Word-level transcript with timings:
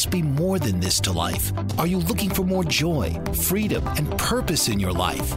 Must 0.00 0.10
be 0.10 0.22
more 0.22 0.58
than 0.58 0.80
this 0.80 0.98
to 0.98 1.12
life? 1.12 1.52
Are 1.78 1.86
you 1.86 1.98
looking 1.98 2.30
for 2.30 2.42
more 2.42 2.64
joy, 2.64 3.14
freedom, 3.34 3.86
and 3.98 4.10
purpose 4.16 4.68
in 4.68 4.80
your 4.80 4.94
life? 4.94 5.36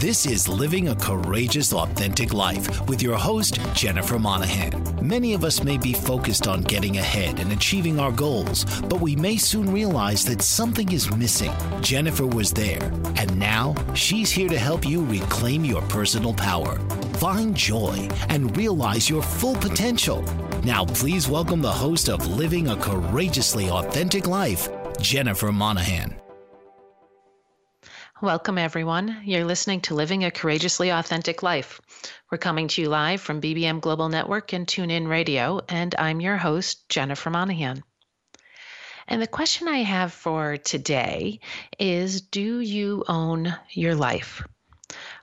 This 0.00 0.26
is 0.26 0.46
Living 0.46 0.88
a 0.88 0.94
Courageous, 0.94 1.72
Authentic 1.72 2.34
Life 2.34 2.86
with 2.88 3.00
your 3.00 3.16
host, 3.16 3.58
Jennifer 3.72 4.18
Monahan. 4.18 4.81
Many 5.02 5.34
of 5.34 5.42
us 5.42 5.64
may 5.64 5.78
be 5.78 5.92
focused 5.92 6.46
on 6.46 6.62
getting 6.62 6.98
ahead 6.98 7.40
and 7.40 7.50
achieving 7.50 7.98
our 7.98 8.12
goals, 8.12 8.64
but 8.82 9.00
we 9.00 9.16
may 9.16 9.36
soon 9.36 9.72
realize 9.72 10.24
that 10.26 10.42
something 10.42 10.92
is 10.92 11.10
missing. 11.16 11.52
Jennifer 11.80 12.24
was 12.24 12.52
there, 12.52 12.84
and 13.16 13.36
now 13.36 13.74
she's 13.94 14.30
here 14.30 14.48
to 14.48 14.58
help 14.60 14.86
you 14.86 15.04
reclaim 15.04 15.64
your 15.64 15.82
personal 15.82 16.32
power, 16.32 16.78
find 17.14 17.56
joy, 17.56 18.08
and 18.28 18.56
realize 18.56 19.10
your 19.10 19.22
full 19.22 19.56
potential. 19.56 20.22
Now, 20.62 20.84
please 20.84 21.28
welcome 21.28 21.62
the 21.62 21.72
host 21.72 22.08
of 22.08 22.24
Living 22.28 22.68
a 22.68 22.76
Courageously 22.76 23.70
Authentic 23.70 24.28
Life, 24.28 24.68
Jennifer 25.00 25.50
Monahan. 25.50 26.21
Welcome, 28.22 28.56
everyone. 28.56 29.20
You're 29.24 29.44
listening 29.44 29.80
to 29.80 29.96
Living 29.96 30.22
a 30.22 30.30
Courageously 30.30 30.90
Authentic 30.90 31.42
Life. 31.42 31.80
We're 32.30 32.38
coming 32.38 32.68
to 32.68 32.80
you 32.80 32.88
live 32.88 33.20
from 33.20 33.40
BBM 33.40 33.80
Global 33.80 34.08
Network 34.08 34.52
and 34.52 34.64
TuneIn 34.64 35.08
Radio, 35.08 35.60
and 35.68 35.92
I'm 35.98 36.20
your 36.20 36.36
host, 36.36 36.88
Jennifer 36.88 37.30
Monahan. 37.30 37.82
And 39.08 39.20
the 39.20 39.26
question 39.26 39.66
I 39.66 39.78
have 39.78 40.12
for 40.12 40.56
today 40.56 41.40
is 41.80 42.20
Do 42.20 42.60
you 42.60 43.02
own 43.08 43.56
your 43.70 43.96
life? 43.96 44.46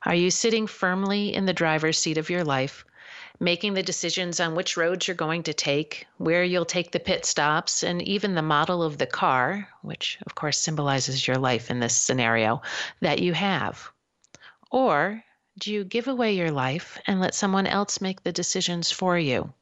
Are 0.06 0.16
you 0.16 0.30
sitting 0.30 0.68
firmly 0.68 1.34
in 1.34 1.46
the 1.46 1.54
driver's 1.54 1.98
seat 1.98 2.18
of 2.18 2.30
your 2.30 2.44
life, 2.44 2.84
making 3.40 3.74
the 3.74 3.84
decisions 3.84 4.40
on 4.40 4.56
which 4.56 4.78
roads 4.78 5.08
you're 5.08 5.16
going 5.16 5.44
to 5.44 5.54
take, 5.54 6.06
where 6.18 6.44
you'll 6.44 6.66
take 6.66 6.92
the 6.92 7.00
pit 7.00 7.26
stops, 7.26 7.84
and 7.84 8.02
even 8.02 8.36
the 8.36 8.42
model 8.42 8.84
of 8.84 8.98
the 8.98 9.06
car, 9.06 9.68
which 9.82 10.18
of 10.26 10.36
course 10.36 10.58
symbolizes 10.58 11.28
your 11.28 11.38
life 11.38 11.72
in 11.72 11.80
this 11.80 11.96
scenario, 11.96 12.62
that 13.02 13.20
you 13.20 13.34
have? 13.34 13.90
Or 14.72 15.24
do 15.58 15.74
you 15.74 15.84
give 15.84 16.08
away 16.08 16.34
your 16.34 16.52
life 16.52 17.00
and 17.08 17.20
let 17.20 17.36
someone 17.36 17.68
else 17.68 18.02
make 18.02 18.24
the 18.24 18.32
decisions 18.32 18.92
for 18.92 19.18
you? 19.18 19.54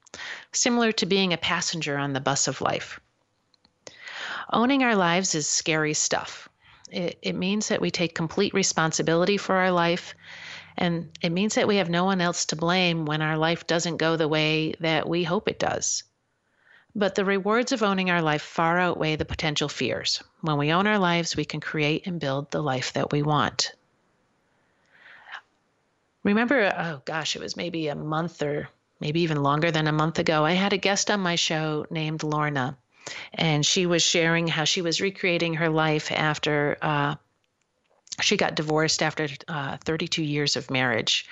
Similar 0.52 0.92
to 0.94 1.06
being 1.06 1.34
a 1.34 1.38
passenger 1.38 1.98
on 1.98 2.14
the 2.14 2.20
bus 2.20 2.48
of 2.48 2.62
life. 2.62 3.00
Owning 4.52 4.84
our 4.84 4.96
lives 4.96 5.36
is 5.36 5.48
scary 5.48 5.94
stuff. 5.94 6.50
It, 6.90 7.18
it 7.22 7.36
means 7.36 7.68
that 7.68 7.82
we 7.82 7.92
take 7.92 8.16
complete 8.16 8.54
responsibility 8.54 9.38
for 9.38 9.56
our 9.56 9.72
life 9.72 10.16
and 10.78 11.10
it 11.22 11.32
means 11.32 11.56
that 11.56 11.68
we 11.68 11.78
have 11.78 11.90
no 11.90 12.06
one 12.06 12.22
else 12.22 12.46
to 12.46 12.56
blame 12.56 13.06
when 13.06 13.22
our 13.22 13.38
life 13.38 13.66
doesn't 13.68 13.98
go 13.98 14.16
the 14.16 14.28
way 14.28 14.74
that 14.80 15.08
we 15.08 15.24
hope 15.24 15.48
it 15.48 15.60
does. 15.60 16.04
But 16.96 17.16
the 17.16 17.26
rewards 17.26 17.72
of 17.72 17.84
owning 17.84 18.10
our 18.10 18.22
life 18.22 18.42
far 18.42 18.80
outweigh 18.80 19.16
the 19.16 19.26
potential 19.26 19.70
fears. 19.70 20.24
When 20.42 20.58
we 20.58 20.72
own 20.72 20.88
our 20.88 21.00
lives, 21.00 21.36
we 21.36 21.46
can 21.46 21.60
create 21.60 22.08
and 22.08 22.20
build 22.20 22.52
the 22.52 22.62
life 22.62 22.94
that 22.94 23.12
we 23.12 23.22
want. 23.22 23.74
Remember, 26.24 26.74
oh 26.76 27.02
gosh, 27.06 27.36
it 27.36 27.42
was 27.42 27.56
maybe 27.56 27.88
a 27.88 27.96
month 27.96 28.42
or 28.42 28.70
maybe 29.00 29.22
even 29.22 29.44
longer 29.44 29.72
than 29.72 29.88
a 29.88 29.92
month 29.92 30.20
ago, 30.20 30.46
I 30.46 30.54
had 30.54 30.74
a 30.74 30.78
guest 30.78 31.12
on 31.12 31.20
my 31.20 31.36
show 31.36 31.86
named 31.90 32.24
Lorna, 32.24 32.78
and 33.34 33.66
she 33.66 33.86
was 33.86 34.04
sharing 34.04 34.48
how 34.48 34.64
she 34.64 34.82
was 34.82 35.02
recreating 35.02 35.56
her 35.56 35.70
life 35.70 36.12
after 36.12 36.78
uh, 36.82 37.16
she 38.22 38.38
got 38.38 38.56
divorced 38.56 39.04
after 39.04 39.28
uh, 39.48 39.78
32 39.84 40.24
years 40.24 40.56
of 40.56 40.72
marriage. 40.72 41.28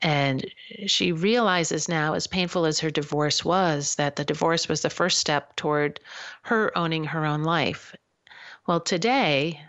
And 0.00 0.44
she 0.86 1.12
realizes 1.12 1.88
now, 1.88 2.14
as 2.14 2.26
painful 2.26 2.64
as 2.64 2.80
her 2.80 2.90
divorce 2.90 3.44
was, 3.44 3.96
that 3.96 4.16
the 4.16 4.24
divorce 4.24 4.68
was 4.68 4.82
the 4.82 4.90
first 4.90 5.18
step 5.18 5.56
toward 5.56 6.00
her 6.42 6.76
owning 6.76 7.04
her 7.04 7.26
own 7.26 7.42
life. 7.42 7.94
Well, 8.66 8.80
today, 8.80 9.60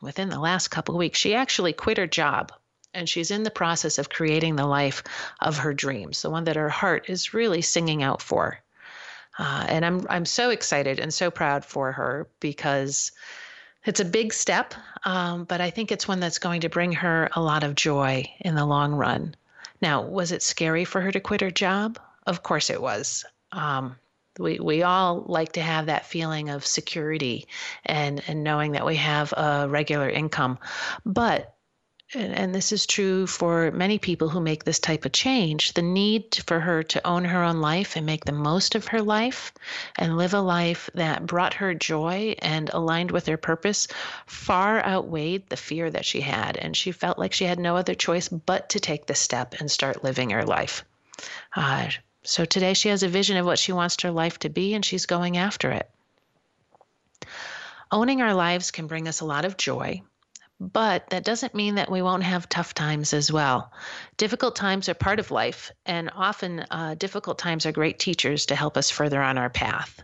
within 0.00 0.30
the 0.30 0.40
last 0.40 0.68
couple 0.68 0.96
weeks, 0.96 1.18
she 1.18 1.34
actually 1.34 1.72
quit 1.72 1.98
her 1.98 2.06
job 2.06 2.52
and 2.94 3.08
she's 3.08 3.30
in 3.30 3.42
the 3.42 3.50
process 3.50 3.98
of 3.98 4.08
creating 4.08 4.56
the 4.56 4.66
life 4.66 5.02
of 5.40 5.58
her 5.58 5.74
dreams, 5.74 6.22
the 6.22 6.30
one 6.30 6.44
that 6.44 6.56
her 6.56 6.68
heart 6.68 7.10
is 7.10 7.34
really 7.34 7.60
singing 7.60 8.02
out 8.02 8.22
for. 8.22 8.58
Uh, 9.36 9.66
and 9.68 9.84
I'm 9.84 10.06
I'm 10.08 10.24
so 10.24 10.50
excited 10.50 11.00
and 11.00 11.12
so 11.12 11.30
proud 11.30 11.64
for 11.64 11.90
her 11.90 12.28
because 12.38 13.10
it's 13.84 14.00
a 14.00 14.04
big 14.04 14.32
step, 14.32 14.74
um, 15.04 15.44
but 15.44 15.60
I 15.60 15.70
think 15.70 15.92
it's 15.92 16.08
one 16.08 16.20
that's 16.20 16.38
going 16.38 16.62
to 16.62 16.68
bring 16.68 16.92
her 16.92 17.28
a 17.34 17.40
lot 17.40 17.64
of 17.64 17.74
joy 17.74 18.24
in 18.40 18.54
the 18.54 18.64
long 18.64 18.94
run. 18.94 19.34
Now, 19.80 20.02
was 20.02 20.32
it 20.32 20.42
scary 20.42 20.84
for 20.84 21.00
her 21.00 21.12
to 21.12 21.20
quit 21.20 21.40
her 21.40 21.50
job? 21.50 21.98
Of 22.26 22.42
course 22.42 22.70
it 22.70 22.80
was. 22.80 23.24
Um, 23.52 23.96
we, 24.38 24.58
we 24.58 24.82
all 24.82 25.24
like 25.26 25.52
to 25.52 25.60
have 25.60 25.86
that 25.86 26.06
feeling 26.06 26.48
of 26.48 26.66
security 26.66 27.46
and, 27.84 28.22
and 28.26 28.42
knowing 28.42 28.72
that 28.72 28.86
we 28.86 28.96
have 28.96 29.32
a 29.32 29.66
regular 29.68 30.08
income. 30.08 30.58
But 31.04 31.53
and 32.14 32.54
this 32.54 32.72
is 32.72 32.86
true 32.86 33.26
for 33.26 33.70
many 33.70 33.98
people 33.98 34.28
who 34.28 34.40
make 34.40 34.64
this 34.64 34.78
type 34.78 35.04
of 35.04 35.12
change, 35.12 35.72
the 35.72 35.82
need 35.82 36.42
for 36.46 36.60
her 36.60 36.82
to 36.82 37.06
own 37.06 37.24
her 37.24 37.42
own 37.42 37.60
life 37.60 37.96
and 37.96 38.06
make 38.06 38.24
the 38.24 38.32
most 38.32 38.74
of 38.74 38.88
her 38.88 39.02
life 39.02 39.52
and 39.96 40.16
live 40.16 40.34
a 40.34 40.40
life 40.40 40.88
that 40.94 41.26
brought 41.26 41.54
her 41.54 41.74
joy 41.74 42.34
and 42.40 42.70
aligned 42.70 43.10
with 43.10 43.26
her 43.26 43.36
purpose 43.36 43.88
far 44.26 44.84
outweighed 44.84 45.48
the 45.48 45.56
fear 45.56 45.90
that 45.90 46.04
she 46.04 46.20
had. 46.20 46.56
And 46.56 46.76
she 46.76 46.92
felt 46.92 47.18
like 47.18 47.32
she 47.32 47.44
had 47.44 47.58
no 47.58 47.76
other 47.76 47.94
choice 47.94 48.28
but 48.28 48.70
to 48.70 48.80
take 48.80 49.06
the 49.06 49.14
step 49.14 49.54
and 49.58 49.70
start 49.70 50.04
living 50.04 50.30
her 50.30 50.44
life. 50.44 50.84
Uh, 51.54 51.88
so 52.22 52.44
today 52.44 52.74
she 52.74 52.88
has 52.88 53.02
a 53.02 53.08
vision 53.08 53.36
of 53.36 53.46
what 53.46 53.58
she 53.58 53.72
wants 53.72 54.00
her 54.02 54.10
life 54.10 54.38
to 54.40 54.48
be, 54.48 54.74
and 54.74 54.84
she's 54.84 55.06
going 55.06 55.36
after 55.36 55.70
it. 55.72 55.90
Owning 57.90 58.22
our 58.22 58.34
lives 58.34 58.70
can 58.70 58.86
bring 58.86 59.08
us 59.08 59.20
a 59.20 59.26
lot 59.26 59.44
of 59.44 59.56
joy 59.56 60.02
but 60.60 61.10
that 61.10 61.24
doesn't 61.24 61.54
mean 61.54 61.74
that 61.74 61.90
we 61.90 62.00
won't 62.00 62.22
have 62.22 62.48
tough 62.48 62.74
times 62.74 63.12
as 63.12 63.30
well. 63.32 63.72
Difficult 64.16 64.54
times 64.54 64.88
are 64.88 64.94
part 64.94 65.18
of 65.18 65.30
life, 65.30 65.72
and 65.84 66.10
often 66.14 66.64
uh, 66.70 66.94
difficult 66.94 67.38
times 67.38 67.66
are 67.66 67.72
great 67.72 67.98
teachers 67.98 68.46
to 68.46 68.56
help 68.56 68.76
us 68.76 68.90
further 68.90 69.20
on 69.20 69.36
our 69.36 69.50
path. 69.50 70.02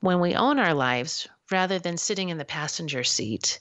When 0.00 0.20
we 0.20 0.34
own 0.34 0.58
our 0.58 0.74
lives, 0.74 1.28
rather 1.50 1.78
than 1.78 1.98
sitting 1.98 2.30
in 2.30 2.38
the 2.38 2.44
passenger 2.44 3.04
seat, 3.04 3.58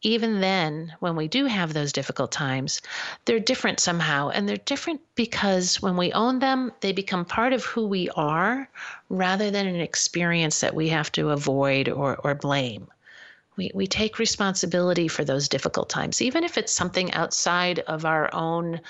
even 0.00 0.40
then, 0.40 0.94
when 1.00 1.16
we 1.16 1.28
do 1.28 1.46
have 1.46 1.72
those 1.72 1.92
difficult 1.92 2.30
times, 2.30 2.82
they're 3.24 3.40
different 3.40 3.80
somehow. 3.80 4.28
And 4.28 4.46
they're 4.46 4.56
different 4.56 5.00
because 5.14 5.80
when 5.80 5.96
we 5.96 6.12
own 6.12 6.40
them, 6.40 6.72
they 6.80 6.92
become 6.92 7.24
part 7.24 7.52
of 7.54 7.64
who 7.64 7.86
we 7.86 8.10
are 8.10 8.68
rather 9.08 9.50
than 9.50 9.66
an 9.66 9.80
experience 9.80 10.60
that 10.60 10.74
we 10.74 10.88
have 10.90 11.10
to 11.12 11.30
avoid 11.30 11.88
or, 11.88 12.16
or 12.16 12.34
blame 12.34 12.88
we, 13.56 13.70
we 13.74 13.86
take 13.86 14.18
responsibility 14.18 15.08
for 15.08 15.24
those 15.24 15.48
difficult 15.48 15.88
times, 15.88 16.20
even 16.20 16.44
if 16.44 16.58
it's 16.58 16.72
something 16.72 17.12
outside 17.12 17.80
of 17.80 18.04
our 18.04 18.32
own 18.34 18.80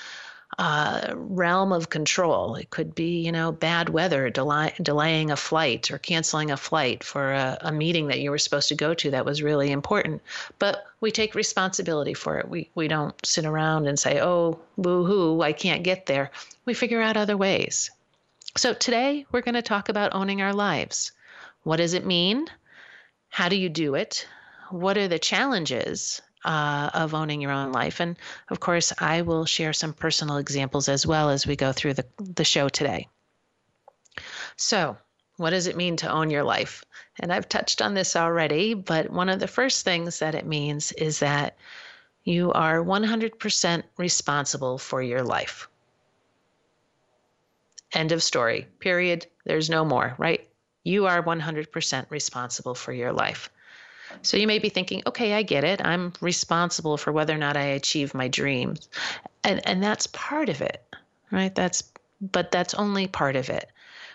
uh, 0.59 1.15
realm 1.17 1.73
of 1.73 1.91
control. 1.91 2.55
It 2.55 2.71
could 2.71 2.95
be, 2.95 3.25
you 3.25 3.33
know, 3.33 3.51
bad 3.51 3.89
weather, 3.89 4.31
delay, 4.31 4.73
delaying 4.81 5.31
a 5.31 5.37
flight 5.37 5.91
or 5.91 5.99
canceling 5.99 6.51
a 6.51 6.57
flight 6.57 7.03
for 7.03 7.33
a, 7.33 7.59
a, 7.61 7.73
meeting 7.73 8.09
that 8.09 8.21
you 8.21 8.31
were 8.31 8.39
supposed 8.39 8.69
to 8.69 8.77
go 8.77 8.95
to 8.95 9.11
that 9.11 9.25
was 9.25 9.43
really 9.43 9.73
important. 9.73 10.23
But 10.59 10.85
we 11.01 11.11
take 11.11 11.35
responsibility 11.35 12.15
for 12.15 12.39
it. 12.39 12.49
We, 12.49 12.71
we 12.75 12.89
don't 12.89 13.15
sit 13.27 13.45
around 13.45 13.89
and 13.89 13.99
say, 13.99 14.21
oh, 14.21 14.61
boo 14.79 15.05
hoo, 15.05 15.43
I 15.43 15.53
can't 15.53 15.83
get 15.83 16.07
there. 16.07 16.31
We 16.65 16.75
figure 16.75 17.03
out 17.03 17.17
other 17.17 17.37
ways. 17.37 17.91
So 18.57 18.73
today 18.75 19.27
we're 19.33 19.41
going 19.41 19.57
to 19.57 19.63
talk 19.63 19.89
about 19.89 20.15
owning 20.15 20.41
our 20.41 20.55
lives. 20.55 21.11
What 21.65 21.79
does 21.79 21.95
it 21.95 22.07
mean? 22.07 22.47
How 23.29 23.49
do 23.49 23.57
you 23.57 23.69
do 23.69 23.97
it? 23.97 24.29
What 24.71 24.99
are 24.99 25.09
the 25.09 25.19
challenges? 25.19 26.21
uh, 26.45 26.91
of 26.93 27.15
owning 27.15 27.41
your 27.41 27.53
own 27.53 27.73
life. 27.73 28.01
And 28.01 28.17
of 28.51 28.61
course, 28.61 28.93
I 28.99 29.23
will 29.23 29.47
share 29.47 29.73
some 29.73 29.93
personal 29.93 30.37
examples 30.37 30.89
as 30.89 31.07
well 31.07 31.31
as 31.31 31.47
we 31.47 31.57
go 31.57 31.73
through 31.73 31.95
the, 31.95 32.07
the 32.19 32.45
show 32.45 32.69
today. 32.69 33.09
So, 34.57 34.97
what 35.37 35.51
does 35.51 35.67
it 35.67 35.77
mean 35.77 35.97
to 35.97 36.11
own 36.11 36.31
your 36.31 36.45
life? 36.45 36.85
And 37.19 37.33
I've 37.33 37.49
touched 37.49 37.83
on 37.83 37.95
this 37.95 38.15
already, 38.15 38.75
but 38.75 39.11
one 39.11 39.29
of 39.29 39.41
the 39.41 39.49
first 39.49 39.85
things 39.85 40.21
that 40.21 40.35
it 40.35 40.47
means 40.47 40.93
is 40.93 41.19
that 41.19 41.57
you 42.23 42.53
are 42.53 42.83
100% 42.83 43.83
responsible 43.97 44.79
for 44.79 45.03
your 45.03 45.23
life. 45.23 45.69
End 47.93 48.13
of 48.13 48.23
story. 48.23 48.67
Period. 48.79 49.27
There's 49.45 49.71
no 49.71 49.85
more, 49.85 50.15
right? 50.19 50.49
You 50.85 51.07
are 51.07 51.23
100% 51.23 52.11
responsible 52.11 52.75
for 52.75 52.93
your 52.93 53.13
life. 53.13 53.51
So 54.23 54.37
you 54.37 54.47
may 54.47 54.59
be 54.59 54.69
thinking, 54.69 55.03
okay, 55.07 55.35
I 55.35 55.43
get 55.43 55.65
it. 55.65 55.85
I'm 55.85 56.13
responsible 56.21 56.97
for 56.97 57.13
whether 57.13 57.35
or 57.35 57.39
not 57.39 57.57
I 57.57 57.65
achieve 57.65 58.15
my 58.15 58.29
dreams. 58.29 58.89
And 59.43 59.67
and 59.67 59.83
that's 59.83 60.07
part 60.09 60.49
of 60.49 60.61
it, 60.61 60.83
right? 61.31 61.55
That's 61.55 61.85
but 62.21 62.51
that's 62.51 62.75
only 62.75 63.07
part 63.07 63.37
of 63.37 63.51
it. 63.51 63.71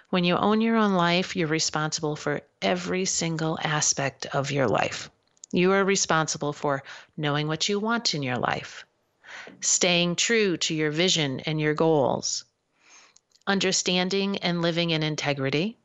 When 0.09 0.23
you 0.23 0.35
own 0.35 0.61
your 0.61 0.75
own 0.75 0.93
life, 0.93 1.35
you're 1.35 1.47
responsible 1.47 2.15
for 2.15 2.41
every 2.61 3.05
single 3.05 3.59
aspect 3.61 4.25
of 4.27 4.51
your 4.51 4.67
life. 4.67 5.09
You 5.51 5.71
are 5.73 5.83
responsible 5.83 6.53
for 6.53 6.83
knowing 7.15 7.47
what 7.47 7.69
you 7.69 7.79
want 7.79 8.15
in 8.15 8.23
your 8.23 8.37
life, 8.37 8.85
staying 9.61 10.15
true 10.15 10.57
to 10.57 10.73
your 10.73 10.91
vision 10.91 11.41
and 11.41 11.59
your 11.59 11.73
goals, 11.75 12.45
understanding 13.45 14.37
and 14.37 14.61
living 14.61 14.89
in 14.91 15.03
integrity, 15.03 15.77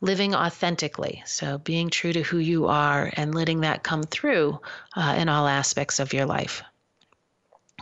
living 0.00 0.34
authentically. 0.34 1.22
So, 1.26 1.58
being 1.58 1.90
true 1.90 2.12
to 2.12 2.22
who 2.22 2.38
you 2.38 2.66
are 2.66 3.10
and 3.14 3.34
letting 3.34 3.60
that 3.60 3.82
come 3.82 4.04
through 4.04 4.60
uh, 4.96 5.16
in 5.18 5.28
all 5.28 5.46
aspects 5.46 5.98
of 5.98 6.12
your 6.12 6.26
life. 6.26 6.62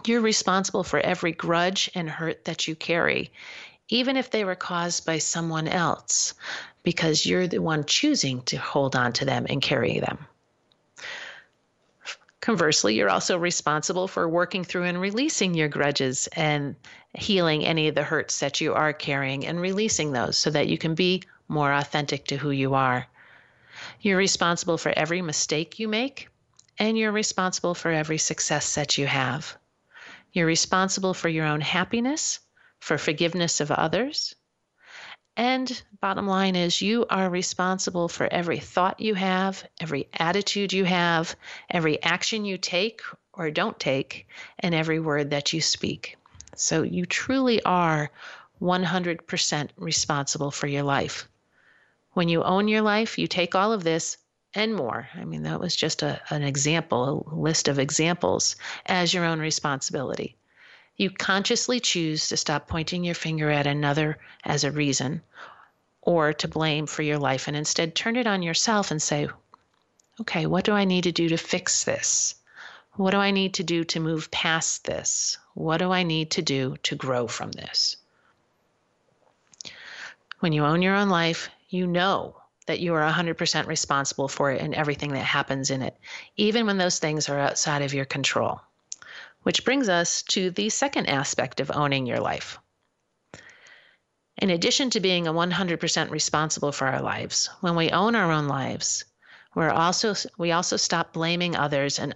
You're 0.07 0.21
responsible 0.21 0.85
for 0.85 1.01
every 1.01 1.33
grudge 1.33 1.91
and 1.95 2.09
hurt 2.09 2.45
that 2.45 2.69
you 2.69 2.77
carry, 2.77 3.33
even 3.89 4.17
if 4.17 4.31
they 4.31 4.45
were 4.45 4.55
caused 4.55 5.05
by 5.05 5.19
someone 5.19 5.69
else, 5.69 6.35
because 6.83 7.27
you're 7.27 7.49
the 7.49 7.59
one 7.59 7.85
choosing 7.85 8.43
to 8.43 8.57
hold 8.57 8.95
on 8.95 9.13
to 9.15 9.25
them 9.25 9.47
and 9.49 9.61
carry 9.61 10.01
them. 10.01 10.27
Conversely, 12.41 12.95
you're 12.95 13.11
also 13.11 13.37
responsible 13.37 14.07
for 14.07 14.29
working 14.29 14.63
through 14.63 14.85
and 14.85 15.01
releasing 15.01 15.55
your 15.55 15.67
grudges 15.67 16.29
and 16.35 16.77
healing 17.15 17.67
any 17.67 17.89
of 17.89 17.97
the 17.97 18.05
hurts 18.05 18.39
that 18.39 18.61
you 18.61 18.73
are 18.73 18.93
carrying 18.93 19.45
and 19.45 19.61
releasing 19.61 20.13
those 20.13 20.39
so 20.39 20.51
that 20.51 20.69
you 20.69 20.79
can 20.79 20.95
be 20.95 21.25
more 21.49 21.73
authentic 21.73 22.27
to 22.27 22.37
who 22.37 22.51
you 22.51 22.75
are. 22.75 23.07
You're 24.01 24.19
responsible 24.19 24.79
for 24.79 24.93
every 24.97 25.23
mistake 25.23 25.79
you 25.79 25.89
make, 25.89 26.29
and 26.79 26.97
you're 26.99 27.13
responsible 27.13 27.75
for 27.75 27.91
every 27.91 28.19
success 28.19 28.75
that 28.75 28.99
you 28.99 29.07
have. 29.07 29.57
You're 30.33 30.47
responsible 30.47 31.15
for 31.15 31.29
your 31.29 31.47
own 31.47 31.61
happiness, 31.61 32.41
for 32.81 32.99
forgiveness 32.99 33.61
of 33.61 33.71
others. 33.71 34.35
And 35.37 35.83
bottom 36.01 36.27
line 36.27 36.57
is, 36.57 36.81
you 36.81 37.05
are 37.11 37.29
responsible 37.29 38.09
for 38.09 38.27
every 38.27 38.59
thought 38.59 39.01
you 39.01 39.15
have, 39.15 39.65
every 39.81 40.09
attitude 40.15 40.73
you 40.73 40.85
have, 40.85 41.37
every 41.71 42.03
action 42.03 42.45
you 42.45 42.57
take 42.57 43.03
or 43.35 43.51
don't 43.51 43.79
take, 43.79 44.27
and 44.59 44.75
every 44.75 44.99
word 44.99 45.31
that 45.31 45.53
you 45.53 45.61
speak. 45.61 46.17
So 46.55 46.83
you 46.83 47.05
truly 47.05 47.63
are 47.65 48.11
100% 48.63 49.69
responsible 49.77 50.51
for 50.51 50.67
your 50.67 50.83
life. 50.83 51.29
When 52.17 52.31
you 52.31 52.43
own 52.45 52.67
your 52.67 52.81
life, 52.81 53.19
you 53.19 53.27
take 53.27 53.55
all 53.55 53.75
of 53.75 53.85
this 53.85 54.17
and 54.55 54.75
more. 54.75 55.07
I 55.15 55.27
mean, 55.27 55.43
that 55.43 55.61
was 55.61 55.77
just 55.77 56.03
a, 56.03 56.19
an 56.31 56.45
example, 56.45 57.29
a 57.31 57.35
list 57.35 57.69
of 57.69 57.79
examples 57.79 58.57
as 58.87 59.13
your 59.13 59.27
own 59.27 59.39
responsibility. 59.39 60.35
You 60.97 61.11
consciously 61.11 61.79
choose 61.79 62.31
to 62.31 62.39
stop 62.39 62.69
pointing 62.69 63.05
your 63.05 63.15
finger 63.15 63.51
at 63.51 63.67
another 63.67 64.17
as 64.45 64.65
a 64.65 64.71
reason 64.71 65.21
or 66.01 66.33
to 66.33 66.49
blame 66.49 66.87
for 66.87 67.03
your 67.03 67.19
life 67.19 67.49
and 67.49 67.55
instead 67.55 67.95
turn 67.95 68.17
it 68.17 68.27
on 68.27 68.43
yourself 68.43 68.91
and 68.91 69.03
say, 69.03 69.29
okay, 70.19 70.47
what 70.47 70.65
do 70.65 70.73
I 70.73 70.87
need 70.87 71.05
to 71.05 71.13
do 71.13 71.29
to 71.29 71.37
fix 71.37 71.85
this? 71.85 72.35
What 72.93 73.11
do 73.11 73.19
I 73.19 73.31
need 73.31 73.53
to 73.53 73.63
do 73.63 73.85
to 73.85 74.01
move 74.01 74.31
past 74.31 74.87
this? 74.87 75.37
What 75.53 75.77
do 75.77 75.93
I 75.93 76.03
need 76.03 76.31
to 76.31 76.41
do 76.41 76.79
to 76.85 76.97
grow 76.97 77.27
from 77.27 77.53
this? 77.53 77.99
When 80.41 80.55
you 80.55 80.65
own 80.65 80.81
your 80.81 80.95
own 80.95 81.11
life, 81.11 81.51
you 81.69 81.87
know 81.87 82.41
that 82.67 82.81
you 82.81 82.95
are 82.95 83.11
100% 83.11 83.67
responsible 83.67 84.29
for 84.29 84.51
it 84.51 84.61
and 84.61 84.75
everything 84.75 85.13
that 85.13 85.25
happens 85.25 85.71
in 85.71 85.83
it, 85.83 85.97
even 86.37 86.67
when 86.67 86.79
those 86.79 86.99
things 86.99 87.29
are 87.29 87.39
outside 87.39 87.83
of 87.83 87.95
your 87.95 88.05
control. 88.05 88.61
Which 89.43 89.65
brings 89.65 89.89
us 89.89 90.23
to 90.23 90.51
the 90.51 90.69
second 90.71 91.07
aspect 91.07 91.61
of 91.61 91.71
owning 91.71 92.07
your 92.07 92.21
life. 92.21 92.59
In 94.39 94.51
addition 94.51 94.91
to 94.91 95.01
being 95.01 95.27
a 95.27 95.33
100% 95.33 96.11
responsible 96.11 96.73
for 96.73 96.87
our 96.89 97.01
lives, 97.01 97.49
when 97.61 97.77
we 97.77 97.91
own 97.91 98.15
our 98.15 98.31
own 98.31 98.49
lives, 98.49 99.05
we're 99.55 99.71
also 99.71 100.15
we 100.37 100.53
also 100.53 100.77
stop 100.77 101.15
blaming 101.15 101.57
others 101.57 101.99
and 101.99 102.15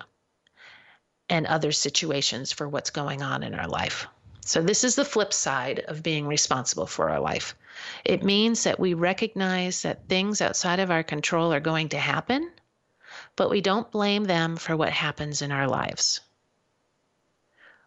and 1.30 1.46
other 1.46 1.72
situations 1.72 2.52
for 2.52 2.68
what's 2.68 2.90
going 2.90 3.22
on 3.22 3.42
in 3.42 3.54
our 3.54 3.68
life. 3.68 4.06
So 4.50 4.60
this 4.60 4.82
is 4.82 4.96
the 4.96 5.04
flip 5.04 5.32
side 5.32 5.78
of 5.86 6.02
being 6.02 6.26
responsible 6.26 6.88
for 6.88 7.08
our 7.08 7.20
life. 7.20 7.54
It 8.04 8.24
means 8.24 8.64
that 8.64 8.80
we 8.80 8.94
recognize 8.94 9.82
that 9.82 10.08
things 10.08 10.40
outside 10.40 10.80
of 10.80 10.90
our 10.90 11.04
control 11.04 11.52
are 11.52 11.60
going 11.60 11.90
to 11.90 11.98
happen, 12.00 12.50
but 13.36 13.48
we 13.48 13.60
don't 13.60 13.92
blame 13.92 14.24
them 14.24 14.56
for 14.56 14.76
what 14.76 14.90
happens 14.90 15.40
in 15.40 15.52
our 15.52 15.68
lives. 15.68 16.18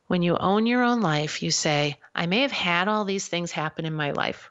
When 0.07 0.21
you 0.21 0.37
own 0.37 0.65
your 0.65 0.83
own 0.83 1.01
life, 1.01 1.43
you 1.43 1.51
say, 1.51 1.99
I 2.15 2.27
may 2.27 2.43
have 2.43 2.53
had 2.53 2.87
all 2.87 3.03
these 3.03 3.27
things 3.27 3.51
happen 3.51 3.83
in 3.83 3.93
my 3.93 4.11
life, 4.11 4.49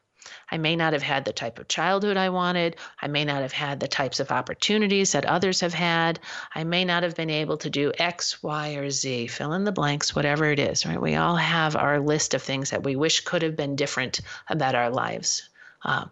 I 0.51 0.59
may 0.59 0.77
not 0.77 0.93
have 0.93 1.03
had 1.03 1.25
the 1.25 1.33
type 1.33 1.59
of 1.59 1.69
childhood 1.69 2.17
I 2.17 2.29
wanted. 2.29 2.77
I 3.01 3.09
may 3.09 3.25
not 3.25 3.43
have 3.43 3.53
had 3.53 3.81
the 3.81 3.89
types 3.89 4.21
of 4.21 4.31
opportunities 4.31 5.13
that 5.13 5.25
others 5.25 5.61
have 5.61 5.75
had. 5.75 6.21
I 6.55 6.65
may 6.65 6.85
not 6.85 7.03
have 7.03 7.15
been 7.15 7.31
able 7.31 7.57
to 7.59 7.71
do 7.71 7.93
X, 7.99 8.43
Y, 8.43 8.75
or 8.75 8.91
Z, 8.91 9.29
fill 9.29 9.53
in 9.53 9.65
the 9.65 9.73
blanks, 9.73 10.15
whatever 10.15 10.51
it 10.51 10.59
is, 10.59 10.87
right? 10.87 11.01
We 11.01 11.17
all 11.17 11.37
have 11.37 11.77
our 11.77 12.01
list 12.01 12.35
of 12.35 12.43
things 12.43 12.71
that 12.71 12.85
we 12.85 12.97
wish 12.97 13.21
could 13.21 13.43
have 13.43 13.57
been 13.57 13.77
different 13.77 14.21
about 14.49 14.75
our 14.75 14.91
lives. 14.91 15.49
Uh, 15.85 16.07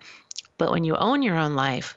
but 0.58 0.70
when 0.70 0.84
you 0.84 0.96
own 0.96 1.22
your 1.22 1.36
own 1.36 1.54
life, 1.54 1.96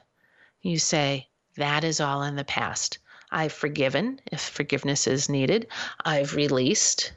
you 0.62 0.78
say, 0.78 1.28
that 1.56 1.84
is 1.84 2.00
all 2.00 2.22
in 2.22 2.36
the 2.36 2.44
past. 2.44 2.98
I've 3.30 3.52
forgiven 3.52 4.20
if 4.30 4.40
forgiveness 4.40 5.06
is 5.06 5.28
needed. 5.28 5.66
I've 6.04 6.34
released. 6.34 7.12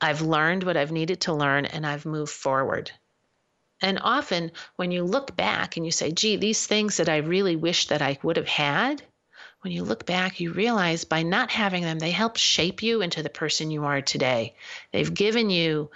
I've 0.00 0.22
learned 0.22 0.64
what 0.64 0.76
I've 0.76 0.92
needed 0.92 1.20
to 1.22 1.34
learn 1.34 1.66
and 1.66 1.86
I've 1.86 2.06
moved 2.06 2.32
forward. 2.32 2.90
And 3.82 3.98
often 4.02 4.52
when 4.76 4.92
you 4.92 5.02
look 5.02 5.36
back 5.36 5.76
and 5.76 5.84
you 5.84 5.92
say, 5.92 6.12
gee, 6.12 6.36
these 6.36 6.66
things 6.66 6.96
that 6.96 7.08
I 7.08 7.18
really 7.18 7.56
wish 7.56 7.88
that 7.88 8.00
I 8.00 8.18
would 8.22 8.36
have 8.36 8.48
had, 8.48 9.02
when 9.62 9.72
you 9.72 9.82
look 9.84 10.06
back, 10.06 10.40
you 10.40 10.52
realize 10.52 11.04
by 11.04 11.22
not 11.22 11.50
having 11.50 11.82
them, 11.82 11.98
they 11.98 12.10
help 12.10 12.36
shape 12.36 12.82
you 12.82 13.02
into 13.02 13.22
the 13.22 13.28
person 13.28 13.70
you 13.70 13.84
are 13.84 14.00
today. 14.00 14.54
They've 14.92 15.12
given 15.12 15.50
you 15.50 15.90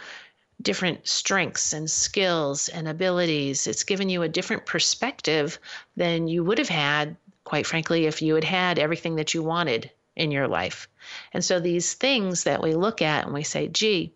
different 0.62 1.06
strengths 1.06 1.72
and 1.72 1.90
skills 1.90 2.68
and 2.68 2.88
abilities. 2.88 3.66
It's 3.66 3.84
given 3.84 4.08
you 4.08 4.22
a 4.22 4.28
different 4.28 4.66
perspective 4.66 5.58
than 5.96 6.28
you 6.28 6.44
would 6.44 6.58
have 6.58 6.68
had, 6.68 7.16
quite 7.44 7.66
frankly, 7.66 8.06
if 8.06 8.22
you 8.22 8.34
had 8.34 8.44
had 8.44 8.78
everything 8.78 9.16
that 9.16 9.34
you 9.34 9.42
wanted 9.42 9.90
in 10.16 10.30
your 10.30 10.48
life. 10.48 10.88
And 11.32 11.44
so 11.44 11.60
these 11.60 11.94
things 11.94 12.44
that 12.44 12.62
we 12.62 12.74
look 12.74 13.02
at 13.02 13.24
and 13.24 13.34
we 13.34 13.42
say, 13.42 13.68
gee, 13.68 14.12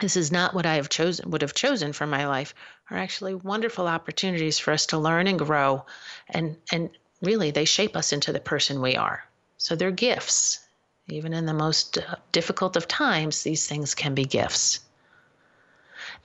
this 0.00 0.16
is 0.16 0.32
not 0.32 0.54
what 0.54 0.66
I 0.66 0.74
have 0.74 0.88
chosen 0.88 1.30
would 1.30 1.42
have 1.42 1.54
chosen 1.54 1.92
for 1.92 2.06
my 2.06 2.26
life 2.26 2.54
are 2.90 2.96
actually 2.96 3.34
wonderful 3.34 3.86
opportunities 3.86 4.58
for 4.58 4.72
us 4.72 4.86
to 4.86 4.98
learn 4.98 5.26
and 5.26 5.38
grow 5.38 5.84
and 6.28 6.56
and 6.72 6.90
really 7.22 7.50
they 7.50 7.64
shape 7.64 7.96
us 7.96 8.12
into 8.12 8.32
the 8.32 8.40
person 8.40 8.80
we 8.80 8.96
are. 8.96 9.24
So 9.56 9.74
they're 9.74 9.90
gifts. 9.90 10.60
Even 11.08 11.32
in 11.32 11.46
the 11.46 11.54
most 11.54 11.98
uh, 11.98 12.16
difficult 12.32 12.76
of 12.76 12.86
times, 12.86 13.42
these 13.42 13.66
things 13.66 13.94
can 13.94 14.14
be 14.14 14.24
gifts. 14.24 14.80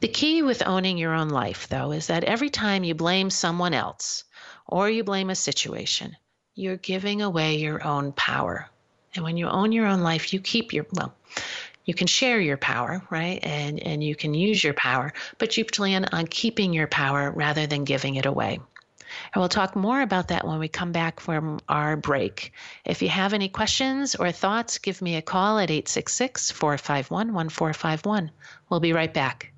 The 0.01 0.08
key 0.10 0.44
with 0.44 0.68
owning 0.68 0.98
your 0.98 1.13
own 1.13 1.30
life, 1.30 1.68
though, 1.70 1.92
is 1.92 2.08
that 2.08 2.25
every 2.25 2.50
time 2.50 2.84
you 2.84 2.94
blame 2.94 3.30
someone 3.30 3.74
else 3.74 4.25
or 4.68 4.89
you 4.89 5.03
blame 5.03 5.30
a 5.30 5.36
situation, 5.36 6.18
you're 6.56 6.77
giving 6.77 7.22
away 7.22 7.56
your 7.56 7.84
own 7.84 8.12
power. 8.12 8.70
And 9.15 9.24
when 9.24 9.38
you 9.38 9.48
own 9.48 9.72
your 9.72 9.88
own 9.88 10.01
life, 10.01 10.34
you 10.34 10.42
keep 10.42 10.74
your, 10.74 10.86
well, 10.94 11.15
you 11.85 11.93
can 11.93 12.07
share 12.07 12.39
your 12.39 12.57
power, 12.57 13.01
right? 13.09 13.39
And 13.43 13.79
and 13.79 14.03
you 14.03 14.15
can 14.15 14.33
use 14.33 14.63
your 14.63 14.73
power, 14.73 15.13
but 15.37 15.57
you 15.57 15.65
plan 15.65 16.05
on 16.11 16.27
keeping 16.27 16.73
your 16.73 16.87
power 16.87 17.31
rather 17.31 17.67
than 17.67 17.83
giving 17.83 18.15
it 18.15 18.25
away. 18.25 18.59
And 19.33 19.41
we'll 19.41 19.49
talk 19.49 19.75
more 19.75 20.01
about 20.01 20.29
that 20.29 20.47
when 20.47 20.59
we 20.59 20.67
come 20.67 20.91
back 20.91 21.19
from 21.19 21.59
our 21.69 21.95
break. 21.95 22.53
If 22.83 23.01
you 23.01 23.09
have 23.09 23.33
any 23.33 23.49
questions 23.49 24.15
or 24.15 24.31
thoughts, 24.31 24.79
give 24.79 25.01
me 25.01 25.15
a 25.15 25.21
call 25.21 25.59
at 25.59 25.69
866 25.69 26.51
451 26.51 27.33
1451. 27.33 28.31
We'll 28.69 28.79
be 28.79 28.93
right 28.93 29.13
back. 29.13 29.52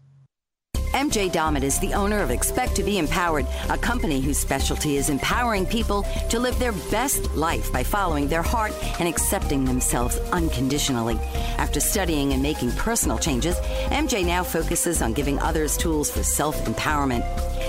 MJ 0.95 1.29
Dalmat 1.29 1.63
is 1.63 1.77
the 1.77 1.93
owner 1.93 2.21
of 2.21 2.31
Expect 2.31 2.73
to 2.77 2.83
be 2.83 2.99
Empowered, 2.99 3.45
a 3.69 3.77
company 3.77 4.21
whose 4.21 4.37
specialty 4.37 4.95
is 4.95 5.09
empowering 5.09 5.65
people 5.65 6.03
to 6.29 6.39
live 6.39 6.57
their 6.57 6.71
best 6.89 7.29
life 7.35 7.69
by 7.73 7.83
following 7.83 8.29
their 8.29 8.41
heart 8.41 8.71
and 8.97 9.05
accepting 9.05 9.65
themselves 9.65 10.17
unconditionally. 10.31 11.19
After 11.57 11.81
studying 11.81 12.31
and 12.31 12.41
making 12.41 12.71
personal 12.77 13.17
changes, 13.17 13.57
MJ 13.91 14.25
now 14.25 14.41
focuses 14.41 15.01
on 15.01 15.11
giving 15.11 15.37
others 15.39 15.75
tools 15.75 16.09
for 16.09 16.23
self 16.23 16.55
empowerment. 16.63 17.25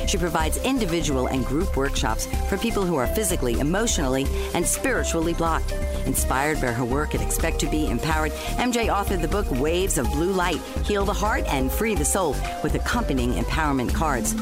She 0.09 0.19
provides 0.19 0.59
individual 0.59 1.27
and 1.27 1.45
group 1.45 1.77
workshops 1.77 2.27
for 2.49 2.57
people 2.57 2.85
who 2.85 2.95
are 2.95 3.09
physically, 3.09 3.59
emotionally, 3.59 4.27
and 4.55 4.65
spiritually 4.65 5.35
blocked. 5.35 5.73
Inspired 6.07 6.61
by 6.61 6.69
her 6.69 6.85
work 6.85 7.17
at 7.17 7.21
Expect 7.21 7.59
to 7.61 7.67
be 7.67 7.89
Empowered, 7.89 8.31
MJ 8.59 8.87
authored 8.87 9.21
the 9.21 9.29
book 9.29 9.51
Waves 9.51 9.99
of 9.99 10.09
Blue 10.13 10.33
Light 10.33 10.61
Heal 10.85 11.05
the 11.05 11.13
Heart 11.13 11.45
and 11.49 11.73
Free 11.73 11.97
the 11.97 12.05
Soul 12.05 12.37
with 12.63 12.77
accompanying 13.17 13.43
empowerment 13.43 13.95
cards. 13.95 14.35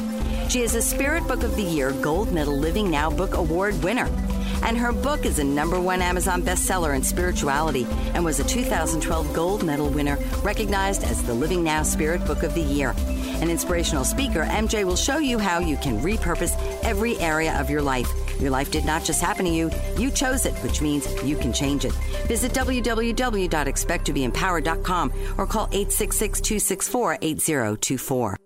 She 0.51 0.61
is 0.61 0.75
a 0.75 0.81
Spirit 0.81 1.27
Book 1.27 1.43
of 1.43 1.55
the 1.55 1.63
Year 1.63 1.91
Gold 1.91 2.31
Medal 2.31 2.57
Living 2.57 2.91
Now 2.91 3.09
Book 3.09 3.33
Award 3.33 3.81
winner. 3.83 4.09
And 4.63 4.77
her 4.77 4.91
book 4.91 5.25
is 5.25 5.39
a 5.39 5.43
number 5.43 5.79
one 5.79 6.01
Amazon 6.01 6.41
bestseller 6.41 6.95
in 6.95 7.03
spirituality 7.03 7.85
and 8.13 8.25
was 8.25 8.39
a 8.39 8.43
2012 8.43 9.33
Gold 9.33 9.63
Medal 9.63 9.89
winner, 9.89 10.17
recognized 10.43 11.03
as 11.03 11.23
the 11.23 11.33
Living 11.33 11.63
Now 11.63 11.81
Spirit 11.83 12.25
Book 12.25 12.43
of 12.43 12.53
the 12.53 12.61
Year. 12.61 12.93
An 13.41 13.49
inspirational 13.49 14.05
speaker, 14.05 14.43
MJ 14.43 14.83
will 14.83 14.95
show 14.95 15.17
you 15.17 15.39
how 15.39 15.59
you 15.59 15.77
can 15.77 15.99
repurpose 16.01 16.55
every 16.83 17.17
area 17.19 17.59
of 17.59 17.69
your 17.69 17.81
life. 17.81 18.11
Your 18.39 18.51
life 18.51 18.71
did 18.71 18.85
not 18.85 19.03
just 19.03 19.21
happen 19.21 19.45
to 19.45 19.51
you, 19.51 19.71
you 19.97 20.11
chose 20.11 20.45
it, 20.45 20.53
which 20.55 20.81
means 20.81 21.07
you 21.23 21.37
can 21.37 21.53
change 21.53 21.85
it. 21.85 21.93
Visit 22.27 22.51
www.expecttobeempowered.com 22.53 25.13
or 25.37 25.47
call 25.47 25.69
866 25.71 26.41
264 26.41 27.17
8024. 27.21 28.37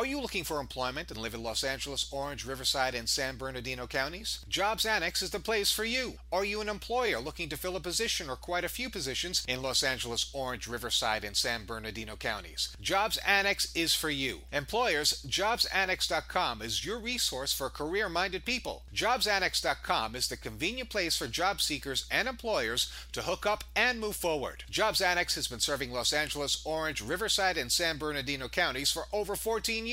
Are 0.00 0.06
you 0.06 0.22
looking 0.22 0.44
for 0.44 0.60
employment 0.60 1.10
and 1.10 1.20
live 1.20 1.34
in 1.34 1.42
Los 1.42 1.62
Angeles, 1.62 2.10
Orange, 2.10 2.46
Riverside, 2.46 2.94
and 2.94 3.06
San 3.06 3.36
Bernardino 3.36 3.86
counties? 3.86 4.42
Jobs 4.48 4.86
Annex 4.86 5.20
is 5.20 5.28
the 5.28 5.40
place 5.40 5.70
for 5.70 5.84
you. 5.84 6.14
Are 6.32 6.42
you 6.42 6.62
an 6.62 6.70
employer 6.70 7.20
looking 7.20 7.50
to 7.50 7.58
fill 7.58 7.76
a 7.76 7.80
position 7.80 8.30
or 8.30 8.36
quite 8.36 8.64
a 8.64 8.70
few 8.70 8.88
positions 8.88 9.44
in 9.46 9.60
Los 9.60 9.82
Angeles, 9.82 10.30
Orange, 10.32 10.66
Riverside, 10.66 11.22
and 11.22 11.36
San 11.36 11.66
Bernardino 11.66 12.16
counties? 12.16 12.74
Jobs 12.80 13.18
Annex 13.26 13.76
is 13.76 13.94
for 13.94 14.08
you. 14.08 14.38
Employers, 14.50 15.22
jobsannex.com 15.28 16.62
is 16.62 16.82
your 16.82 16.98
resource 16.98 17.52
for 17.52 17.68
career 17.68 18.08
minded 18.08 18.46
people. 18.46 18.84
Jobsannex.com 18.94 20.16
is 20.16 20.28
the 20.28 20.38
convenient 20.38 20.88
place 20.88 21.18
for 21.18 21.26
job 21.26 21.60
seekers 21.60 22.06
and 22.10 22.26
employers 22.26 22.90
to 23.12 23.20
hook 23.20 23.44
up 23.44 23.64
and 23.76 24.00
move 24.00 24.16
forward. 24.16 24.64
Jobs 24.70 25.02
Annex 25.02 25.34
has 25.34 25.46
been 25.46 25.60
serving 25.60 25.92
Los 25.92 26.14
Angeles, 26.14 26.62
Orange, 26.64 27.02
Riverside, 27.02 27.58
and 27.58 27.70
San 27.70 27.98
Bernardino 27.98 28.48
counties 28.48 28.90
for 28.90 29.04
over 29.12 29.36
14 29.36 29.84
years. 29.84 29.89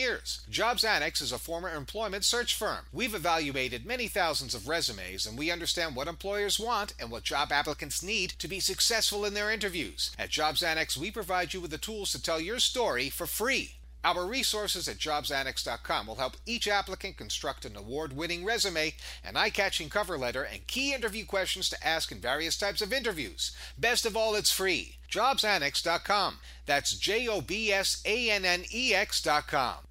Jobs 0.49 0.83
Annex 0.83 1.21
is 1.21 1.31
a 1.31 1.39
former 1.39 1.73
employment 1.73 2.23
search 2.23 2.55
firm. 2.55 2.85
We've 2.93 3.15
evaluated 3.15 3.85
many 3.85 4.07
thousands 4.07 4.53
of 4.53 4.67
resumes 4.67 5.25
and 5.25 5.37
we 5.37 5.49
understand 5.49 5.95
what 5.95 6.07
employers 6.07 6.59
want 6.59 6.93
and 6.99 7.09
what 7.09 7.23
job 7.23 7.51
applicants 7.51 8.03
need 8.03 8.31
to 8.37 8.47
be 8.47 8.59
successful 8.59 9.25
in 9.25 9.33
their 9.33 9.51
interviews. 9.51 10.11
At 10.19 10.29
Jobs 10.29 10.61
Annex, 10.61 10.97
we 10.97 11.09
provide 11.09 11.53
you 11.53 11.61
with 11.61 11.71
the 11.71 11.77
tools 11.77 12.11
to 12.11 12.21
tell 12.21 12.39
your 12.39 12.59
story 12.59 13.09
for 13.09 13.25
free. 13.25 13.77
Our 14.03 14.25
resources 14.25 14.87
at 14.87 14.99
jobsannex.com 14.99 16.07
will 16.07 16.15
help 16.15 16.37
each 16.45 16.67
applicant 16.67 17.17
construct 17.17 17.65
an 17.65 17.75
award 17.75 18.13
winning 18.15 18.45
resume, 18.45 18.93
an 19.23 19.35
eye 19.35 19.49
catching 19.49 19.89
cover 19.89 20.17
letter, 20.17 20.43
and 20.43 20.65
key 20.67 20.93
interview 20.93 21.25
questions 21.25 21.67
to 21.69 21.87
ask 21.87 22.11
in 22.11 22.19
various 22.19 22.57
types 22.57 22.81
of 22.81 22.93
interviews. 22.93 23.51
Best 23.77 24.05
of 24.05 24.15
all, 24.15 24.35
it's 24.35 24.51
free. 24.51 24.95
Jobsannex.com. 25.11 26.37
That's 26.65 26.95
J 26.95 27.27
O 27.27 27.41
B 27.41 27.71
S 27.71 28.01
A 28.05 28.29
N 28.29 28.45
N 28.45 28.63
E 28.73 28.93
X.com. 28.93 29.86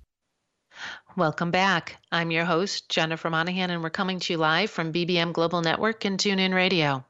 Welcome 1.16 1.50
back. 1.50 1.96
I'm 2.12 2.30
your 2.30 2.44
host, 2.44 2.88
Jennifer 2.88 3.30
Monahan, 3.30 3.70
and 3.70 3.82
we're 3.82 3.90
coming 3.90 4.20
to 4.20 4.32
you 4.32 4.38
live 4.38 4.70
from 4.70 4.92
BBM 4.92 5.32
Global 5.32 5.62
Network 5.62 6.04
and 6.04 6.18
TuneIn 6.18 6.54
Radio. 6.54 7.04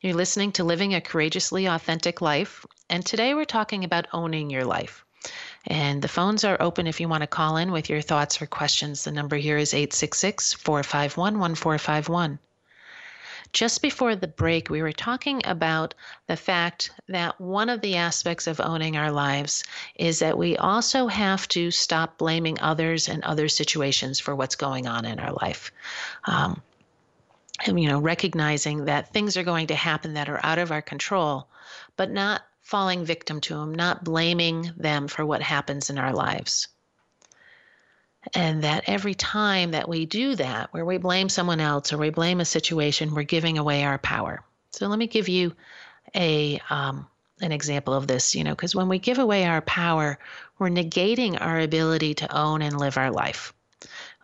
You're 0.00 0.14
listening 0.14 0.52
to 0.52 0.64
Living 0.64 0.94
a 0.94 1.00
Courageously 1.00 1.66
Authentic 1.66 2.20
Life, 2.20 2.64
and 2.88 3.04
today 3.04 3.34
we're 3.34 3.44
talking 3.44 3.84
about 3.84 4.08
owning 4.12 4.48
your 4.48 4.64
life. 4.64 5.04
And 5.66 6.00
the 6.00 6.08
phones 6.08 6.44
are 6.44 6.60
open 6.60 6.86
if 6.86 7.00
you 7.00 7.08
want 7.08 7.22
to 7.22 7.26
call 7.26 7.56
in 7.56 7.70
with 7.70 7.90
your 7.90 8.00
thoughts 8.00 8.40
or 8.40 8.46
questions. 8.46 9.04
The 9.04 9.12
number 9.12 9.36
here 9.36 9.58
is 9.58 9.74
866 9.74 10.54
451 10.54 11.38
1451. 11.38 12.38
Just 13.52 13.82
before 13.82 14.16
the 14.16 14.28
break, 14.28 14.70
we 14.70 14.80
were 14.80 14.92
talking 14.92 15.42
about 15.44 15.94
the 16.26 16.36
fact 16.36 16.90
that 17.08 17.38
one 17.38 17.68
of 17.68 17.82
the 17.82 17.96
aspects 17.96 18.46
of 18.46 18.60
owning 18.60 18.96
our 18.96 19.12
lives 19.12 19.62
is 19.94 20.20
that 20.20 20.38
we 20.38 20.56
also 20.56 21.06
have 21.06 21.46
to 21.48 21.70
stop 21.70 22.16
blaming 22.16 22.58
others 22.60 23.08
and 23.08 23.22
other 23.24 23.48
situations 23.48 24.18
for 24.18 24.34
what's 24.34 24.56
going 24.56 24.86
on 24.86 25.04
in 25.04 25.20
our 25.20 25.34
life. 25.42 25.70
Um, 26.24 26.62
and, 27.66 27.78
you 27.78 27.88
know, 27.88 28.00
recognizing 28.00 28.86
that 28.86 29.12
things 29.12 29.36
are 29.36 29.44
going 29.44 29.66
to 29.66 29.74
happen 29.74 30.14
that 30.14 30.30
are 30.30 30.40
out 30.42 30.58
of 30.58 30.72
our 30.72 30.82
control, 30.82 31.46
but 31.96 32.10
not 32.10 32.42
falling 32.62 33.04
victim 33.04 33.40
to 33.42 33.54
them, 33.54 33.74
not 33.74 34.02
blaming 34.02 34.72
them 34.76 35.08
for 35.08 35.26
what 35.26 35.42
happens 35.42 35.90
in 35.90 35.98
our 35.98 36.12
lives. 36.12 36.68
And 38.34 38.62
that 38.62 38.84
every 38.86 39.14
time 39.14 39.72
that 39.72 39.88
we 39.88 40.06
do 40.06 40.36
that, 40.36 40.72
where 40.72 40.84
we 40.84 40.96
blame 40.98 41.28
someone 41.28 41.60
else 41.60 41.92
or 41.92 41.98
we 41.98 42.10
blame 42.10 42.40
a 42.40 42.44
situation, 42.44 43.14
we're 43.14 43.24
giving 43.24 43.58
away 43.58 43.82
our 43.84 43.98
power. 43.98 44.44
So 44.70 44.86
let 44.86 44.98
me 44.98 45.06
give 45.06 45.28
you 45.28 45.54
a 46.14 46.60
um, 46.70 47.06
an 47.40 47.52
example 47.52 47.94
of 47.94 48.06
this. 48.06 48.34
You 48.34 48.44
know, 48.44 48.52
because 48.52 48.74
when 48.74 48.88
we 48.88 48.98
give 48.98 49.18
away 49.18 49.44
our 49.44 49.60
power, 49.60 50.18
we're 50.58 50.68
negating 50.68 51.40
our 51.40 51.58
ability 51.58 52.14
to 52.14 52.36
own 52.36 52.62
and 52.62 52.78
live 52.78 52.96
our 52.96 53.10
life. 53.10 53.52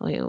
We, 0.01 0.21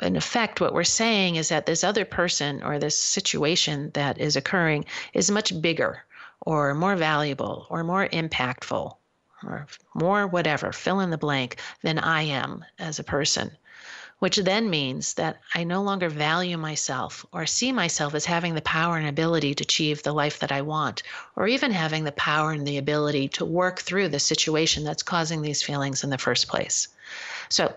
in 0.00 0.14
effect, 0.14 0.60
what 0.60 0.72
we're 0.72 0.84
saying 0.84 1.36
is 1.36 1.48
that 1.48 1.66
this 1.66 1.82
other 1.82 2.04
person 2.04 2.62
or 2.62 2.78
this 2.78 2.96
situation 2.96 3.90
that 3.94 4.18
is 4.18 4.36
occurring 4.36 4.84
is 5.12 5.28
much 5.28 5.60
bigger 5.60 6.04
or 6.40 6.72
more 6.74 6.94
valuable 6.94 7.66
or 7.68 7.82
more 7.82 8.06
impactful 8.06 8.97
or 9.44 9.66
more 9.94 10.26
whatever, 10.26 10.72
fill 10.72 11.00
in 11.00 11.10
the 11.10 11.18
blank, 11.18 11.60
than 11.82 11.98
I 11.98 12.22
am 12.22 12.64
as 12.78 12.98
a 12.98 13.04
person. 13.04 13.56
Which 14.18 14.36
then 14.36 14.68
means 14.68 15.14
that 15.14 15.40
I 15.54 15.62
no 15.62 15.82
longer 15.82 16.08
value 16.08 16.58
myself 16.58 17.24
or 17.30 17.46
see 17.46 17.70
myself 17.70 18.14
as 18.14 18.24
having 18.24 18.54
the 18.54 18.62
power 18.62 18.96
and 18.96 19.06
ability 19.06 19.54
to 19.54 19.62
achieve 19.62 20.02
the 20.02 20.12
life 20.12 20.40
that 20.40 20.50
I 20.50 20.62
want, 20.62 21.04
or 21.36 21.46
even 21.46 21.70
having 21.70 22.02
the 22.02 22.12
power 22.12 22.50
and 22.50 22.66
the 22.66 22.78
ability 22.78 23.28
to 23.28 23.44
work 23.44 23.80
through 23.80 24.08
the 24.08 24.18
situation 24.18 24.82
that's 24.82 25.04
causing 25.04 25.40
these 25.40 25.62
feelings 25.62 26.02
in 26.02 26.10
the 26.10 26.18
first 26.18 26.48
place. 26.48 26.88
So, 27.48 27.72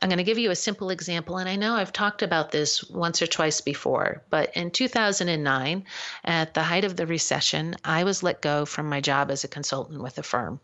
I'm 0.00 0.08
going 0.08 0.18
to 0.18 0.24
give 0.24 0.38
you 0.38 0.52
a 0.52 0.56
simple 0.56 0.90
example, 0.90 1.38
and 1.38 1.48
I 1.48 1.56
know 1.56 1.74
I've 1.74 1.92
talked 1.92 2.22
about 2.22 2.52
this 2.52 2.84
once 2.84 3.20
or 3.20 3.26
twice 3.26 3.60
before, 3.60 4.22
but 4.30 4.56
in 4.56 4.70
2009, 4.70 5.84
at 6.24 6.54
the 6.54 6.62
height 6.62 6.84
of 6.84 6.94
the 6.94 7.06
recession, 7.08 7.74
I 7.84 8.04
was 8.04 8.22
let 8.22 8.40
go 8.40 8.64
from 8.64 8.88
my 8.88 9.00
job 9.00 9.32
as 9.32 9.42
a 9.42 9.48
consultant 9.48 10.00
with 10.00 10.16
a 10.18 10.22
firm. 10.22 10.60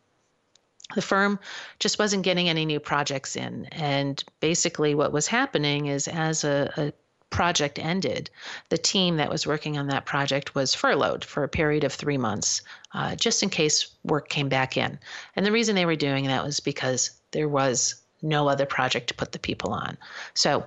The 0.95 1.03
firm 1.03 1.39
just 1.79 1.99
wasn't 1.99 2.23
getting 2.23 2.49
any 2.49 2.65
new 2.65 2.81
projects 2.81 3.37
in. 3.37 3.67
And 3.67 4.23
basically, 4.41 4.95
what 4.95 5.13
was 5.13 5.27
happening 5.27 5.87
is 5.87 6.07
as 6.07 6.45
a, 6.45 6.73
a 6.77 6.93
project 7.31 7.79
ended, 7.79 8.31
the 8.69 8.79
team 8.79 9.17
that 9.17 9.31
was 9.31 9.47
working 9.47 9.77
on 9.77 9.89
that 9.89 10.07
project 10.07 10.55
was 10.55 10.75
furloughed 10.75 11.25
for 11.25 11.43
a 11.43 11.49
period 11.49 11.85
of 11.85 11.93
three 11.93 12.17
months, 12.17 12.63
uh, 12.95 13.17
just 13.17 13.43
in 13.43 13.51
case 13.51 13.89
work 14.05 14.29
came 14.29 14.49
back 14.49 14.77
in. 14.77 14.99
And 15.35 15.45
the 15.45 15.53
reason 15.53 15.75
they 15.75 15.87
were 15.87 15.97
doing 15.97 16.27
that 16.27 16.45
was 16.45 16.61
because 16.61 17.11
there 17.33 17.49
was 17.49 17.97
no 18.23 18.49
other 18.49 18.65
project 18.65 19.09
to 19.09 19.15
put 19.15 19.33
the 19.33 19.39
people 19.39 19.73
on. 19.73 19.99
So 20.35 20.65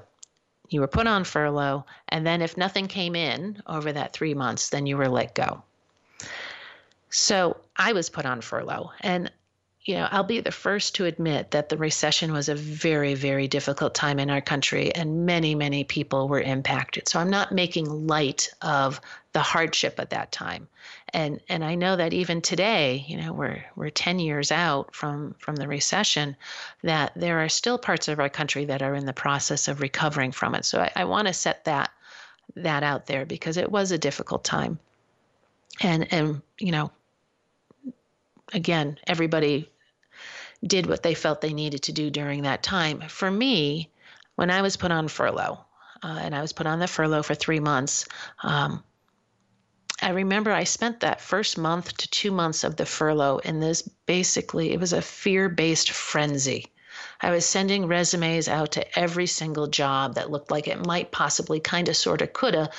you 0.70 0.82
were 0.82 0.88
put 0.88 1.08
on 1.08 1.24
furlough, 1.24 1.86
and 2.10 2.28
then 2.28 2.42
if 2.42 2.58
nothing 2.58 2.88
came 2.88 3.16
in 3.16 3.62
over 3.66 3.92
that 3.92 4.14
three 4.14 4.34
months, 4.34 4.70
then 4.70 4.86
you 4.86 4.98
were 4.98 5.10
let 5.10 5.34
go. 5.34 5.64
So 7.10 7.58
I 7.76 7.94
was 7.94 8.10
put 8.10 8.26
on 8.26 8.42
furlough, 8.42 8.92
and 9.02 9.32
you 9.90 9.96
know, 9.96 10.08
I'll 10.12 10.24
be 10.24 10.40
the 10.40 10.52
first 10.52 10.94
to 10.96 11.06
admit 11.06 11.50
that 11.50 11.70
the 11.70 11.78
recession 11.78 12.32
was 12.32 12.48
a 12.48 12.54
very, 12.54 13.16
very 13.16 13.48
difficult 13.48 13.96
time 13.96 14.20
in 14.20 14.30
our 14.30 14.40
country, 14.40 14.94
and 14.94 15.26
many, 15.26 15.56
many 15.56 15.84
people 15.84 16.28
were 16.28 16.42
impacted. 16.42 17.10
So 17.10 17.20
I'm 17.20 17.32
not 17.32 17.52
making 17.52 18.06
light 18.06 18.52
of 18.62 19.02
the 19.34 19.40
hardship 19.40 19.96
at 20.00 20.12
that 20.12 20.32
time, 20.32 20.68
and 21.12 21.40
and 21.50 21.66
I 21.66 21.74
know 21.74 21.96
that 21.96 22.14
even 22.14 22.40
today, 22.40 23.04
you 23.08 23.18
know, 23.18 23.34
we're 23.34 23.66
we're 23.76 23.90
10 23.90 24.20
years 24.20 24.52
out 24.52 24.94
from 24.94 25.34
from 25.40 25.56
the 25.56 25.68
recession, 25.68 26.36
that 26.84 27.12
there 27.16 27.40
are 27.40 27.50
still 27.50 27.80
parts 27.80 28.08
of 28.08 28.20
our 28.20 28.30
country 28.30 28.66
that 28.66 28.84
are 28.84 28.94
in 28.94 29.08
the 29.08 29.12
process 29.14 29.68
of 29.68 29.82
recovering 29.82 30.32
from 30.32 30.54
it. 30.54 30.66
So 30.66 30.82
I, 30.82 30.92
I 30.98 31.06
want 31.06 31.30
to 31.30 31.34
set 31.34 31.66
that 31.66 31.90
that 32.58 32.84
out 32.84 33.08
there 33.08 33.26
because 33.26 33.58
it 33.58 33.72
was 33.72 33.92
a 33.92 33.98
difficult 33.98 34.44
time, 34.44 34.78
and 35.82 36.14
and 36.14 36.44
you 36.60 36.72
know 36.72 36.92
again, 38.54 39.00
everybody 39.08 39.70
did 40.66 40.86
what 40.88 41.04
they 41.04 41.14
felt 41.14 41.42
they 41.42 41.54
needed 41.54 41.84
to 41.84 41.94
do 41.94 42.10
during 42.10 42.44
that 42.44 42.64
time. 42.64 43.02
For 43.08 43.30
me, 43.30 43.92
when 44.36 44.50
I 44.50 44.62
was 44.62 44.78
put 44.78 44.92
on 44.92 45.08
furlough, 45.08 45.66
uh, 46.04 46.20
and 46.22 46.36
I 46.36 46.42
was 46.42 46.54
put 46.54 46.68
on 46.68 46.80
the 46.80 46.88
furlough 46.88 47.24
for 47.24 47.36
three 47.36 47.60
months, 47.60 48.08
um, 48.44 48.84
I 50.02 50.12
remember 50.12 50.52
I 50.52 50.64
spent 50.64 51.02
that 51.02 51.20
first 51.20 51.58
month 51.58 51.98
to 51.98 52.10
two 52.10 52.32
months 52.32 52.64
of 52.64 52.78
the 52.78 52.86
furlough 52.86 53.40
in 53.40 53.60
this 53.60 53.82
basically, 53.82 54.72
it 54.72 54.80
was 54.80 54.94
a 54.94 55.02
fear 55.02 55.50
based 55.50 55.92
frenzy. 55.92 56.68
I 57.22 57.32
was 57.32 57.46
sending 57.46 57.86
resumes 57.86 58.48
out 58.48 58.72
to 58.74 59.00
every 59.00 59.28
single 59.28 59.68
job 59.68 60.16
that 60.16 60.32
looked 60.32 60.52
like 60.52 60.68
it 60.68 60.86
might 60.86 61.12
possibly, 61.12 61.60
kind 61.60 61.90
of, 61.90 61.98
sort 61.98 62.22
of, 62.22 62.34
coulda 62.34 62.70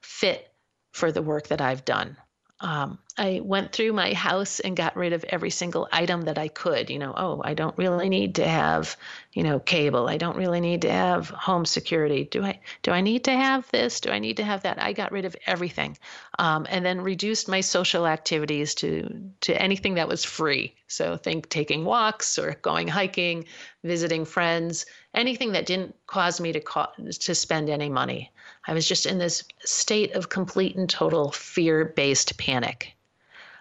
fit 0.00 0.52
for 0.92 1.12
the 1.12 1.22
work 1.22 1.48
that 1.48 1.60
I've 1.60 1.84
done. 1.84 2.16
Um, 2.60 2.98
I 3.16 3.40
went 3.42 3.72
through 3.72 3.92
my 3.92 4.12
house 4.12 4.60
and 4.60 4.76
got 4.76 4.96
rid 4.96 5.12
of 5.12 5.24
every 5.24 5.50
single 5.50 5.88
item 5.90 6.22
that 6.22 6.38
I 6.38 6.48
could. 6.48 6.90
You 6.90 6.98
know, 6.98 7.14
oh, 7.16 7.40
I 7.44 7.54
don't 7.54 7.76
really 7.78 8.08
need 8.08 8.34
to 8.36 8.46
have, 8.46 8.96
you 9.32 9.42
know, 9.42 9.58
cable. 9.58 10.08
I 10.08 10.18
don't 10.18 10.36
really 10.36 10.60
need 10.60 10.82
to 10.82 10.90
have 10.90 11.30
home 11.30 11.64
security. 11.64 12.24
Do 12.24 12.44
I? 12.44 12.60
Do 12.82 12.92
I 12.92 13.00
need 13.00 13.24
to 13.24 13.32
have 13.32 13.70
this? 13.70 14.00
Do 14.00 14.10
I 14.10 14.18
need 14.18 14.36
to 14.38 14.44
have 14.44 14.62
that? 14.62 14.80
I 14.80 14.92
got 14.92 15.12
rid 15.12 15.24
of 15.24 15.36
everything, 15.46 15.96
um, 16.38 16.66
and 16.68 16.84
then 16.84 17.00
reduced 17.00 17.48
my 17.48 17.62
social 17.62 18.06
activities 18.06 18.74
to 18.76 19.30
to 19.42 19.60
anything 19.60 19.94
that 19.94 20.08
was 20.08 20.24
free. 20.24 20.74
So 20.86 21.16
think 21.16 21.48
taking 21.48 21.84
walks 21.84 22.38
or 22.38 22.56
going 22.62 22.88
hiking, 22.88 23.44
visiting 23.84 24.24
friends, 24.24 24.86
anything 25.14 25.52
that 25.52 25.66
didn't 25.66 25.94
cause 26.06 26.40
me 26.40 26.52
to 26.52 26.60
co- 26.60 26.92
to 27.08 27.34
spend 27.34 27.68
any 27.68 27.88
money. 27.88 28.30
I 28.66 28.74
was 28.74 28.86
just 28.86 29.06
in 29.06 29.18
this 29.18 29.44
state 29.64 30.12
of 30.12 30.28
complete 30.28 30.76
and 30.76 30.88
total 30.88 31.32
fear 31.32 31.84
based 31.84 32.38
panic. 32.38 32.94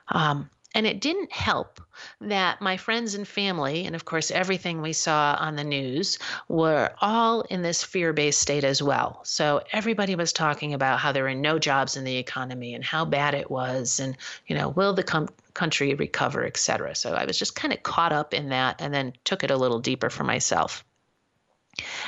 Um, 0.10 0.50
and 0.76 0.86
it 0.86 1.02
didn't 1.02 1.32
help 1.32 1.82
that 2.22 2.62
my 2.62 2.78
friends 2.78 3.16
and 3.16 3.28
family, 3.28 3.86
and 3.86 3.96
of 3.96 4.06
course, 4.06 4.30
everything 4.30 4.82
we 4.82 4.94
saw 4.94 5.36
on 5.40 5.56
the 5.56 5.64
news, 5.64 6.20
were 6.48 6.92
all 7.02 7.42
in 7.42 7.64
this 7.64 7.84
fear 7.84 8.14
based 8.14 8.40
state 8.40 8.64
as 8.64 8.82
well. 8.82 9.22
So 9.24 9.62
everybody 9.72 10.16
was 10.16 10.32
talking 10.32 10.74
about 10.74 11.00
how 11.00 11.12
there 11.12 11.24
were 11.24 11.34
no 11.34 11.58
jobs 11.58 11.98
in 11.98 12.04
the 12.04 12.18
economy 12.18 12.76
and 12.76 12.84
how 12.84 13.04
bad 13.04 13.34
it 13.34 13.50
was, 13.50 14.00
and, 14.00 14.16
you 14.46 14.56
know, 14.56 14.70
will 14.70 14.94
the 14.94 15.04
com- 15.04 15.30
country 15.56 15.96
recover, 15.96 16.46
et 16.46 16.58
cetera. 16.58 16.94
So 16.94 17.14
I 17.16 17.26
was 17.26 17.40
just 17.40 17.56
kind 17.56 17.74
of 17.74 17.82
caught 17.82 18.14
up 18.14 18.34
in 18.34 18.50
that 18.50 18.80
and 18.80 18.94
then 18.94 19.14
took 19.24 19.44
it 19.44 19.52
a 19.52 19.58
little 19.58 19.80
deeper 19.80 20.12
for 20.12 20.24
myself. 20.24 20.86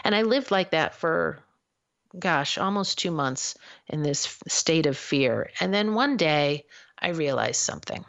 And 0.03 0.15
I 0.15 0.23
lived 0.23 0.51
like 0.51 0.71
that 0.71 0.95
for 0.95 1.39
gosh, 2.17 2.57
almost 2.57 2.97
two 2.97 3.11
months 3.11 3.55
in 3.87 4.03
this 4.03 4.37
state 4.47 4.85
of 4.85 4.97
fear. 4.97 5.49
And 5.59 5.73
then 5.73 5.93
one 5.93 6.17
day 6.17 6.65
I 6.99 7.09
realized 7.09 7.61
something. 7.61 8.03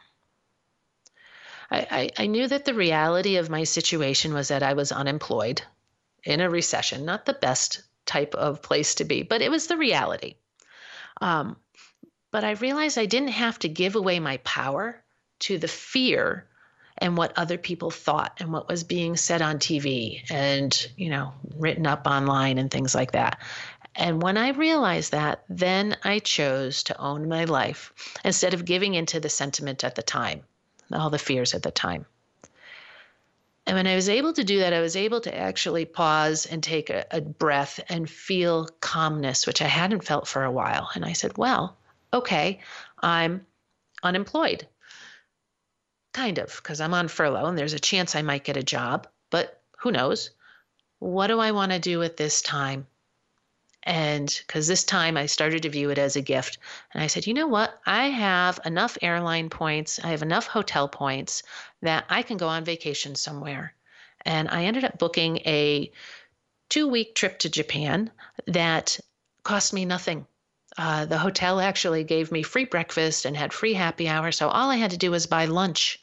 I, 1.71 1.87
I, 1.90 2.11
I, 2.25 2.26
knew 2.26 2.47
that 2.49 2.64
the 2.64 2.75
reality 2.75 3.37
of 3.37 3.49
my 3.49 3.64
situation 3.64 4.35
was 4.35 4.49
that 4.49 4.62
I 4.62 4.75
was 4.75 4.92
unemployed 4.92 5.62
in 6.25 6.40
a 6.40 6.50
recession, 6.50 7.04
not 7.04 7.25
the 7.25 7.33
best 7.33 7.83
type 8.04 8.35
of 8.35 8.61
place 8.61 8.97
to 8.97 9.04
be, 9.04 9.23
but 9.23 9.40
it 9.40 9.50
was 9.50 9.69
the 9.69 9.76
reality. 9.76 10.35
Um, 11.21 11.57
but 12.31 12.45
I 12.45 12.52
realized 12.52 12.99
I 12.99 13.07
didn't 13.07 13.28
have 13.28 13.59
to 13.61 13.69
give 13.69 13.95
away 13.95 14.21
my 14.21 14.38
power 14.38 15.02
to 15.40 15.59
the 15.59 15.69
fear 15.69 16.49
and 17.02 17.16
what 17.16 17.37
other 17.37 17.59
people 17.59 17.90
thought 17.90 18.37
and 18.38 18.52
what 18.52 18.68
was 18.68 18.85
being 18.85 19.16
said 19.16 19.42
on 19.42 19.59
TV 19.59 20.23
and, 20.30 20.88
you 20.97 21.11
know, 21.11 21.32
written 21.56 21.85
up 21.85 22.06
online 22.06 22.59
and 22.59 22.71
things 22.71 22.94
like 22.94 23.11
that. 23.11 23.42
And 23.97 24.23
when 24.23 24.37
I 24.38 24.50
realized 24.50 25.11
that, 25.11 25.42
then 25.49 25.97
I 26.04 26.21
chose 26.21 26.85
to 26.85 26.99
own 27.00 27.28
my 27.28 27.44
life 27.44 27.92
instead 28.25 28.54
of 28.54 28.64
giving 28.64 28.94
into 28.94 29.18
the 29.18 29.28
sentiment 29.28 29.82
at 29.82 29.97
the 29.97 30.02
time, 30.02 30.44
all 30.92 31.11
the 31.11 31.18
fears 31.18 31.54
at 31.54 31.64
the 31.64 31.73
time. 31.73 32.06
And 33.66 33.76
when 33.76 33.88
I 33.88 33.97
was 33.97 34.09
able 34.09 34.32
to 34.35 34.44
do 34.44 34.61
that, 34.61 34.73
I 34.73 34.80
was 34.80 34.94
able 34.94 35.21
to 35.23 35.37
actually 35.37 35.85
pause 35.85 36.47
and 36.47 36.62
take 36.62 36.88
a, 36.88 37.04
a, 37.11 37.21
breath 37.21 37.80
and 37.88 38.09
feel 38.09 38.68
calmness, 38.80 39.44
which 39.47 39.61
I 39.61 39.66
hadn't 39.66 40.04
felt 40.04 40.28
for 40.28 40.44
a 40.44 40.50
while. 40.52 40.88
And 40.94 41.04
I 41.04 41.14
said, 41.14 41.37
well, 41.37 41.76
okay, 42.12 42.61
I'm 43.00 43.44
unemployed. 44.04 44.68
Kind 46.12 46.38
of, 46.38 46.54
because 46.57 46.81
I'm 46.81 46.95
on 46.95 47.09
furlough 47.09 47.47
and 47.47 47.57
there's 47.59 47.73
a 47.73 47.78
chance 47.78 48.14
I 48.14 48.23
might 48.23 48.45
get 48.45 48.57
a 48.57 48.62
job, 48.62 49.07
but 49.31 49.62
who 49.78 49.90
knows? 49.90 50.31
What 50.99 51.28
do 51.28 51.40
I 51.40 51.52
want 51.52 51.73
to 51.73 51.78
do 51.78 52.02
at 52.02 52.16
this 52.16 52.42
time? 52.42 52.87
And 53.85 54.33
because 54.47 54.69
this 54.69 54.85
time 54.85 55.16
I 55.16 55.26
started 55.26 55.62
to 55.62 55.71
view 55.71 55.90
it 55.90 55.99
as 55.99 56.14
a 56.14 56.23
gift. 56.23 56.59
And 56.95 57.02
I 57.02 57.09
said, 57.09 57.26
you 57.26 57.35
know 57.35 57.49
what? 57.49 57.81
I 57.85 58.09
have 58.09 58.61
enough 58.64 58.97
airline 59.02 59.50
points, 59.50 59.99
I 60.04 60.09
have 60.09 60.23
enough 60.23 60.47
hotel 60.47 60.87
points 60.87 61.42
that 61.81 62.04
I 62.09 62.23
can 62.23 62.37
go 62.37 62.47
on 62.47 62.64
vacation 62.64 63.16
somewhere. 63.16 63.75
And 64.25 64.48
I 64.48 64.66
ended 64.66 64.85
up 64.85 64.98
booking 64.98 65.38
a 65.38 65.90
two 66.68 66.88
week 66.88 67.14
trip 67.14 67.40
to 67.40 67.48
Japan 67.48 68.11
that 68.46 69.01
cost 69.42 69.72
me 69.72 69.85
nothing. 69.85 70.27
Uh, 70.79 71.05
the 71.05 71.18
hotel 71.18 71.61
actually 71.61 72.05
gave 72.05 72.31
me 72.33 72.42
free 72.42 72.64
breakfast 72.64 73.25
and 73.25 73.37
had 73.37 73.53
free 73.53 73.75
happy 73.75 74.09
hour. 74.09 74.31
So 74.31 74.48
all 74.48 74.70
I 74.70 74.77
had 74.77 74.92
to 74.92 74.96
do 74.96 75.11
was 75.11 75.27
buy 75.27 75.46
lunch. 75.46 75.98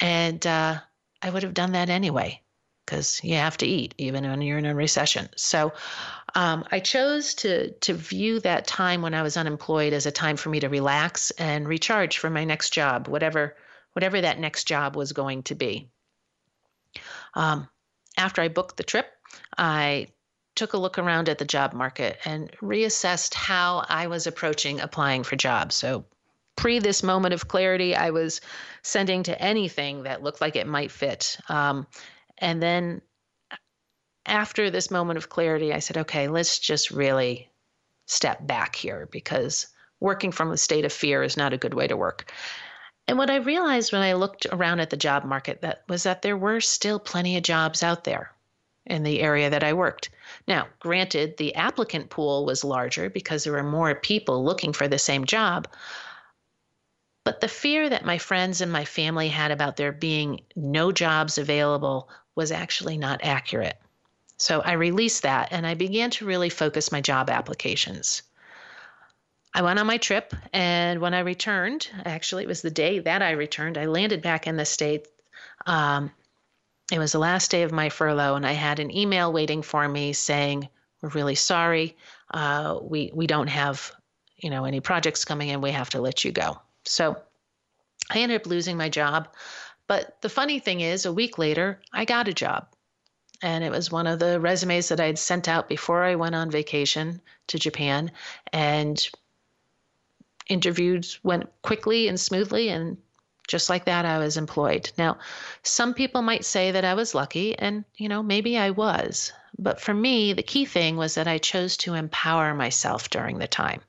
And 0.00 0.46
uh, 0.46 0.78
I 1.20 1.30
would 1.30 1.42
have 1.42 1.54
done 1.54 1.72
that 1.72 1.88
anyway 1.88 2.42
because 2.84 3.22
you 3.22 3.34
have 3.36 3.56
to 3.58 3.66
eat 3.66 3.94
even 3.98 4.28
when 4.28 4.42
you're 4.42 4.58
in 4.58 4.66
a 4.66 4.74
recession. 4.74 5.28
So 5.36 5.72
um, 6.34 6.64
I 6.70 6.80
chose 6.80 7.34
to 7.34 7.72
to 7.72 7.94
view 7.94 8.40
that 8.40 8.66
time 8.66 9.02
when 9.02 9.14
I 9.14 9.22
was 9.22 9.36
unemployed 9.36 9.92
as 9.92 10.06
a 10.06 10.12
time 10.12 10.36
for 10.36 10.48
me 10.48 10.60
to 10.60 10.68
relax 10.68 11.30
and 11.32 11.68
recharge 11.68 12.18
for 12.18 12.30
my 12.30 12.44
next 12.44 12.70
job, 12.70 13.08
whatever 13.08 13.56
whatever 13.92 14.20
that 14.20 14.38
next 14.38 14.64
job 14.64 14.96
was 14.96 15.12
going 15.12 15.42
to 15.44 15.54
be. 15.54 15.90
Um, 17.34 17.68
after 18.16 18.42
I 18.42 18.48
booked 18.48 18.76
the 18.76 18.82
trip, 18.82 19.06
I 19.56 20.08
took 20.54 20.72
a 20.72 20.78
look 20.78 20.98
around 20.98 21.28
at 21.28 21.38
the 21.38 21.44
job 21.44 21.72
market 21.72 22.18
and 22.24 22.50
reassessed 22.60 23.34
how 23.34 23.84
I 23.88 24.06
was 24.08 24.26
approaching 24.26 24.80
applying 24.80 25.22
for 25.22 25.36
jobs. 25.36 25.74
So 25.74 26.04
pre 26.56 26.78
this 26.78 27.02
moment 27.02 27.34
of 27.34 27.48
clarity, 27.48 27.94
I 27.94 28.10
was 28.10 28.40
sending 28.82 29.22
to 29.24 29.40
anything 29.40 30.04
that 30.04 30.22
looked 30.22 30.40
like 30.40 30.56
it 30.56 30.66
might 30.66 30.90
fit. 30.90 31.38
Um, 31.48 31.86
and 32.38 32.62
then 32.62 33.02
after 34.26 34.70
this 34.70 34.90
moment 34.90 35.16
of 35.16 35.28
clarity, 35.28 35.72
I 35.72 35.80
said, 35.80 35.98
okay, 35.98 36.28
let's 36.28 36.58
just 36.58 36.90
really 36.90 37.50
step 38.06 38.46
back 38.46 38.76
here 38.76 39.08
because 39.10 39.66
working 40.00 40.32
from 40.32 40.50
a 40.50 40.56
state 40.56 40.84
of 40.84 40.92
fear 40.92 41.22
is 41.22 41.36
not 41.36 41.52
a 41.52 41.58
good 41.58 41.74
way 41.74 41.86
to 41.86 41.96
work. 41.96 42.32
And 43.08 43.18
what 43.18 43.30
I 43.30 43.36
realized 43.36 43.92
when 43.92 44.02
I 44.02 44.12
looked 44.14 44.46
around 44.52 44.80
at 44.80 44.90
the 44.90 44.96
job 44.96 45.24
market 45.24 45.60
that 45.62 45.82
was 45.88 46.04
that 46.04 46.22
there 46.22 46.36
were 46.36 46.60
still 46.60 46.98
plenty 46.98 47.36
of 47.36 47.42
jobs 47.42 47.82
out 47.82 48.04
there 48.04 48.32
in 48.86 49.02
the 49.02 49.20
area 49.20 49.50
that 49.50 49.64
I 49.64 49.72
worked. 49.72 50.10
Now, 50.46 50.66
granted, 50.80 51.36
the 51.36 51.54
applicant 51.54 52.10
pool 52.10 52.44
was 52.44 52.64
larger 52.64 53.10
because 53.10 53.44
there 53.44 53.52
were 53.52 53.62
more 53.62 53.94
people 53.94 54.44
looking 54.44 54.72
for 54.72 54.88
the 54.88 54.98
same 54.98 55.24
job. 55.24 55.68
But 57.24 57.40
the 57.40 57.48
fear 57.48 57.88
that 57.88 58.04
my 58.04 58.18
friends 58.18 58.60
and 58.60 58.72
my 58.72 58.84
family 58.84 59.28
had 59.28 59.50
about 59.50 59.76
there 59.76 59.92
being 59.92 60.40
no 60.56 60.90
jobs 60.90 61.38
available 61.38 62.08
was 62.34 62.50
actually 62.50 62.98
not 62.98 63.20
accurate. 63.22 63.78
So 64.38 64.60
I 64.60 64.72
released 64.72 65.22
that 65.22 65.48
and 65.52 65.66
I 65.66 65.74
began 65.74 66.10
to 66.12 66.26
really 66.26 66.50
focus 66.50 66.90
my 66.90 67.00
job 67.00 67.30
applications. 67.30 68.22
I 69.54 69.62
went 69.62 69.78
on 69.78 69.86
my 69.86 69.98
trip, 69.98 70.34
and 70.54 71.00
when 71.00 71.12
I 71.12 71.20
returned, 71.20 71.88
actually, 72.06 72.44
it 72.44 72.48
was 72.48 72.62
the 72.62 72.70
day 72.70 73.00
that 73.00 73.20
I 73.20 73.32
returned, 73.32 73.76
I 73.76 73.84
landed 73.84 74.22
back 74.22 74.46
in 74.46 74.56
the 74.56 74.64
States. 74.64 75.10
Um, 75.66 76.10
it 76.90 76.98
was 76.98 77.12
the 77.12 77.18
last 77.18 77.50
day 77.50 77.62
of 77.62 77.70
my 77.70 77.90
furlough, 77.90 78.34
and 78.34 78.46
I 78.46 78.52
had 78.52 78.78
an 78.78 78.90
email 78.90 79.30
waiting 79.30 79.60
for 79.60 79.86
me 79.86 80.14
saying, 80.14 80.70
We're 81.02 81.10
really 81.10 81.34
sorry. 81.34 81.96
Uh, 82.32 82.78
we, 82.80 83.10
we 83.14 83.26
don't 83.26 83.48
have 83.48 83.92
you 84.42 84.50
know 84.50 84.64
any 84.64 84.80
projects 84.80 85.24
coming 85.24 85.48
in 85.48 85.60
we 85.60 85.70
have 85.70 85.90
to 85.90 86.00
let 86.00 86.24
you 86.24 86.32
go 86.32 86.58
so 86.84 87.16
i 88.10 88.18
ended 88.18 88.40
up 88.40 88.46
losing 88.46 88.76
my 88.76 88.88
job 88.88 89.28
but 89.86 90.20
the 90.22 90.28
funny 90.28 90.58
thing 90.58 90.80
is 90.80 91.06
a 91.06 91.12
week 91.12 91.38
later 91.38 91.80
i 91.92 92.04
got 92.04 92.28
a 92.28 92.34
job 92.34 92.66
and 93.42 93.64
it 93.64 93.72
was 93.72 93.90
one 93.90 94.06
of 94.06 94.20
the 94.20 94.38
resumes 94.38 94.88
that 94.88 95.00
I 95.00 95.06
had 95.06 95.18
sent 95.18 95.48
out 95.48 95.68
before 95.68 96.04
I 96.04 96.14
went 96.14 96.36
on 96.36 96.50
vacation 96.50 97.20
to 97.48 97.58
Japan. 97.58 98.12
And 98.52 99.04
interviews 100.48 101.18
went 101.24 101.50
quickly 101.62 102.06
and 102.06 102.18
smoothly, 102.18 102.68
and 102.68 102.96
just 103.48 103.68
like 103.68 103.84
that, 103.86 104.04
I 104.04 104.18
was 104.18 104.36
employed. 104.36 104.92
Now, 104.96 105.18
some 105.64 105.92
people 105.92 106.22
might 106.22 106.44
say 106.44 106.70
that 106.70 106.84
I 106.84 106.94
was 106.94 107.14
lucky, 107.14 107.58
and 107.58 107.84
you 107.96 108.08
know, 108.08 108.22
maybe 108.22 108.56
I 108.56 108.70
was. 108.70 109.32
But 109.58 109.80
for 109.80 109.92
me, 109.92 110.32
the 110.32 110.42
key 110.42 110.64
thing 110.64 110.96
was 110.96 111.16
that 111.16 111.28
I 111.28 111.38
chose 111.38 111.76
to 111.78 111.94
empower 111.94 112.54
myself 112.54 113.10
during 113.10 113.38
the 113.38 113.48
time. 113.48 113.80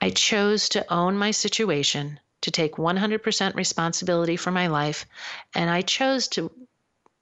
I 0.00 0.10
chose 0.10 0.68
to 0.70 0.92
own 0.92 1.16
my 1.16 1.32
situation, 1.32 2.20
to 2.42 2.50
take 2.50 2.76
100% 2.76 3.54
responsibility 3.54 4.36
for 4.36 4.50
my 4.50 4.68
life, 4.68 5.06
and 5.54 5.68
I 5.68 5.82
chose 5.82 6.28
to 6.28 6.50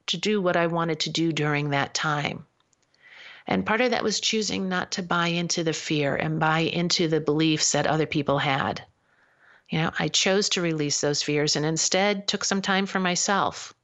to 0.07 0.17
do 0.17 0.41
what 0.41 0.57
I 0.57 0.69
wanted 0.69 1.01
to 1.01 1.11
do 1.11 1.33
during 1.33 1.71
that 1.71 1.95
time. 1.95 2.47
And 3.47 3.67
part 3.67 3.81
of 3.81 3.91
that 3.91 4.05
was 4.05 4.21
choosing 4.21 4.69
not 4.69 4.93
to 4.93 5.03
buy 5.03 5.29
into 5.29 5.65
the 5.65 5.73
fear 5.73 6.17
and 6.17 6.41
buy 6.41 6.61
into 6.61 7.09
the 7.09 7.21
beliefs 7.21 7.73
that 7.73 7.87
other 7.87 8.07
people 8.07 8.39
had. 8.39 8.85
You 9.69 9.81
know, 9.81 9.93
I 9.99 10.09
chose 10.09 10.49
to 10.51 10.61
release 10.61 11.01
those 11.01 11.23
fears 11.23 11.57
and 11.57 11.67
instead 11.67 12.29
took 12.29 12.45
some 12.45 12.63
time 12.63 12.87
for 12.87 13.01
myself. 13.01 13.75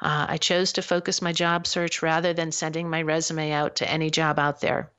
Uh, 0.00 0.26
I 0.28 0.36
chose 0.38 0.72
to 0.74 0.82
focus 0.82 1.20
my 1.20 1.32
job 1.32 1.66
search 1.66 2.02
rather 2.02 2.32
than 2.32 2.52
sending 2.52 2.88
my 2.88 3.02
resume 3.02 3.52
out 3.52 3.76
to 3.76 3.90
any 3.90 4.10
job 4.10 4.38
out 4.38 4.60
there. 4.60 4.90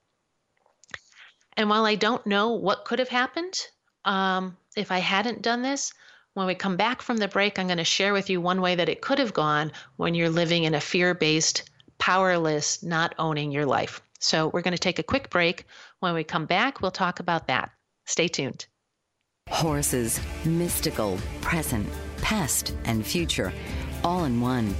And 1.59 1.69
while 1.69 1.85
I 1.85 1.95
don't 1.95 2.25
know 2.25 2.53
what 2.53 2.85
could 2.85 2.99
have 2.99 3.09
happened 3.09 3.67
um, 4.05 4.55
if 4.77 4.93
I 4.93 4.99
hadn't 4.99 5.41
done 5.41 5.61
this, 5.61 5.93
when 6.33 6.47
we 6.47 6.55
come 6.55 6.77
back 6.77 7.01
from 7.01 7.17
the 7.17 7.27
break, 7.27 7.59
I'm 7.59 7.67
going 7.67 7.79
to 7.79 7.83
share 7.83 8.13
with 8.13 8.29
you 8.29 8.39
one 8.39 8.61
way 8.61 8.75
that 8.75 8.87
it 8.87 9.01
could 9.01 9.19
have 9.19 9.33
gone 9.33 9.73
when 9.97 10.15
you're 10.15 10.29
living 10.29 10.63
in 10.63 10.73
a 10.73 10.79
fear 10.79 11.13
based 11.13 11.69
powerless, 11.97 12.81
not 12.81 13.13
owning 13.19 13.51
your 13.51 13.65
life. 13.65 14.01
So 14.21 14.47
we're 14.47 14.61
going 14.61 14.71
to 14.71 14.77
take 14.77 14.99
a 14.99 15.03
quick 15.03 15.29
break. 15.29 15.65
When 15.99 16.13
we 16.13 16.23
come 16.23 16.45
back, 16.45 16.79
we'll 16.79 16.91
talk 16.91 17.19
about 17.19 17.47
that. 17.47 17.71
Stay 18.05 18.29
tuned. 18.29 18.65
Horses, 19.49 20.17
mystical, 20.45 21.17
present, 21.41 21.89
past, 22.21 22.73
and 22.85 23.05
future, 23.05 23.51
all 24.05 24.23
in 24.23 24.39
one. 24.39 24.73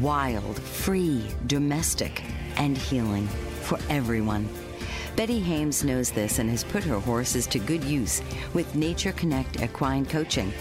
Wild, 0.00 0.58
free, 0.58 1.24
domestic, 1.46 2.24
and 2.56 2.76
healing 2.76 3.28
for 3.62 3.78
everyone. 3.88 4.48
Betty 5.18 5.40
Hames 5.40 5.82
knows 5.82 6.12
this 6.12 6.38
and 6.38 6.48
has 6.48 6.62
put 6.62 6.84
her 6.84 7.00
horses 7.00 7.48
to 7.48 7.58
good 7.58 7.82
use 7.82 8.22
with 8.54 8.76
Nature 8.76 9.10
Connect 9.10 9.60
Equine 9.60 10.06
Coaching. 10.06 10.52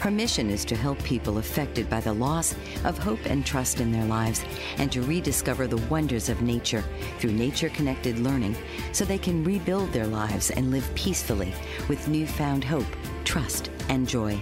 Her 0.00 0.10
mission 0.10 0.50
is 0.50 0.64
to 0.64 0.74
help 0.74 1.00
people 1.04 1.38
affected 1.38 1.88
by 1.88 2.00
the 2.00 2.12
loss 2.12 2.56
of 2.82 2.98
hope 2.98 3.24
and 3.26 3.46
trust 3.46 3.78
in 3.78 3.92
their 3.92 4.06
lives 4.06 4.44
and 4.78 4.90
to 4.90 5.02
rediscover 5.02 5.68
the 5.68 5.76
wonders 5.86 6.28
of 6.28 6.42
nature 6.42 6.82
through 7.20 7.30
nature 7.30 7.68
connected 7.68 8.18
learning 8.18 8.56
so 8.90 9.04
they 9.04 9.16
can 9.16 9.44
rebuild 9.44 9.92
their 9.92 10.08
lives 10.08 10.50
and 10.50 10.72
live 10.72 10.92
peacefully 10.96 11.54
with 11.88 12.08
newfound 12.08 12.64
hope, 12.64 12.96
trust, 13.22 13.70
and 13.90 14.08
joy. 14.08 14.36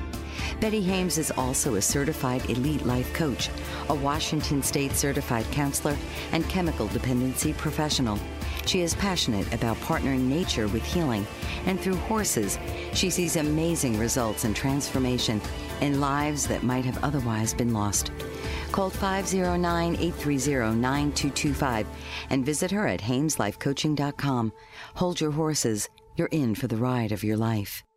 Betty 0.62 0.80
Hames 0.80 1.18
is 1.18 1.30
also 1.32 1.74
a 1.74 1.82
certified 1.82 2.48
elite 2.48 2.86
life 2.86 3.12
coach, 3.12 3.50
a 3.90 3.94
Washington 3.94 4.62
State 4.62 4.92
certified 4.92 5.44
counselor, 5.52 5.96
and 6.32 6.48
chemical 6.48 6.86
dependency 6.86 7.52
professional. 7.52 8.18
She 8.68 8.82
is 8.82 8.94
passionate 8.96 9.54
about 9.54 9.78
partnering 9.78 10.28
nature 10.28 10.68
with 10.68 10.84
healing, 10.84 11.26
and 11.64 11.80
through 11.80 11.96
horses, 11.96 12.58
she 12.92 13.08
sees 13.08 13.36
amazing 13.36 13.98
results 13.98 14.44
and 14.44 14.54
transformation 14.54 15.40
in 15.80 16.02
lives 16.02 16.46
that 16.48 16.62
might 16.62 16.84
have 16.84 17.02
otherwise 17.02 17.54
been 17.54 17.72
lost. 17.72 18.12
Call 18.70 18.90
509 18.90 19.94
830 19.94 20.78
9225 20.78 21.86
and 22.28 22.44
visit 22.44 22.70
her 22.70 22.86
at 22.86 23.00
HamesLifeCoaching.com. 23.00 24.52
Hold 24.96 25.18
your 25.18 25.30
horses. 25.30 25.88
You're 26.16 26.28
in 26.28 26.54
for 26.54 26.66
the 26.66 26.76
ride 26.76 27.12
of 27.12 27.24
your 27.24 27.38
life. 27.38 27.87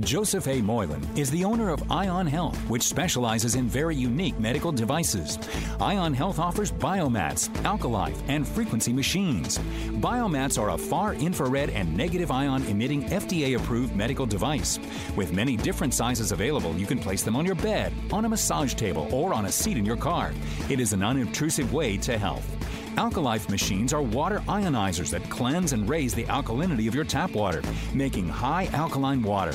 Joseph 0.00 0.48
A. 0.48 0.62
Moylan 0.62 1.06
is 1.18 1.30
the 1.30 1.44
owner 1.44 1.68
of 1.68 1.90
Ion 1.90 2.26
Health, 2.26 2.56
which 2.70 2.82
specializes 2.82 3.56
in 3.56 3.68
very 3.68 3.94
unique 3.94 4.40
medical 4.40 4.72
devices. 4.72 5.38
Ion 5.82 6.14
Health 6.14 6.38
offers 6.38 6.72
biomats, 6.72 7.50
alkalife, 7.64 8.16
and 8.26 8.48
frequency 8.48 8.90
machines. 8.90 9.58
Biomats 10.00 10.58
are 10.58 10.70
a 10.70 10.78
far 10.78 11.12
infrared 11.12 11.68
and 11.68 11.94
negative 11.94 12.30
ion 12.30 12.64
emitting 12.68 13.02
FDA 13.10 13.54
approved 13.54 13.94
medical 13.94 14.24
device. 14.24 14.78
With 15.14 15.34
many 15.34 15.58
different 15.58 15.92
sizes 15.92 16.32
available, 16.32 16.74
you 16.76 16.86
can 16.86 16.98
place 16.98 17.22
them 17.22 17.36
on 17.36 17.44
your 17.44 17.56
bed, 17.56 17.92
on 18.10 18.24
a 18.24 18.30
massage 18.30 18.72
table, 18.72 19.08
or 19.12 19.34
on 19.34 19.44
a 19.44 19.52
seat 19.52 19.76
in 19.76 19.84
your 19.84 19.98
car. 19.98 20.32
It 20.70 20.80
is 20.80 20.94
an 20.94 21.02
unobtrusive 21.02 21.70
way 21.70 21.98
to 21.98 22.16
health. 22.16 22.61
Alkalife 22.96 23.48
machines 23.48 23.94
are 23.94 24.02
water 24.02 24.40
ionizers 24.48 25.08
that 25.10 25.22
cleanse 25.30 25.72
and 25.72 25.88
raise 25.88 26.12
the 26.12 26.24
alkalinity 26.24 26.88
of 26.88 26.94
your 26.94 27.04
tap 27.04 27.30
water, 27.30 27.62
making 27.94 28.28
high 28.28 28.68
alkaline 28.74 29.22
water. 29.22 29.54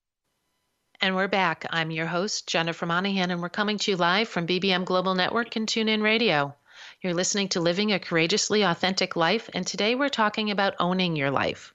And 1.03 1.15
we're 1.15 1.27
back. 1.27 1.65
I'm 1.71 1.89
your 1.89 2.05
host, 2.05 2.47
Jennifer 2.47 2.85
Monahan, 2.85 3.31
and 3.31 3.41
we're 3.41 3.49
coming 3.49 3.79
to 3.79 3.89
you 3.89 3.97
live 3.97 4.29
from 4.29 4.45
BBM 4.45 4.85
Global 4.85 5.15
Network 5.15 5.55
and 5.55 5.67
TuneIn 5.67 6.03
Radio. 6.03 6.53
You're 7.01 7.15
listening 7.15 7.49
to 7.49 7.59
Living 7.59 7.91
a 7.91 7.97
Courageously 7.97 8.61
Authentic 8.61 9.15
Life, 9.15 9.49
and 9.55 9.65
today 9.65 9.95
we're 9.95 10.09
talking 10.09 10.51
about 10.51 10.75
owning 10.79 11.15
your 11.15 11.31
life. 11.31 11.73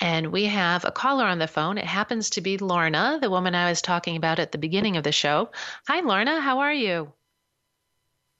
And 0.00 0.32
we 0.32 0.46
have 0.46 0.84
a 0.84 0.90
caller 0.90 1.24
on 1.24 1.38
the 1.38 1.46
phone. 1.46 1.78
It 1.78 1.84
happens 1.84 2.30
to 2.30 2.40
be 2.40 2.58
Lorna, 2.58 3.20
the 3.22 3.30
woman 3.30 3.54
I 3.54 3.70
was 3.70 3.80
talking 3.80 4.16
about 4.16 4.40
at 4.40 4.50
the 4.50 4.58
beginning 4.58 4.96
of 4.96 5.04
the 5.04 5.12
show. 5.12 5.52
Hi, 5.86 6.00
Lorna. 6.00 6.40
How 6.40 6.58
are 6.58 6.74
you? 6.74 7.12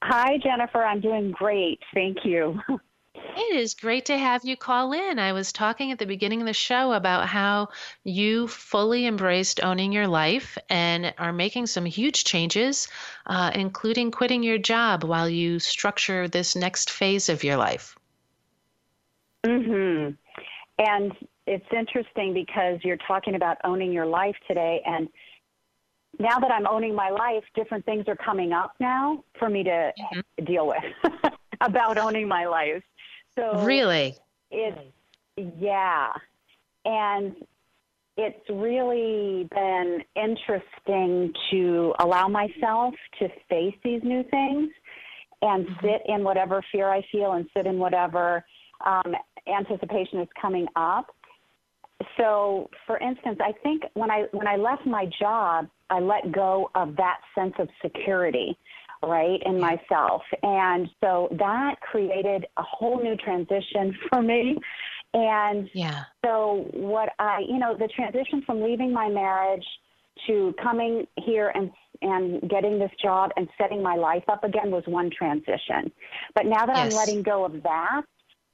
Hi, 0.03 0.37
Jennifer. 0.43 0.83
I'm 0.83 0.99
doing 0.99 1.31
great. 1.31 1.79
Thank 1.93 2.25
you. 2.25 2.59
It 3.15 3.55
is 3.55 3.73
great 3.73 4.05
to 4.05 4.17
have 4.17 4.43
you 4.43 4.55
call 4.57 4.93
in. 4.93 5.19
I 5.19 5.33
was 5.33 5.51
talking 5.51 5.91
at 5.91 5.99
the 5.99 6.05
beginning 6.05 6.41
of 6.41 6.47
the 6.47 6.53
show 6.53 6.93
about 6.93 7.27
how 7.27 7.69
you 8.03 8.47
fully 8.47 9.05
embraced 9.05 9.63
owning 9.63 9.91
your 9.91 10.07
life 10.07 10.57
and 10.69 11.13
are 11.17 11.33
making 11.33 11.67
some 11.67 11.85
huge 11.85 12.23
changes, 12.23 12.87
uh, 13.25 13.51
including 13.53 14.11
quitting 14.11 14.43
your 14.43 14.57
job 14.57 15.03
while 15.03 15.29
you 15.29 15.59
structure 15.59 16.27
this 16.27 16.55
next 16.55 16.89
phase 16.89 17.29
of 17.29 17.43
your 17.43 17.57
life. 17.57 17.95
Mm-hmm. 19.45 20.11
And 20.79 21.13
it's 21.47 21.65
interesting 21.71 22.33
because 22.33 22.79
you're 22.83 22.97
talking 23.07 23.35
about 23.35 23.57
owning 23.63 23.91
your 23.91 24.05
life 24.05 24.35
today 24.47 24.81
and 24.85 25.07
now 26.19 26.39
that 26.39 26.51
I'm 26.51 26.67
owning 26.67 26.95
my 26.95 27.09
life, 27.09 27.43
different 27.55 27.85
things 27.85 28.05
are 28.07 28.15
coming 28.15 28.53
up 28.53 28.73
now 28.79 29.23
for 29.37 29.49
me 29.49 29.63
to 29.63 29.69
mm-hmm. 29.69 30.45
deal 30.45 30.67
with 30.67 31.13
about 31.61 31.97
owning 31.97 32.27
my 32.27 32.45
life. 32.45 32.83
So 33.37 33.63
really, 33.63 34.15
it's 34.51 34.79
yeah, 35.37 36.11
and 36.85 37.35
it's 38.17 38.49
really 38.49 39.47
been 39.51 40.01
interesting 40.15 41.33
to 41.51 41.93
allow 41.99 42.27
myself 42.27 42.93
to 43.19 43.27
face 43.49 43.75
these 43.83 44.01
new 44.03 44.23
things 44.23 44.69
and 45.41 45.65
mm-hmm. 45.65 45.85
sit 45.85 46.01
in 46.07 46.23
whatever 46.23 46.63
fear 46.71 46.89
I 46.89 47.01
feel 47.11 47.33
and 47.33 47.45
sit 47.55 47.65
in 47.65 47.77
whatever 47.77 48.45
um, 48.85 49.15
anticipation 49.47 50.21
is 50.21 50.29
coming 50.41 50.67
up. 50.75 51.07
So, 52.17 52.69
for 52.85 52.97
instance, 52.99 53.39
I 53.41 53.53
think 53.63 53.83
when 53.93 54.11
I 54.11 54.25
when 54.31 54.47
I 54.47 54.55
left 54.55 54.85
my 54.85 55.09
job, 55.19 55.67
I 55.89 55.99
let 55.99 56.31
go 56.31 56.69
of 56.75 56.95
that 56.97 57.17
sense 57.33 57.53
of 57.59 57.67
security 57.81 58.57
right, 59.07 59.41
in 59.45 59.59
myself. 59.59 60.21
And 60.43 60.89
so 61.03 61.29
that 61.39 61.79
created 61.81 62.45
a 62.57 62.63
whole 62.63 63.01
new 63.01 63.15
transition 63.15 63.97
for 64.09 64.21
me. 64.21 64.57
And 65.13 65.69
yeah. 65.73 66.03
so 66.23 66.67
what 66.73 67.09
I, 67.19 67.39
you 67.47 67.57
know, 67.57 67.75
the 67.77 67.87
transition 67.87 68.43
from 68.45 68.61
leaving 68.61 68.91
my 68.91 69.07
marriage 69.07 69.65
to 70.27 70.53
coming 70.61 71.05
here 71.17 71.51
and 71.55 71.71
and 72.01 72.41
getting 72.49 72.77
this 72.77 72.91
job 73.01 73.31
and 73.37 73.47
setting 73.57 73.81
my 73.81 73.95
life 73.95 74.23
up 74.27 74.43
again 74.43 74.69
was 74.69 74.83
one 74.85 75.09
transition. 75.09 75.91
But 76.35 76.45
now 76.45 76.65
that 76.65 76.75
yes. 76.75 76.93
I'm 76.93 76.97
letting 76.97 77.23
go 77.23 77.45
of 77.45 77.63
that, 77.63 78.01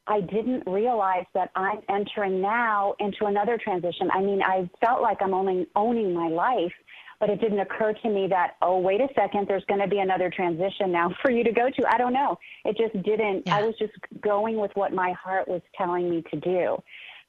I 0.08 0.22
didn't 0.22 0.64
realize 0.68 1.26
that 1.34 1.52
I'm 1.56 1.80
entering 1.90 2.42
now 2.42 2.96
into 3.00 3.26
another 3.26 3.58
transition. 3.58 4.10
I 4.14 4.22
mean, 4.22 4.42
I 4.42 4.70
felt 4.84 5.02
like 5.02 5.18
I'm 5.22 5.34
only 5.34 5.68
owning 5.76 6.14
my 6.14 6.28
life, 6.28 6.74
but 7.22 7.30
it 7.30 7.40
didn't 7.40 7.60
occur 7.60 7.94
to 7.94 8.10
me 8.10 8.28
that, 8.28 8.56
oh, 8.64 8.80
wait 8.80 9.00
a 9.00 9.08
second, 9.16 9.48
there's 9.48 9.64
going 9.66 9.80
to 9.80 9.88
be 9.88 10.00
another 10.00 10.32
transition 10.36 10.92
now 10.92 11.14
for 11.22 11.30
you 11.32 11.44
to 11.46 11.52
go 11.52 11.70
to. 11.70 11.94
I 11.94 11.98
don't 11.98 12.14
know. 12.14 12.38
It 12.66 12.76
just 12.76 13.02
didn't. 13.06 13.44
Yeah. 13.46 13.58
I 13.58 13.62
was 13.62 13.76
just 13.78 13.94
going 14.22 14.58
with 14.58 14.72
what 14.74 14.92
my 14.92 15.14
heart 15.14 15.48
was 15.48 15.62
telling 15.78 16.10
me 16.10 16.24
to 16.32 16.40
do. 16.40 16.78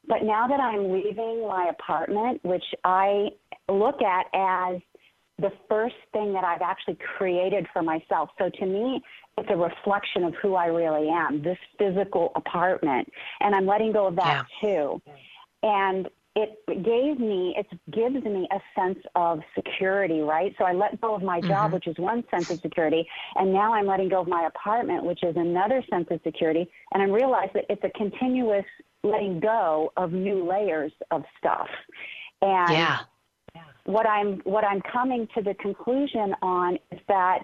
But 0.09 0.25
now 0.25 0.49
that 0.49 0.59
I'm 0.59 0.91
leaving 0.91 1.47
my 1.47 1.71
apartment, 1.71 2.41
which 2.43 2.65
I 2.83 3.29
look 3.69 4.03
at 4.03 4.27
as 4.35 4.81
the 5.39 5.53
first 5.69 5.95
thing 6.13 6.33
that 6.33 6.43
I've 6.43 6.63
actually 6.63 6.99
created 7.17 7.67
for 7.73 7.83
myself. 7.83 8.31
So 8.39 8.49
to 8.49 8.67
me, 8.67 9.03
it's 9.39 9.49
a 9.51 9.57
reflection 9.57 10.25
of 10.25 10.35
who 10.43 10.55
I 10.55 10.67
really 10.67 11.09
am, 11.09 11.43
this 11.43 11.59
physical 11.79 12.33
apartment. 12.35 13.09
And 13.41 13.55
I'm 13.55 13.67
letting 13.67 13.93
go 13.93 14.07
of 14.07 14.17
that 14.17 14.47
yeah. 14.63 14.69
too. 14.69 15.03
And 15.63 16.09
it 16.35 16.59
gave 16.67 17.21
me, 17.21 17.55
it 17.59 17.67
gives 17.91 18.25
me 18.25 18.49
a 18.51 18.61
sense 18.79 18.99
of 19.15 19.41
security, 19.55 20.21
right? 20.21 20.55
So 20.59 20.65
I 20.65 20.73
let 20.73 20.99
go 21.01 21.15
of 21.15 21.23
my 21.23 21.41
job, 21.41 21.67
mm-hmm. 21.67 21.75
which 21.75 21.87
is 21.87 21.99
one 21.99 22.25
sense 22.31 22.51
of 22.51 22.61
security, 22.61 23.07
and 23.37 23.53
now 23.53 23.75
I'm 23.75 23.87
letting 23.87 24.09
go 24.09 24.21
of 24.21 24.29
my 24.29 24.47
apartment, 24.47 25.05
which 25.05 25.23
is 25.23 25.37
another 25.37 25.83
sense 25.91 26.09
of 26.11 26.21
security, 26.25 26.67
and 26.93 27.03
I 27.03 27.07
realize 27.07 27.51
that 27.55 27.65
it's 27.69 27.85
a 27.85 27.91
continuous 27.91 28.65
letting 29.03 29.41
go 29.41 29.93
of 29.97 30.13
new 30.13 30.49
layers 30.49 30.93
of 31.11 31.23
stuff. 31.39 31.69
And 32.41 32.73
yeah. 32.73 32.99
what 33.85 34.09
I'm 34.09 34.41
what 34.45 34.65
I'm 34.65 34.81
coming 34.93 35.29
to 35.35 35.43
the 35.43 35.55
conclusion 35.55 36.35
on 36.41 36.79
is 36.91 37.01
that 37.09 37.43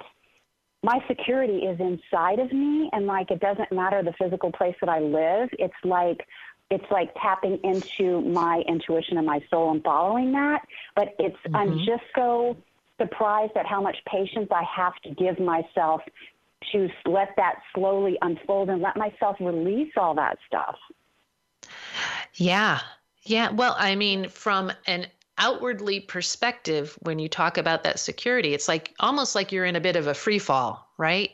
my 0.82 1.00
security 1.08 1.58
is 1.58 1.78
inside 1.80 2.38
of 2.38 2.52
me 2.52 2.88
and 2.92 3.06
like 3.06 3.30
it 3.30 3.40
doesn't 3.40 3.72
matter 3.72 4.02
the 4.02 4.14
physical 4.20 4.52
place 4.52 4.76
that 4.80 4.88
I 4.88 5.00
live. 5.00 5.48
It's 5.58 5.74
like 5.84 6.18
it's 6.70 6.84
like 6.90 7.14
tapping 7.20 7.58
into 7.64 8.20
my 8.22 8.62
intuition 8.68 9.16
and 9.16 9.26
my 9.26 9.40
soul 9.50 9.70
and 9.70 9.82
following 9.82 10.32
that. 10.32 10.66
But 10.94 11.14
it's 11.18 11.36
mm-hmm. 11.46 11.56
I'm 11.56 11.78
just 11.78 12.04
so 12.14 12.56
surprised 13.00 13.56
at 13.56 13.66
how 13.66 13.80
much 13.80 13.96
patience 14.06 14.48
I 14.50 14.64
have 14.64 14.94
to 15.04 15.10
give 15.10 15.38
myself 15.38 16.02
to 16.72 16.88
let 17.06 17.34
that 17.36 17.60
slowly 17.74 18.18
unfold 18.20 18.68
and 18.68 18.82
let 18.82 18.96
myself 18.96 19.36
release 19.40 19.92
all 19.96 20.14
that 20.14 20.38
stuff. 20.46 20.76
Yeah. 22.34 22.80
Yeah. 23.22 23.50
Well, 23.50 23.76
I 23.78 23.94
mean, 23.94 24.28
from 24.28 24.72
an 24.86 25.06
outwardly 25.38 26.00
perspective, 26.00 26.98
when 27.02 27.18
you 27.18 27.28
talk 27.28 27.56
about 27.56 27.84
that 27.84 27.98
security, 27.98 28.54
it's 28.54 28.68
like 28.68 28.94
almost 29.00 29.34
like 29.34 29.52
you're 29.52 29.64
in 29.64 29.76
a 29.76 29.80
bit 29.80 29.96
of 29.96 30.06
a 30.06 30.14
free 30.14 30.38
fall, 30.38 30.86
right? 30.98 31.30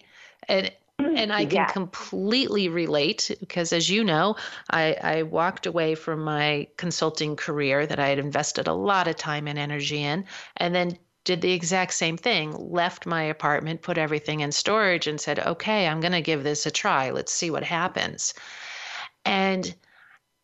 And 0.48 0.70
and 0.98 1.32
I 1.32 1.44
can 1.44 1.54
yeah. 1.54 1.66
completely 1.66 2.68
relate 2.68 3.30
because, 3.40 3.72
as 3.72 3.90
you 3.90 4.04
know, 4.04 4.36
I, 4.70 4.96
I, 5.02 5.22
walked 5.22 5.66
away 5.66 5.94
from 5.94 6.22
my 6.22 6.68
consulting 6.76 7.34
career 7.36 7.86
that 7.86 7.98
I 7.98 8.08
had 8.08 8.18
invested 8.18 8.68
a 8.68 8.74
lot 8.74 9.08
of 9.08 9.16
time 9.16 9.48
and 9.48 9.58
energy 9.58 10.02
in, 10.02 10.24
and 10.56 10.74
then 10.74 10.98
did 11.24 11.40
the 11.40 11.52
exact 11.52 11.94
same 11.94 12.16
thing 12.16 12.52
left 12.52 13.06
my 13.06 13.22
apartment, 13.22 13.82
put 13.82 13.98
everything 13.98 14.40
in 14.40 14.52
storage, 14.52 15.06
and 15.06 15.20
said, 15.20 15.38
okay, 15.38 15.88
I'm 15.88 16.00
going 16.00 16.12
to 16.12 16.20
give 16.20 16.44
this 16.44 16.66
a 16.66 16.70
try. 16.70 17.10
Let's 17.10 17.32
see 17.32 17.50
what 17.50 17.64
happens. 17.64 18.34
And 19.24 19.74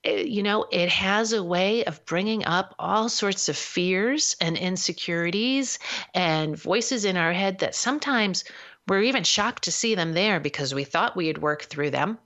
eh, 0.04 0.22
you 0.22 0.42
know, 0.42 0.66
it 0.70 0.88
has 0.88 1.32
a 1.32 1.44
way 1.44 1.84
of 1.84 2.04
bringing 2.06 2.44
up 2.46 2.74
all 2.78 3.08
sorts 3.10 3.48
of 3.50 3.58
fears 3.58 4.36
and 4.40 4.56
insecurities 4.56 5.78
and 6.14 6.56
voices 6.56 7.04
in 7.04 7.18
our 7.18 7.34
head 7.34 7.58
that 7.58 7.74
sometimes 7.74 8.44
we're 8.88 9.02
even 9.02 9.24
shocked 9.24 9.64
to 9.64 9.72
see 9.72 9.94
them 9.94 10.12
there 10.12 10.40
because 10.40 10.74
we 10.74 10.84
thought 10.84 11.16
we 11.16 11.26
had 11.28 11.38
worked 11.38 11.66
through 11.66 11.90
them 11.90 12.18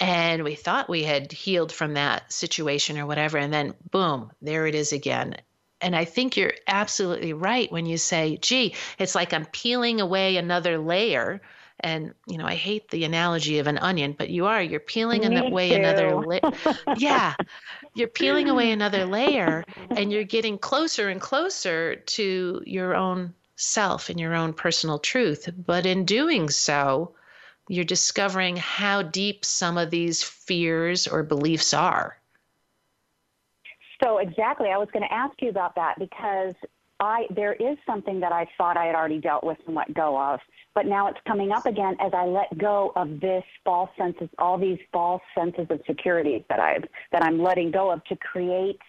and 0.00 0.44
we 0.44 0.54
thought 0.54 0.88
we 0.88 1.02
had 1.04 1.32
healed 1.32 1.72
from 1.72 1.94
that 1.94 2.32
situation 2.32 2.98
or 2.98 3.06
whatever. 3.06 3.38
And 3.38 3.52
then, 3.52 3.74
boom, 3.90 4.32
there 4.42 4.66
it 4.66 4.74
is 4.74 4.92
again. 4.92 5.36
And 5.80 5.94
I 5.94 6.04
think 6.04 6.36
you're 6.36 6.54
absolutely 6.66 7.32
right 7.32 7.70
when 7.70 7.86
you 7.86 7.98
say, 7.98 8.38
gee, 8.40 8.74
it's 8.98 9.14
like 9.14 9.32
I'm 9.32 9.44
peeling 9.46 10.00
away 10.00 10.36
another 10.36 10.78
layer. 10.78 11.42
And, 11.80 12.14
you 12.26 12.38
know, 12.38 12.46
I 12.46 12.54
hate 12.54 12.88
the 12.90 13.04
analogy 13.04 13.58
of 13.58 13.66
an 13.66 13.76
onion, 13.76 14.14
but 14.16 14.30
you 14.30 14.46
are, 14.46 14.62
you're 14.62 14.80
peeling 14.80 15.28
Me 15.28 15.36
away 15.36 15.70
too. 15.70 15.74
another 15.76 16.16
layer. 16.16 16.40
yeah. 16.96 17.34
You're 17.94 18.08
peeling 18.08 18.48
away 18.48 18.70
another 18.70 19.04
layer 19.04 19.64
and 19.90 20.10
you're 20.10 20.24
getting 20.24 20.56
closer 20.58 21.10
and 21.10 21.20
closer 21.20 21.96
to 21.96 22.62
your 22.64 22.94
own 22.94 23.34
self 23.56 24.10
and 24.10 24.20
your 24.20 24.34
own 24.34 24.52
personal 24.52 24.98
truth. 24.98 25.48
But 25.66 25.86
in 25.86 26.04
doing 26.04 26.48
so, 26.48 27.14
you're 27.68 27.84
discovering 27.84 28.56
how 28.56 29.02
deep 29.02 29.44
some 29.44 29.76
of 29.76 29.90
these 29.90 30.22
fears 30.22 31.06
or 31.08 31.22
beliefs 31.22 31.74
are. 31.74 32.16
So 34.02 34.18
exactly, 34.18 34.68
I 34.68 34.76
was 34.76 34.88
going 34.92 35.02
to 35.02 35.12
ask 35.12 35.34
you 35.40 35.48
about 35.48 35.74
that 35.76 35.98
because 35.98 36.54
I 37.00 37.26
there 37.34 37.54
is 37.54 37.76
something 37.86 38.20
that 38.20 38.32
I 38.32 38.46
thought 38.56 38.76
I 38.76 38.86
had 38.86 38.94
already 38.94 39.18
dealt 39.18 39.44
with 39.44 39.58
and 39.66 39.74
let 39.74 39.92
go 39.94 40.18
of, 40.18 40.40
but 40.74 40.86
now 40.86 41.08
it's 41.08 41.18
coming 41.26 41.50
up 41.50 41.66
again 41.66 41.96
as 42.00 42.12
I 42.14 42.24
let 42.24 42.56
go 42.58 42.92
of 42.96 43.20
this 43.20 43.44
false 43.64 43.90
senses, 43.98 44.28
all 44.38 44.58
these 44.58 44.78
false 44.92 45.22
senses 45.36 45.66
of 45.70 45.80
security 45.86 46.44
that 46.48 46.60
I've 46.60 46.84
that 47.12 47.22
I'm 47.22 47.42
letting 47.42 47.70
go 47.70 47.90
of 47.90 48.04
to 48.04 48.16
create 48.16 48.80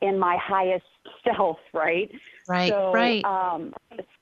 in 0.00 0.18
my 0.18 0.36
highest 0.42 0.84
self, 1.24 1.58
right? 1.72 2.10
Right, 2.48 2.70
so, 2.70 2.92
right. 2.92 3.24
Um, 3.24 3.72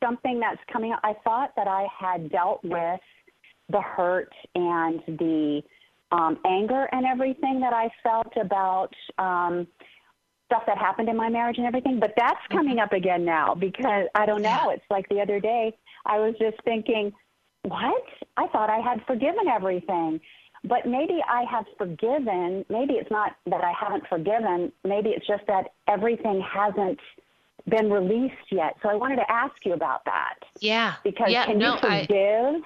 something 0.03 0.41
that's 0.41 0.61
coming 0.73 0.93
up. 0.93 1.01
I 1.03 1.15
thought 1.25 1.53
that 1.57 1.69
I 1.69 1.87
had 1.99 2.31
dealt 2.31 2.63
with 2.65 3.01
the 3.69 3.81
hurt 3.81 4.33
and 4.55 5.01
the 5.07 5.63
um, 6.13 6.39
anger 6.47 6.89
and 6.93 7.05
everything 7.07 7.61
that 7.61 7.73
I 7.73 7.91
felt 8.03 8.33
about 8.41 8.95
um, 9.19 9.67
stuff 10.47 10.63
that 10.67 10.79
happened 10.79 11.09
in 11.09 11.17
my 11.17 11.29
marriage 11.29 11.59
and 11.59 11.67
everything, 11.67 11.99
but 11.99 12.13
that's 12.17 12.39
mm-hmm. 12.45 12.59
coming 12.59 12.79
up 12.79 12.93
again 12.93 13.25
now 13.25 13.55
because 13.55 14.07
I 14.15 14.27
don't 14.27 14.43
know. 14.43 14.71
It's 14.71 14.85
like 14.91 15.09
the 15.09 15.21
other 15.21 15.41
day 15.41 15.77
I 16.07 16.19
was 16.19 16.35
just 16.39 16.57
thinking, 16.65 17.13
what? 17.63 18.05
I 18.37 18.47
thought 18.49 18.71
I 18.71 18.79
had 18.79 19.01
forgiven 19.07 19.49
everything. 19.49 20.21
But 20.65 20.87
maybe 20.87 21.23
I 21.29 21.45
have 21.51 21.67
forgiven. 21.77 22.65
Maybe 22.71 22.95
it's 22.95 23.11
not 23.11 23.37
that 23.47 23.63
I 23.63 23.73
haven't 23.79 24.07
forgiven. 24.09 24.73
Maybe 24.83 25.11
it's 25.11 25.27
just 25.27 25.47
that 25.47 25.73
everything 25.87 26.41
hasn't 26.41 26.99
been 27.69 27.91
released 27.91 28.51
yet. 28.51 28.77
So 28.83 28.89
I 28.89 28.95
wanted 28.95 29.17
to 29.17 29.31
ask 29.31 29.55
you 29.65 29.75
about 29.75 30.05
that. 30.07 30.35
Yeah. 30.61 30.95
Because 31.05 31.31
yeah, 31.31 31.47
can 31.47 31.59
no, 31.59 31.75
you 31.75 31.81
forgive? 31.81 32.09
I... 32.09 32.61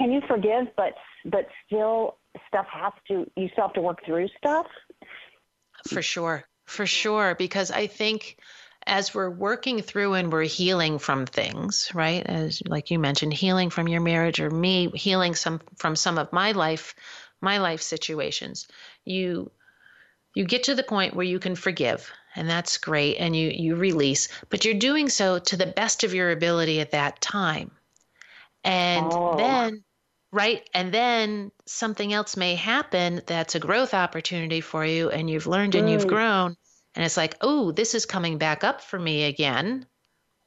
Can 0.00 0.12
you 0.12 0.20
forgive, 0.26 0.66
but 0.76 0.94
but 1.26 1.46
still 1.66 2.16
stuff 2.48 2.66
has 2.72 2.92
to 3.08 3.30
you 3.36 3.48
still 3.52 3.66
have 3.66 3.74
to 3.74 3.82
work 3.82 4.04
through 4.04 4.28
stuff? 4.38 4.66
For 5.88 6.02
sure. 6.02 6.44
For 6.66 6.86
sure. 6.86 7.34
Because 7.38 7.70
I 7.70 7.86
think 7.86 8.38
as 8.86 9.14
we're 9.14 9.30
working 9.30 9.80
through 9.80 10.14
and 10.14 10.32
we're 10.32 10.42
healing 10.42 10.98
from 10.98 11.26
things, 11.26 11.90
right? 11.94 12.26
As 12.26 12.62
like 12.66 12.90
you 12.90 12.98
mentioned, 12.98 13.32
healing 13.32 13.70
from 13.70 13.88
your 13.88 14.00
marriage 14.00 14.40
or 14.40 14.50
me 14.50 14.90
healing 14.94 15.34
some 15.34 15.60
from 15.76 15.94
some 15.96 16.18
of 16.18 16.32
my 16.32 16.52
life 16.52 16.94
my 17.42 17.58
life 17.58 17.82
situations 17.82 18.68
you 19.04 19.50
you 20.34 20.44
get 20.44 20.62
to 20.64 20.74
the 20.74 20.82
point 20.82 21.14
where 21.14 21.26
you 21.26 21.38
can 21.38 21.54
forgive 21.54 22.10
and 22.34 22.48
that's 22.48 22.78
great 22.78 23.16
and 23.16 23.36
you 23.36 23.50
you 23.50 23.74
release 23.74 24.28
but 24.48 24.64
you're 24.64 24.74
doing 24.74 25.08
so 25.08 25.38
to 25.38 25.56
the 25.56 25.66
best 25.66 26.04
of 26.04 26.14
your 26.14 26.30
ability 26.30 26.80
at 26.80 26.92
that 26.92 27.20
time 27.20 27.70
and 28.64 29.06
oh. 29.10 29.36
then 29.36 29.82
right 30.32 30.68
and 30.74 30.92
then 30.92 31.50
something 31.66 32.12
else 32.12 32.36
may 32.36 32.54
happen 32.54 33.20
that's 33.26 33.54
a 33.54 33.60
growth 33.60 33.94
opportunity 33.94 34.60
for 34.60 34.84
you 34.84 35.10
and 35.10 35.28
you've 35.28 35.46
learned 35.46 35.74
and 35.74 35.88
mm. 35.88 35.92
you've 35.92 36.06
grown 36.06 36.56
and 36.94 37.04
it's 37.04 37.16
like 37.16 37.36
oh 37.40 37.72
this 37.72 37.94
is 37.94 38.06
coming 38.06 38.38
back 38.38 38.64
up 38.64 38.80
for 38.80 38.98
me 38.98 39.24
again 39.24 39.84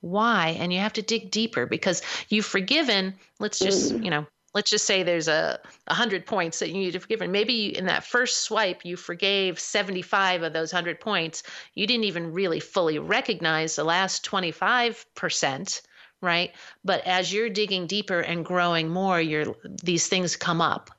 why 0.02 0.56
and 0.60 0.74
you 0.74 0.80
have 0.80 0.94
to 0.94 1.02
dig 1.02 1.32
deeper 1.32 1.66
because 1.66 2.02
you've 2.30 2.46
forgiven 2.46 3.14
let's 3.40 3.60
just 3.60 3.94
mm. 3.94 4.04
you 4.04 4.10
know 4.10 4.26
let's 4.56 4.72
just 4.72 4.86
say 4.86 5.04
there's 5.04 5.28
a 5.28 5.60
100 5.88 6.26
points 6.26 6.60
that 6.60 6.70
you 6.70 6.76
need 6.76 6.94
to 6.94 7.00
forgive. 7.00 7.22
And 7.22 7.32
maybe 7.32 7.78
in 7.78 7.86
that 7.86 8.06
first 8.06 8.42
swipe 8.44 8.84
you 8.86 8.96
forgave 8.96 9.60
75 9.60 10.42
of 10.42 10.54
those 10.54 10.74
100 10.74 11.00
points. 11.00 11.44
You 11.76 11.86
didn't 11.86 12.06
even 12.06 12.34
really 12.34 12.62
fully 12.62 12.98
recognize 12.98 13.76
the 13.76 13.84
last 13.84 14.26
25% 14.26 15.82
right? 16.22 16.52
But 16.84 17.06
as 17.06 17.32
you're 17.32 17.50
digging 17.50 17.86
deeper 17.88 18.20
and 18.20 18.46
growing 18.46 18.90
more 18.90 19.22
you 19.22 19.56
these 19.84 20.08
things 20.08 20.36
come 20.36 20.62
up. 20.62 20.90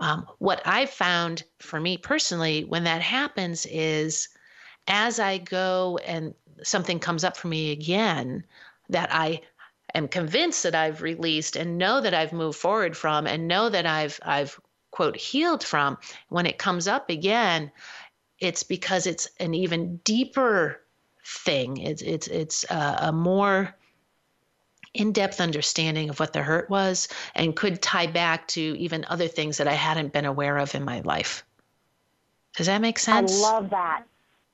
Um, 0.00 0.26
what 0.38 0.62
i've 0.64 0.90
found 0.90 1.42
for 1.58 1.80
me 1.80 1.98
personally 1.98 2.62
when 2.64 2.84
that 2.84 3.02
happens 3.02 3.66
is 3.66 4.28
as 4.86 5.18
i 5.18 5.38
go 5.38 5.98
and 6.06 6.34
something 6.62 7.00
comes 7.00 7.24
up 7.24 7.36
for 7.36 7.48
me 7.48 7.72
again 7.72 8.44
that 8.90 9.08
i 9.12 9.40
am 9.94 10.08
convinced 10.08 10.62
that 10.62 10.74
I've 10.74 11.02
released 11.02 11.56
and 11.56 11.78
know 11.78 12.00
that 12.00 12.14
I've 12.14 12.32
moved 12.32 12.58
forward 12.58 12.96
from 12.96 13.26
and 13.26 13.48
know 13.48 13.68
that 13.68 13.86
I've 13.86 14.18
I've 14.22 14.60
quote 14.90 15.16
healed 15.16 15.64
from 15.64 15.98
when 16.28 16.46
it 16.46 16.58
comes 16.58 16.88
up 16.88 17.10
again 17.10 17.70
it's 18.38 18.62
because 18.62 19.06
it's 19.06 19.28
an 19.38 19.54
even 19.54 19.96
deeper 19.98 20.80
thing 21.24 21.76
it's 21.76 22.02
it's 22.02 22.26
it's 22.28 22.64
a, 22.70 22.96
a 23.02 23.12
more 23.12 23.74
in-depth 24.94 25.40
understanding 25.40 26.10
of 26.10 26.18
what 26.18 26.32
the 26.32 26.42
hurt 26.42 26.68
was 26.70 27.08
and 27.34 27.56
could 27.56 27.80
tie 27.82 28.06
back 28.06 28.48
to 28.48 28.60
even 28.60 29.04
other 29.08 29.28
things 29.28 29.58
that 29.58 29.68
I 29.68 29.74
hadn't 29.74 30.12
been 30.12 30.24
aware 30.24 30.58
of 30.58 30.74
in 30.74 30.84
my 30.84 31.00
life. 31.00 31.44
Does 32.56 32.66
that 32.66 32.80
make 32.80 32.98
sense? 32.98 33.38
I 33.38 33.52
love 33.52 33.70
that. 33.70 34.04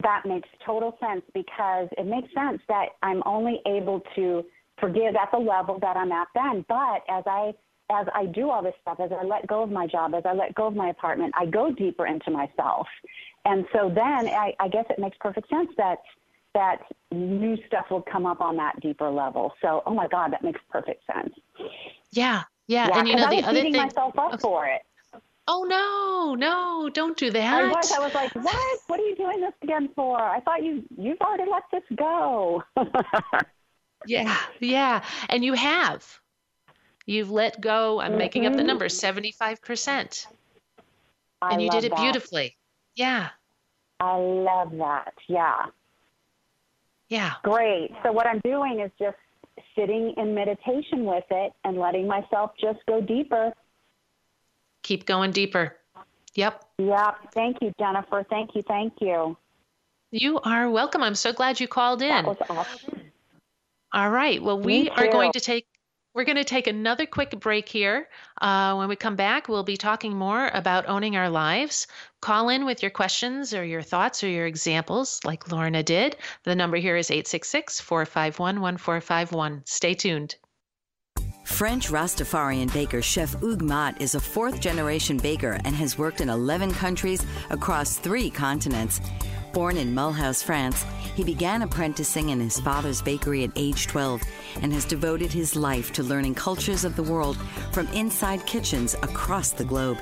That 0.03 0.27
makes 0.27 0.49
total 0.65 0.99
sense 1.01 1.23
because 1.33 1.89
it 1.97 2.05
makes 2.05 2.33
sense 2.35 2.61
that 2.69 2.91
I'm 3.03 3.23
only 3.25 3.63
able 3.65 4.03
to 4.17 4.45
forgive 4.79 5.17
at 5.17 5.31
the 5.33 5.39
level 5.39 5.79
that 5.81 5.97
I'm 5.97 6.13
at 6.13 6.29
then. 6.35 6.65
But 6.69 7.03
as 7.09 7.25
I 7.27 7.55
as 7.91 8.07
I 8.15 8.27
do 8.27 8.51
all 8.51 8.63
this 8.63 8.75
stuff, 8.81 8.99
as 8.99 9.11
I 9.13 9.25
let 9.25 9.47
go 9.47 9.63
of 9.63 9.71
my 9.71 9.87
job, 9.87 10.15
as 10.15 10.23
I 10.25 10.33
let 10.33 10.55
go 10.55 10.67
of 10.67 10.75
my 10.75 10.89
apartment, 10.89 11.35
I 11.39 11.47
go 11.47 11.71
deeper 11.71 12.07
into 12.07 12.31
myself. 12.31 12.87
And 13.45 13.67
so 13.73 13.91
then 13.95 14.29
I, 14.29 14.55
I 14.59 14.69
guess 14.69 14.87
it 14.89 14.99
makes 14.99 15.17
perfect 15.21 15.51
sense 15.51 15.69
that 15.77 15.99
that 16.55 16.79
new 17.13 17.59
stuff 17.67 17.87
will 17.91 18.03
come 18.03 18.27
up 18.27 18.41
on 18.41 18.57
that 18.57 18.81
deeper 18.81 19.11
level. 19.11 19.53
So, 19.61 19.83
oh 19.87 19.93
my 19.93 20.09
God, 20.09 20.33
that 20.33 20.43
makes 20.43 20.61
perfect 20.71 21.03
sense. 21.13 21.35
Yeah, 22.13 22.45
yeah. 22.69 22.89
yeah 22.89 22.99
and 22.99 23.09
you 23.09 23.17
know, 23.17 23.29
the 23.29 23.29
I 23.29 23.35
was 23.35 23.45
other 23.45 23.53
beating 23.55 23.73
thing. 23.73 23.83
myself 23.83 24.19
up 24.19 24.41
for 24.41 24.67
it. 24.67 24.83
Oh 25.47 25.65
no, 25.65 26.35
no, 26.35 26.89
don't 26.89 27.19
do 27.19 27.31
that. 27.31 27.55
I 27.65 27.69
was. 27.69 27.93
I 27.93 27.99
was 27.99 28.15
like, 28.15 28.35
what? 28.35 28.81
What 28.87 28.99
are 28.99 29.03
you 29.03 29.15
doing 29.15 29.43
this 29.43 29.53
again 29.63 29.91
for? 29.95 30.19
I 30.19 30.41
thought 30.41 30.63
you 30.63 30.83
you've 30.97 31.21
already 31.21 31.51
let 31.51 31.65
this 31.71 31.83
go. 31.97 32.63
Yeah, 34.07 34.37
yeah. 34.61 35.05
And 35.29 35.45
you 35.45 35.55
have. 35.55 36.21
You've 37.07 37.31
let 37.31 37.61
go, 37.61 38.01
I'm 38.01 38.11
mm-hmm. 38.11 38.19
making 38.19 38.47
up 38.47 38.55
the 38.55 38.63
number, 38.63 38.87
75%. 38.87 40.27
I 41.43 41.51
and 41.51 41.63
you 41.63 41.71
did 41.71 41.85
it 41.85 41.91
that. 41.91 42.01
beautifully. 42.01 42.57
Yeah. 42.95 43.29
I 44.01 44.17
love 44.17 44.73
that. 44.79 45.15
Yeah. 45.29 45.67
Yeah. 47.09 47.33
Great. 47.43 47.91
So 48.03 48.13
what 48.13 48.27
I'm 48.27 48.41
doing 48.41 48.81
is 48.81 48.91
just 48.99 49.17
sitting 49.77 50.15
in 50.17 50.35
meditation 50.35 51.05
with 51.05 51.25
it 51.31 51.53
and 51.65 51.79
letting 51.79 52.07
myself 52.07 52.53
just 52.61 52.79
go 52.87 53.01
deeper. 53.01 53.53
Keep 54.83 55.07
going 55.07 55.31
deeper. 55.31 55.77
Yep. 56.35 56.65
Yep. 56.79 57.17
Thank 57.33 57.59
you, 57.61 57.73
Jennifer. 57.79 58.25
Thank 58.29 58.55
you. 58.55 58.63
Thank 58.63 58.95
you. 59.01 59.37
You 60.11 60.41
are 60.41 60.71
welcome. 60.71 61.03
I'm 61.03 61.15
so 61.15 61.33
glad 61.33 61.61
you 61.61 61.69
called 61.69 62.03
in. 62.03 62.09
That 62.09 62.25
was 62.27 62.37
awesome. 62.49 63.01
All 63.95 64.11
right. 64.11 64.43
Well, 64.43 64.59
we 64.59 64.91
are 64.91 65.07
going 65.07 65.31
to 65.33 65.41
take 65.41 65.69
We're 66.15 66.25
going 66.25 66.37
to 66.37 66.45
take 66.45 66.67
another 66.67 67.07
quick 67.07 67.39
break 67.39 67.69
here. 67.69 68.09
Uh, 68.43 68.75
when 68.75 68.89
we 68.89 68.97
come 68.97 69.15
back, 69.15 69.49
we'll 69.49 69.63
be 69.63 69.77
talking 69.77 70.17
more 70.17 70.51
about 70.53 70.89
owning 70.89 71.17
our 71.17 71.31
lives. 71.31 71.87
Call 72.21 72.49
in 72.49 72.65
with 72.65 72.83
your 72.83 72.91
questions 72.91 73.55
or 73.55 73.65
your 73.65 73.83
thoughts 73.83 74.25
or 74.25 74.29
your 74.29 74.47
examples, 74.47 75.21
like 75.25 75.51
Lorna 75.53 75.85
did. 75.85 76.17
The 76.43 76.57
number 76.57 76.77
here 76.77 76.97
is 76.97 77.09
866 77.09 77.81
451 77.81 78.61
1451. 78.61 79.63
Stay 79.65 79.95
tuned. 79.95 80.35
French 81.45 81.89
Rastafarian 81.89 82.73
baker 82.73 83.01
Chef 83.01 83.35
Hugues 83.35 83.63
Mott 83.63 84.01
is 84.01 84.17
a 84.17 84.21
fourth 84.21 84.61
generation 84.61 85.19
baker 85.19 85.61
and 85.65 85.77
has 85.77 85.97
worked 85.97 86.21
in 86.21 86.29
11 86.29 86.73
countries 86.73 87.25
across 87.51 87.97
three 87.97 88.29
continents. 88.29 89.01
Born 89.55 89.77
in 89.77 89.95
Mulhouse, 89.95 90.43
France, 90.43 90.85
he 91.15 91.23
began 91.23 91.63
apprenticing 91.63 92.31
in 92.31 92.41
his 92.41 92.59
father's 92.59 93.01
bakery 93.01 93.45
at 93.45 93.53
age 93.55 93.87
12 93.87 94.21
and 94.63 94.73
has 94.73 94.85
devoted 94.85 95.33
his 95.33 95.55
life 95.55 95.93
to 95.93 96.03
learning 96.03 96.35
cultures 96.35 96.85
of 96.85 96.97
the 96.97 97.05
world 97.05 97.37
from 97.71 97.87
inside 97.89 98.45
kitchens 98.47 98.95
across 98.95 99.53
the 99.53 99.65
globe. 99.65 99.99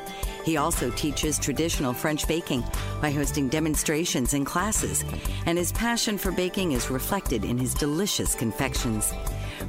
He 0.46 0.56
also 0.56 0.90
teaches 0.92 1.38
traditional 1.38 1.92
French 1.92 2.26
baking 2.26 2.64
by 3.02 3.10
hosting 3.10 3.50
demonstrations 3.50 4.32
and 4.32 4.46
classes, 4.46 5.04
and 5.44 5.58
his 5.58 5.70
passion 5.72 6.16
for 6.16 6.32
baking 6.32 6.72
is 6.72 6.88
reflected 6.88 7.44
in 7.44 7.58
his 7.58 7.74
delicious 7.74 8.34
confections. 8.34 9.12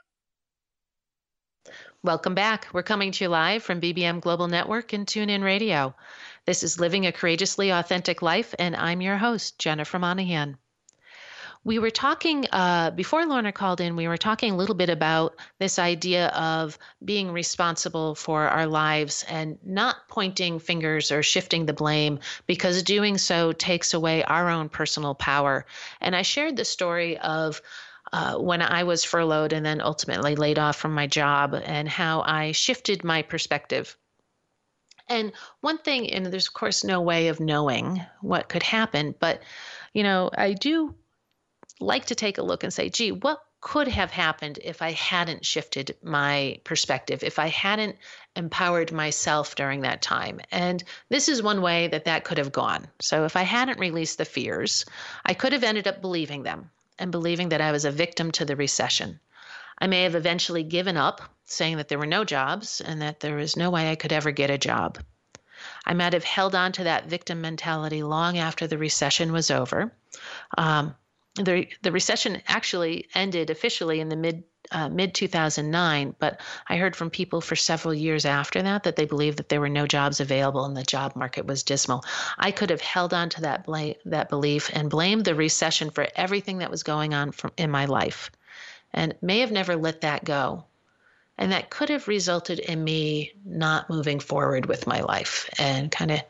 Welcome 2.03 2.33
back. 2.33 2.67
We're 2.73 2.81
coming 2.81 3.11
to 3.11 3.25
you 3.25 3.29
live 3.29 3.61
from 3.61 3.79
BBM 3.79 4.21
Global 4.21 4.47
Network 4.47 4.91
and 4.91 5.05
TuneIn 5.05 5.43
Radio. 5.43 5.93
This 6.47 6.63
is 6.63 6.79
Living 6.79 7.05
a 7.05 7.11
Courageously 7.11 7.69
Authentic 7.69 8.23
Life, 8.23 8.55
and 8.57 8.75
I'm 8.75 9.01
your 9.01 9.17
host, 9.17 9.59
Jennifer 9.59 9.99
Monahan. 9.99 10.57
We 11.63 11.77
were 11.77 11.91
talking, 11.91 12.47
uh, 12.51 12.89
before 12.89 13.27
Lorna 13.27 13.51
called 13.51 13.81
in, 13.81 13.95
we 13.95 14.07
were 14.07 14.17
talking 14.17 14.53
a 14.53 14.57
little 14.57 14.73
bit 14.73 14.89
about 14.89 15.35
this 15.59 15.77
idea 15.77 16.29
of 16.29 16.79
being 17.05 17.31
responsible 17.31 18.15
for 18.15 18.47
our 18.47 18.65
lives 18.65 19.23
and 19.29 19.59
not 19.63 20.07
pointing 20.07 20.57
fingers 20.57 21.11
or 21.11 21.21
shifting 21.21 21.67
the 21.67 21.73
blame 21.73 22.17
because 22.47 22.81
doing 22.81 23.19
so 23.19 23.51
takes 23.51 23.93
away 23.93 24.23
our 24.23 24.49
own 24.49 24.69
personal 24.69 25.13
power. 25.13 25.67
And 26.01 26.15
I 26.15 26.23
shared 26.23 26.57
the 26.57 26.65
story 26.65 27.19
of 27.19 27.61
uh, 28.13 28.37
when 28.37 28.61
I 28.61 28.83
was 28.83 29.03
furloughed 29.03 29.53
and 29.53 29.65
then 29.65 29.81
ultimately 29.81 30.35
laid 30.35 30.59
off 30.59 30.75
from 30.75 30.93
my 30.93 31.07
job, 31.07 31.53
and 31.53 31.87
how 31.87 32.21
I 32.21 32.51
shifted 32.51 33.03
my 33.03 33.21
perspective. 33.21 33.95
And 35.07 35.31
one 35.61 35.77
thing, 35.77 36.11
and 36.11 36.25
there's 36.25 36.47
of 36.47 36.53
course 36.53 36.83
no 36.83 37.01
way 37.01 37.27
of 37.27 37.39
knowing 37.39 38.01
what 38.21 38.49
could 38.49 38.63
happen, 38.63 39.15
but 39.19 39.41
you 39.93 40.03
know, 40.03 40.29
I 40.37 40.53
do 40.53 40.95
like 41.79 42.05
to 42.05 42.15
take 42.15 42.37
a 42.37 42.43
look 42.43 42.63
and 42.63 42.73
say, 42.73 42.89
gee, 42.89 43.11
what 43.11 43.41
could 43.61 43.87
have 43.87 44.11
happened 44.11 44.59
if 44.63 44.81
I 44.81 44.91
hadn't 44.91 45.45
shifted 45.45 45.95
my 46.01 46.59
perspective, 46.63 47.23
if 47.23 47.37
I 47.37 47.47
hadn't 47.47 47.95
empowered 48.35 48.91
myself 48.91 49.55
during 49.55 49.81
that 49.81 50.01
time. 50.01 50.41
And 50.51 50.83
this 51.09 51.29
is 51.29 51.43
one 51.43 51.61
way 51.61 51.87
that 51.87 52.05
that 52.05 52.23
could 52.23 52.39
have 52.39 52.51
gone. 52.51 52.87
So 52.99 53.23
if 53.25 53.35
I 53.35 53.43
hadn't 53.43 53.79
released 53.79 54.17
the 54.17 54.25
fears, 54.25 54.85
I 55.23 55.35
could 55.35 55.53
have 55.53 55.63
ended 55.63 55.87
up 55.87 56.01
believing 56.01 56.41
them 56.41 56.71
and 56.99 57.11
believing 57.11 57.49
that 57.49 57.61
I 57.61 57.71
was 57.71 57.85
a 57.85 57.91
victim 57.91 58.31
to 58.31 58.45
the 58.45 58.55
recession. 58.55 59.19
I 59.77 59.87
may 59.87 60.03
have 60.03 60.15
eventually 60.15 60.63
given 60.63 60.97
up, 60.97 61.21
saying 61.45 61.77
that 61.77 61.87
there 61.87 61.99
were 61.99 62.05
no 62.05 62.23
jobs 62.23 62.81
and 62.81 63.01
that 63.01 63.19
there 63.19 63.35
was 63.35 63.57
no 63.57 63.69
way 63.69 63.91
I 63.91 63.95
could 63.95 64.13
ever 64.13 64.31
get 64.31 64.49
a 64.49 64.57
job. 64.57 64.99
I 65.85 65.93
might 65.93 66.13
have 66.13 66.23
held 66.23 66.55
on 66.55 66.71
to 66.73 66.83
that 66.85 67.07
victim 67.07 67.41
mentality 67.41 68.03
long 68.03 68.37
after 68.37 68.67
the 68.67 68.77
recession 68.77 69.31
was 69.31 69.51
over. 69.51 69.91
Um, 70.57 70.95
the, 71.35 71.67
the 71.81 71.91
recession 71.91 72.41
actually 72.47 73.07
ended 73.15 73.49
officially 73.49 73.99
in 73.99 74.09
the 74.09 74.15
mid 74.15 74.43
uh, 74.71 74.87
mid 74.87 75.13
2009, 75.13 76.15
but 76.19 76.39
I 76.69 76.77
heard 76.77 76.95
from 76.95 77.09
people 77.09 77.41
for 77.41 77.55
several 77.55 77.93
years 77.93 78.25
after 78.25 78.61
that 78.61 78.83
that 78.83 78.95
they 78.95 79.05
believed 79.05 79.37
that 79.37 79.49
there 79.49 79.59
were 79.59 79.69
no 79.69 79.85
jobs 79.85 80.19
available 80.19 80.65
and 80.65 80.77
the 80.77 80.83
job 80.83 81.15
market 81.15 81.45
was 81.45 81.63
dismal. 81.63 82.05
I 82.37 82.51
could 82.51 82.69
have 82.69 82.79
held 82.79 83.13
on 83.13 83.29
to 83.29 83.41
that 83.41 83.65
that 84.05 84.29
belief 84.29 84.69
and 84.73 84.89
blamed 84.89 85.25
the 85.25 85.35
recession 85.35 85.89
for 85.89 86.07
everything 86.15 86.59
that 86.59 86.71
was 86.71 86.83
going 86.83 87.13
on 87.13 87.31
from, 87.31 87.51
in 87.57 87.71
my 87.71 87.85
life, 87.85 88.31
and 88.93 89.15
may 89.21 89.39
have 89.39 89.51
never 89.51 89.75
let 89.75 90.01
that 90.01 90.23
go. 90.23 90.65
And 91.37 91.51
that 91.51 91.69
could 91.69 91.89
have 91.89 92.07
resulted 92.07 92.59
in 92.59 92.83
me 92.83 93.33
not 93.43 93.89
moving 93.89 94.19
forward 94.19 94.67
with 94.67 94.85
my 94.85 95.01
life 95.01 95.49
and 95.57 95.91
kind 95.91 96.11
of 96.11 96.21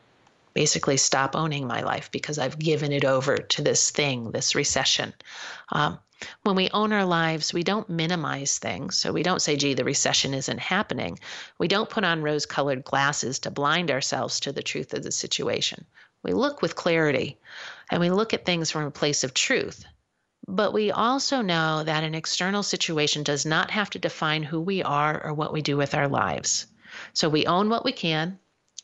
basically 0.54 0.96
stop 0.96 1.34
owning 1.34 1.66
my 1.66 1.82
life 1.82 2.10
because 2.10 2.38
I've 2.38 2.58
given 2.58 2.92
it 2.92 3.04
over 3.04 3.36
to 3.36 3.62
this 3.62 3.90
thing, 3.90 4.30
this 4.30 4.54
recession. 4.54 5.14
Um, 5.70 5.98
when 6.42 6.54
we 6.54 6.70
own 6.70 6.92
our 6.92 7.04
lives, 7.04 7.52
we 7.52 7.64
don't 7.64 7.88
minimize 7.88 8.58
things. 8.58 8.96
So 8.96 9.12
we 9.12 9.22
don't 9.22 9.42
say, 9.42 9.56
gee, 9.56 9.74
the 9.74 9.84
recession 9.84 10.34
isn't 10.34 10.60
happening. 10.60 11.18
We 11.58 11.68
don't 11.68 11.90
put 11.90 12.04
on 12.04 12.22
rose 12.22 12.46
colored 12.46 12.84
glasses 12.84 13.40
to 13.40 13.50
blind 13.50 13.90
ourselves 13.90 14.38
to 14.40 14.52
the 14.52 14.62
truth 14.62 14.94
of 14.94 15.02
the 15.02 15.12
situation. 15.12 15.84
We 16.22 16.32
look 16.32 16.62
with 16.62 16.76
clarity 16.76 17.38
and 17.90 18.00
we 18.00 18.10
look 18.10 18.32
at 18.32 18.44
things 18.44 18.70
from 18.70 18.84
a 18.84 18.90
place 18.90 19.24
of 19.24 19.34
truth. 19.34 19.84
But 20.46 20.72
we 20.72 20.90
also 20.90 21.40
know 21.40 21.82
that 21.84 22.04
an 22.04 22.14
external 22.14 22.62
situation 22.62 23.22
does 23.22 23.46
not 23.46 23.70
have 23.70 23.90
to 23.90 23.98
define 23.98 24.42
who 24.42 24.60
we 24.60 24.82
are 24.82 25.24
or 25.24 25.34
what 25.34 25.52
we 25.52 25.62
do 25.62 25.76
with 25.76 25.94
our 25.94 26.08
lives. 26.08 26.66
So 27.12 27.28
we 27.28 27.46
own 27.46 27.68
what 27.68 27.84
we 27.84 27.92
can, 27.92 28.38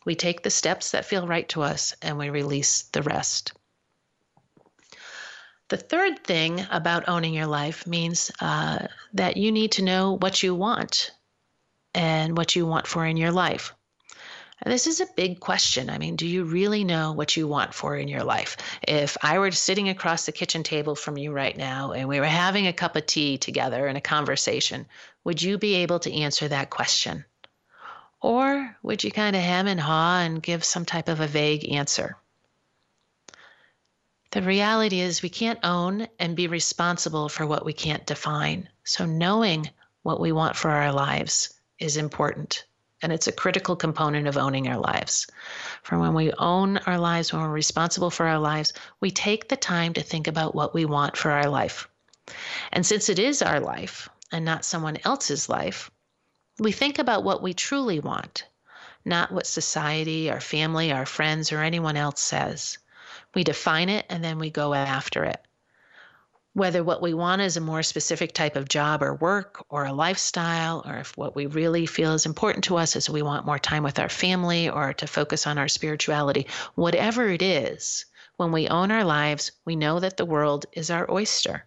we 0.09 0.15
take 0.15 0.43
the 0.43 0.49
steps 0.49 0.93
that 0.93 1.05
feel 1.05 1.27
right 1.27 1.47
to 1.51 1.61
us, 1.61 1.95
and 2.01 2.17
we 2.17 2.31
release 2.31 2.85
the 2.95 3.03
rest. 3.03 3.53
The 5.69 5.77
third 5.77 6.25
thing 6.25 6.67
about 6.71 7.11
owning 7.11 7.35
your 7.35 7.47
life 7.47 7.87
means 7.87 8.33
uh, 8.41 8.87
that 9.13 9.37
you 9.37 9.53
need 9.53 9.73
to 9.73 9.85
know 9.85 10.17
what 10.17 10.43
you 10.43 10.55
want 10.55 11.11
and 11.93 12.39
what 12.39 12.57
you 12.57 12.65
want 12.67 12.87
for 12.87 13.05
in 13.05 13.19
your 13.19 13.33
life. 13.33 13.75
And 14.63 14.73
this 14.73 14.87
is 14.87 15.03
a 15.03 15.15
big 15.15 15.41
question. 15.41 15.91
I 15.91 15.99
mean, 15.99 16.17
do 16.17 16.27
you 16.27 16.45
really 16.45 16.85
know 16.85 17.13
what 17.13 17.37
you 17.37 17.47
want 17.47 17.75
for 17.75 17.95
in 17.95 18.09
your 18.09 18.25
life? 18.25 18.57
If 18.89 19.19
I 19.23 19.39
were 19.39 19.51
sitting 19.51 19.91
across 19.91 20.25
the 20.25 20.33
kitchen 20.33 20.63
table 20.63 20.95
from 20.95 21.19
you 21.19 21.33
right 21.33 21.55
now 21.55 21.93
and 21.93 22.09
we 22.09 22.19
were 22.19 22.25
having 22.25 22.67
a 22.67 22.73
cup 22.73 22.97
of 22.97 23.05
tea 23.05 23.37
together 23.37 23.87
in 23.87 23.97
a 23.97 24.01
conversation, 24.01 24.87
would 25.25 25.43
you 25.43 25.59
be 25.59 25.75
able 25.75 25.99
to 25.99 26.15
answer 26.15 26.49
that 26.49 26.71
question? 26.71 27.27
Or 28.21 28.77
would 28.83 29.05
you 29.05 29.13
kind 29.13 29.37
of 29.37 29.43
hem 29.43 29.67
and 29.67 29.81
haw 29.81 30.21
and 30.21 30.43
give 30.43 30.65
some 30.65 30.85
type 30.85 31.09
of 31.09 31.21
a 31.21 31.27
vague 31.27 31.71
answer? 31.71 32.17
The 34.31 34.43
reality 34.43 35.01
is, 35.01 35.23
we 35.23 35.31
can't 35.31 35.61
own 35.63 36.09
and 36.19 36.37
be 36.37 36.49
responsible 36.49 37.29
for 37.29 37.47
what 37.47 37.65
we 37.65 37.73
can't 37.73 38.05
define. 38.05 38.69
So, 38.85 39.07
knowing 39.07 39.71
what 40.03 40.21
we 40.21 40.33
want 40.33 40.57
for 40.57 40.71
our 40.71 40.93
lives 40.93 41.55
is 41.79 41.97
important. 41.97 42.65
And 43.01 43.13
it's 43.13 43.29
a 43.29 43.33
critical 43.33 43.77
component 43.77 44.27
of 44.27 44.37
owning 44.37 44.69
our 44.69 44.79
lives. 44.79 45.29
For 45.83 45.99
when 45.99 46.13
we 46.13 46.33
own 46.33 46.79
our 46.79 46.99
lives, 46.99 47.33
when 47.33 47.41
we're 47.41 47.49
responsible 47.49 48.11
for 48.11 48.27
our 48.27 48.39
lives, 48.39 48.73
we 49.01 49.11
take 49.11 49.49
the 49.49 49.57
time 49.57 49.95
to 49.95 50.03
think 50.03 50.27
about 50.27 50.55
what 50.55 50.75
we 50.75 50.85
want 50.85 51.17
for 51.17 51.31
our 51.31 51.49
life. 51.49 51.89
And 52.73 52.85
since 52.85 53.09
it 53.09 53.19
is 53.19 53.41
our 53.41 53.61
life 53.61 54.09
and 54.33 54.45
not 54.45 54.65
someone 54.65 54.99
else's 55.05 55.49
life, 55.49 55.91
we 56.59 56.73
think 56.73 56.99
about 56.99 57.25
what 57.25 57.43
we 57.43 57.55
truly 57.55 58.01
want, 58.01 58.45
not 59.05 59.33
what 59.33 59.47
society, 59.47 60.31
our 60.31 60.41
family, 60.41 60.93
our 60.93 61.07
friends, 61.07 61.53
or 61.53 61.61
anyone 61.61 61.97
else 61.97 62.21
says. 62.21 62.79
We 63.35 63.45
define 63.45 63.89
it 63.89 64.07
and 64.09 64.23
then 64.25 64.39
we 64.39 64.51
go 64.51 64.75
after 64.75 65.25
it 65.25 65.45
whether 66.59 66.83
what 66.83 67.01
we 67.01 67.15
want 67.15 67.41
is 67.41 67.57
a 67.57 67.61
more 67.61 67.85
specific 67.85 68.33
type 68.33 68.57
of 68.57 68.69
job 68.69 69.01
or 69.01 69.15
work 69.15 69.65
or 69.69 69.85
a 69.85 69.93
lifestyle, 69.93 70.83
or 70.85 70.97
if 70.97 71.17
what 71.17 71.37
we 71.37 71.47
really 71.47 71.87
feel 71.87 72.15
is 72.15 72.27
important 72.27 72.65
to 72.65 72.77
us 72.77 72.97
is 72.97 73.09
we 73.09 73.23
want 73.23 73.47
more 73.47 73.61
time 73.61 73.85
with 73.85 74.01
our 74.01 74.09
family 74.09 74.69
or 74.69 74.93
to 74.93 75.07
focus 75.07 75.47
on 75.47 75.57
our 75.57 75.69
spirituality, 75.69 76.49
whatever 76.75 77.29
it 77.29 77.43
is, 77.43 78.07
when 78.39 78.51
we 78.51 78.67
own 78.67 78.91
our 78.91 79.05
lives, 79.05 79.53
we 79.65 79.77
know 79.77 80.01
that 80.01 80.17
the 80.17 80.27
world 80.27 80.67
is 80.73 80.91
our 80.91 81.09
oyster 81.09 81.65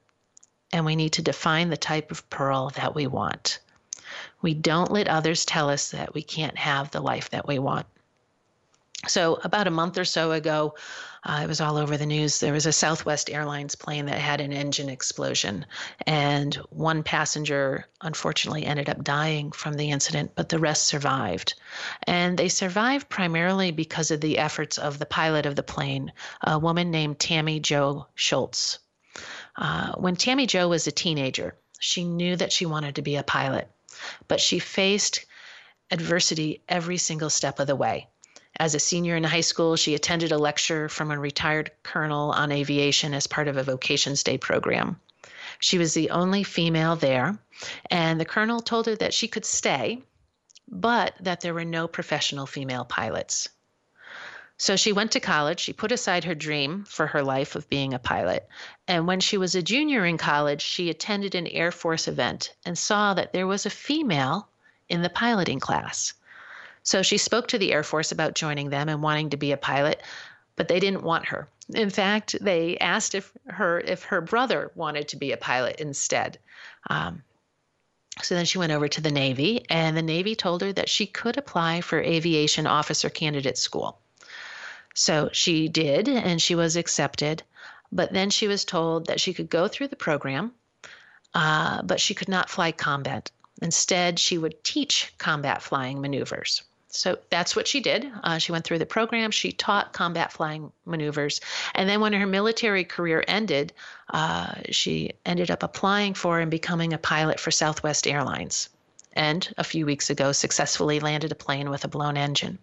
and 0.74 0.86
we 0.86 0.98
need 0.98 1.14
to 1.14 1.22
define 1.22 1.70
the 1.70 1.78
type 1.78 2.12
of 2.12 2.30
pearl 2.30 2.70
that 2.72 2.94
we 2.94 3.08
want. 3.08 3.60
We 4.42 4.54
don't 4.54 4.92
let 4.92 5.08
others 5.08 5.46
tell 5.46 5.70
us 5.70 5.92
that 5.92 6.14
we 6.14 6.22
can't 6.22 6.58
have 6.58 6.92
the 6.92 7.02
life 7.02 7.30
that 7.30 7.48
we 7.48 7.60
want. 7.60 7.86
So, 9.08 9.40
about 9.44 9.66
a 9.66 9.72
month 9.72 9.98
or 9.98 10.06
so 10.06 10.32
ago, 10.32 10.76
uh, 11.24 11.42
it 11.44 11.48
was 11.48 11.60
all 11.60 11.78
over 11.78 11.98
the 11.98 12.06
news. 12.06 12.40
There 12.40 12.54
was 12.54 12.68
a 12.68 12.72
Southwest 12.72 13.32
Airlines 13.32 13.76
plane 13.76 14.06
that 14.06 14.20
had 14.20 14.42
an 14.42 14.54
engine 14.54 14.90
explosion, 14.90 15.66
and 16.06 16.54
one 16.70 17.02
passenger 17.02 17.88
unfortunately 18.02 18.66
ended 18.66 18.90
up 18.90 19.04
dying 19.04 19.52
from 19.52 19.74
the 19.74 19.90
incident, 19.90 20.34
but 20.36 20.50
the 20.50 20.60
rest 20.60 20.84
survived. 20.84 21.56
And 22.04 22.38
they 22.38 22.50
survived 22.50 23.10
primarily 23.10 23.72
because 23.72 24.12
of 24.12 24.22
the 24.22 24.38
efforts 24.38 24.78
of 24.78 25.00
the 25.00 25.06
pilot 25.08 25.48
of 25.48 25.56
the 25.56 25.64
plane, 25.64 26.12
a 26.42 26.60
woman 26.60 26.92
named 26.92 27.20
Tammie 27.20 27.60
Jo 27.60 28.08
Shults. 28.16 28.80
Uh, 29.56 29.94
when 29.94 30.16
Tammie 30.16 30.48
Jo 30.48 30.68
was 30.68 30.86
a 30.86 30.92
teenager, 30.92 31.56
she 31.80 32.04
knew 32.04 32.36
that 32.36 32.52
she 32.52 32.66
wanted 32.68 32.96
to 32.96 33.02
be 33.02 33.16
a 33.16 33.24
pilot, 33.24 33.68
but 34.28 34.42
she 34.42 34.60
faced 34.60 35.26
adversity 35.92 36.62
every 36.68 36.98
single 36.98 37.30
step 37.30 37.60
of 37.60 37.68
the 37.68 37.76
way. 37.76 38.08
As 38.58 38.76
a 38.76 38.80
senior 38.80 39.16
in 39.16 39.24
high 39.24 39.42
school, 39.42 39.76
she 39.76 39.96
attended 39.96 40.32
a 40.32 40.38
lecture 40.38 40.90
from 40.90 41.12
a 41.12 41.20
retired 41.20 41.72
colonel 41.84 42.32
on 42.32 42.52
aviation 42.52 43.14
as 43.14 43.28
part 43.28 43.48
of 43.48 43.58
a 43.58 43.64
Vocations 43.64 44.24
Day 44.24 44.38
program. 44.38 45.00
She 45.60 45.78
was 45.78 45.94
the 45.94 46.10
only 46.10 46.44
female 46.44 46.96
there, 46.96 47.38
and 47.90 48.20
the 48.20 48.26
colonel 48.26 48.62
told 48.62 48.88
her 48.88 48.96
that 48.96 49.14
she 49.14 49.28
could 49.28 49.46
stay, 49.46 50.02
but 50.68 51.14
that 51.20 51.42
there 51.42 51.54
were 51.54 51.66
no 51.66 51.88
professional 51.88 52.46
female 52.46 52.86
pilots. 52.86 53.50
So 54.62 54.76
she 54.76 54.92
went 54.92 55.12
to 55.14 55.20
college. 55.20 55.60
She 55.60 55.74
put 55.74 55.92
aside 55.92 56.24
her 56.24 56.36
dream 56.36 56.86
for 56.88 57.08
her 57.08 57.24
life 57.24 57.56
of 57.56 57.68
being 57.68 57.96
a 57.96 58.00
pilot. 58.00 58.48
And 58.88 59.08
when 59.08 59.20
she 59.20 59.36
was 59.36 59.56
a 59.56 59.64
junior 59.64 60.06
in 60.06 60.20
college, 60.20 60.62
she 60.62 60.92
attended 60.92 61.34
an 61.34 61.48
Air 61.48 61.72
Force 61.72 62.08
event 62.08 62.54
and 62.64 62.78
saw 62.78 63.16
that 63.16 63.34
there 63.34 63.48
was 63.48 63.66
a 63.66 63.72
female 63.72 64.50
in 64.88 65.02
the 65.02 65.10
piloting 65.10 65.60
class. 65.60 66.14
So 66.84 67.02
she 67.02 67.18
spoke 67.18 67.48
to 67.48 67.58
the 67.58 67.74
Air 67.74 67.82
Force 67.82 68.12
about 68.12 68.36
joining 68.36 68.70
them 68.70 68.88
and 68.88 69.02
wanting 69.02 69.32
to 69.32 69.36
be 69.36 69.52
a 69.52 69.58
pilot, 69.58 70.04
but 70.56 70.68
they 70.68 70.80
didn't 70.80 71.02
want 71.02 71.26
her. 71.30 71.48
In 71.74 71.90
fact, 71.90 72.36
they 72.40 72.78
asked 72.78 73.16
if 73.16 73.32
her 73.48 73.80
if 73.80 74.04
her 74.04 74.22
brother 74.22 74.72
wanted 74.76 75.08
to 75.08 75.18
be 75.18 75.32
a 75.32 75.38
pilot 75.38 75.78
instead. 75.78 76.38
Um, 76.88 77.24
so 78.22 78.36
then 78.36 78.46
she 78.46 78.60
went 78.60 78.74
over 78.74 78.88
to 78.90 79.02
the 79.02 79.10
Navy, 79.10 79.66
and 79.72 79.98
the 79.98 80.04
Navy 80.04 80.36
told 80.36 80.62
her 80.62 80.72
that 80.74 80.88
she 80.88 81.08
could 81.08 81.38
apply 81.38 81.82
for 81.82 82.00
aviation 82.00 82.68
officer 82.68 83.10
candidate 83.10 83.58
school. 83.58 83.98
So 84.94 85.30
she 85.32 85.68
did, 85.68 86.08
and 86.08 86.42
she 86.42 86.56
was 86.56 86.76
accepted. 86.76 87.44
But 87.92 88.14
then 88.14 88.30
she 88.30 88.48
was 88.48 88.66
told 88.66 89.08
that 89.08 89.20
she 89.20 89.34
could 89.34 89.50
go 89.50 89.68
through 89.68 89.90
the 89.90 89.96
program, 89.96 90.54
uh, 91.34 91.82
but 91.84 92.00
she 92.00 92.14
could 92.14 92.30
not 92.30 92.50
fly 92.50 92.72
combat. 92.72 93.32
Instead, 93.62 94.20
she 94.20 94.38
would 94.38 94.64
teach 94.64 95.14
combat 95.18 95.62
flying 95.62 96.02
maneuvers. 96.02 96.64
So 96.94 97.20
that's 97.30 97.56
what 97.56 97.68
she 97.68 97.80
did. 97.80 98.12
Uh, 98.24 98.38
she 98.38 98.52
went 98.52 98.66
through 98.66 98.80
the 98.80 98.86
program. 98.86 99.32
She 99.32 99.52
taught 99.52 99.94
combat 99.94 100.34
flying 100.34 100.72
maneuvers. 100.86 101.40
And 101.74 101.88
then 101.88 102.02
when 102.02 102.14
her 102.14 102.26
military 102.26 102.84
career 102.84 103.24
ended, 103.28 103.72
uh, 104.10 104.56
she 104.72 105.14
ended 105.26 105.52
up 105.52 105.64
applying 105.64 106.16
for 106.16 106.40
and 106.40 106.52
becoming 106.52 106.92
a 106.92 106.98
pilot 106.98 107.40
for 107.40 107.52
Southwest 107.52 108.08
Airlines. 108.08 108.70
And 109.14 109.54
a 109.58 109.64
few 109.64 109.86
weeks 109.86 110.10
ago, 110.10 110.32
successfully 110.32 111.00
landed 111.00 111.32
a 111.32 111.36
plane 111.36 111.70
with 111.70 111.86
a 111.86 111.90
blown 111.90 112.18
engine. 112.18 112.60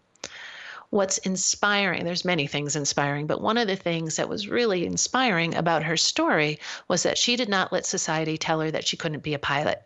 What's 0.90 1.18
inspiring, 1.18 2.04
there's 2.04 2.24
many 2.24 2.46
things 2.46 2.74
inspiring, 2.74 3.26
but 3.26 3.42
one 3.42 3.58
of 3.58 3.68
the 3.68 3.76
things 3.76 4.16
that 4.16 4.28
was 4.28 4.48
really 4.48 4.86
inspiring 4.86 5.54
about 5.54 5.82
her 5.82 5.98
story 5.98 6.58
was 6.88 7.02
that 7.02 7.18
she 7.18 7.36
did 7.36 7.48
not 7.48 7.72
let 7.72 7.84
society 7.84 8.38
tell 8.38 8.60
her 8.60 8.70
that 8.70 8.86
she 8.86 8.96
couldn't 8.96 9.22
be 9.22 9.34
a 9.34 9.38
pilot. 9.38 9.82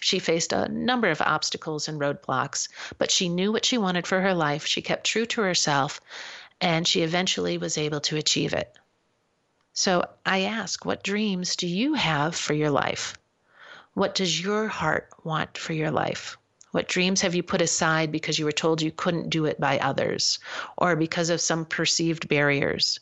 She 0.00 0.18
faced 0.18 0.54
a 0.54 0.68
number 0.68 1.10
of 1.10 1.20
obstacles 1.20 1.88
and 1.88 2.00
roadblocks, 2.00 2.68
but 2.96 3.10
she 3.10 3.28
knew 3.28 3.52
what 3.52 3.66
she 3.66 3.76
wanted 3.76 4.06
for 4.06 4.22
her 4.22 4.32
life. 4.32 4.64
She 4.64 4.80
kept 4.80 5.04
true 5.04 5.26
to 5.26 5.42
herself, 5.42 6.00
and 6.58 6.88
she 6.88 7.02
eventually 7.02 7.58
was 7.58 7.76
able 7.76 8.00
to 8.00 8.16
achieve 8.16 8.54
it. 8.54 8.74
So 9.74 10.08
I 10.24 10.42
ask, 10.42 10.86
what 10.86 11.02
dreams 11.02 11.54
do 11.54 11.66
you 11.66 11.94
have 11.94 12.34
for 12.34 12.54
your 12.54 12.70
life? 12.70 13.14
What 13.92 14.14
does 14.14 14.40
your 14.40 14.68
heart 14.68 15.10
want 15.22 15.58
for 15.58 15.74
your 15.74 15.90
life? 15.90 16.38
What 16.72 16.88
dreams 16.88 17.20
have 17.22 17.34
you 17.34 17.42
put 17.42 17.60
aside 17.60 18.12
because 18.12 18.38
you 18.38 18.44
were 18.44 18.52
told 18.52 18.80
you 18.80 18.92
couldn't 18.92 19.30
do 19.30 19.44
it 19.46 19.58
by 19.58 19.78
others 19.78 20.38
or 20.76 20.94
because 20.94 21.28
of 21.28 21.40
some 21.40 21.64
perceived 21.64 22.28
barriers? 22.28 23.00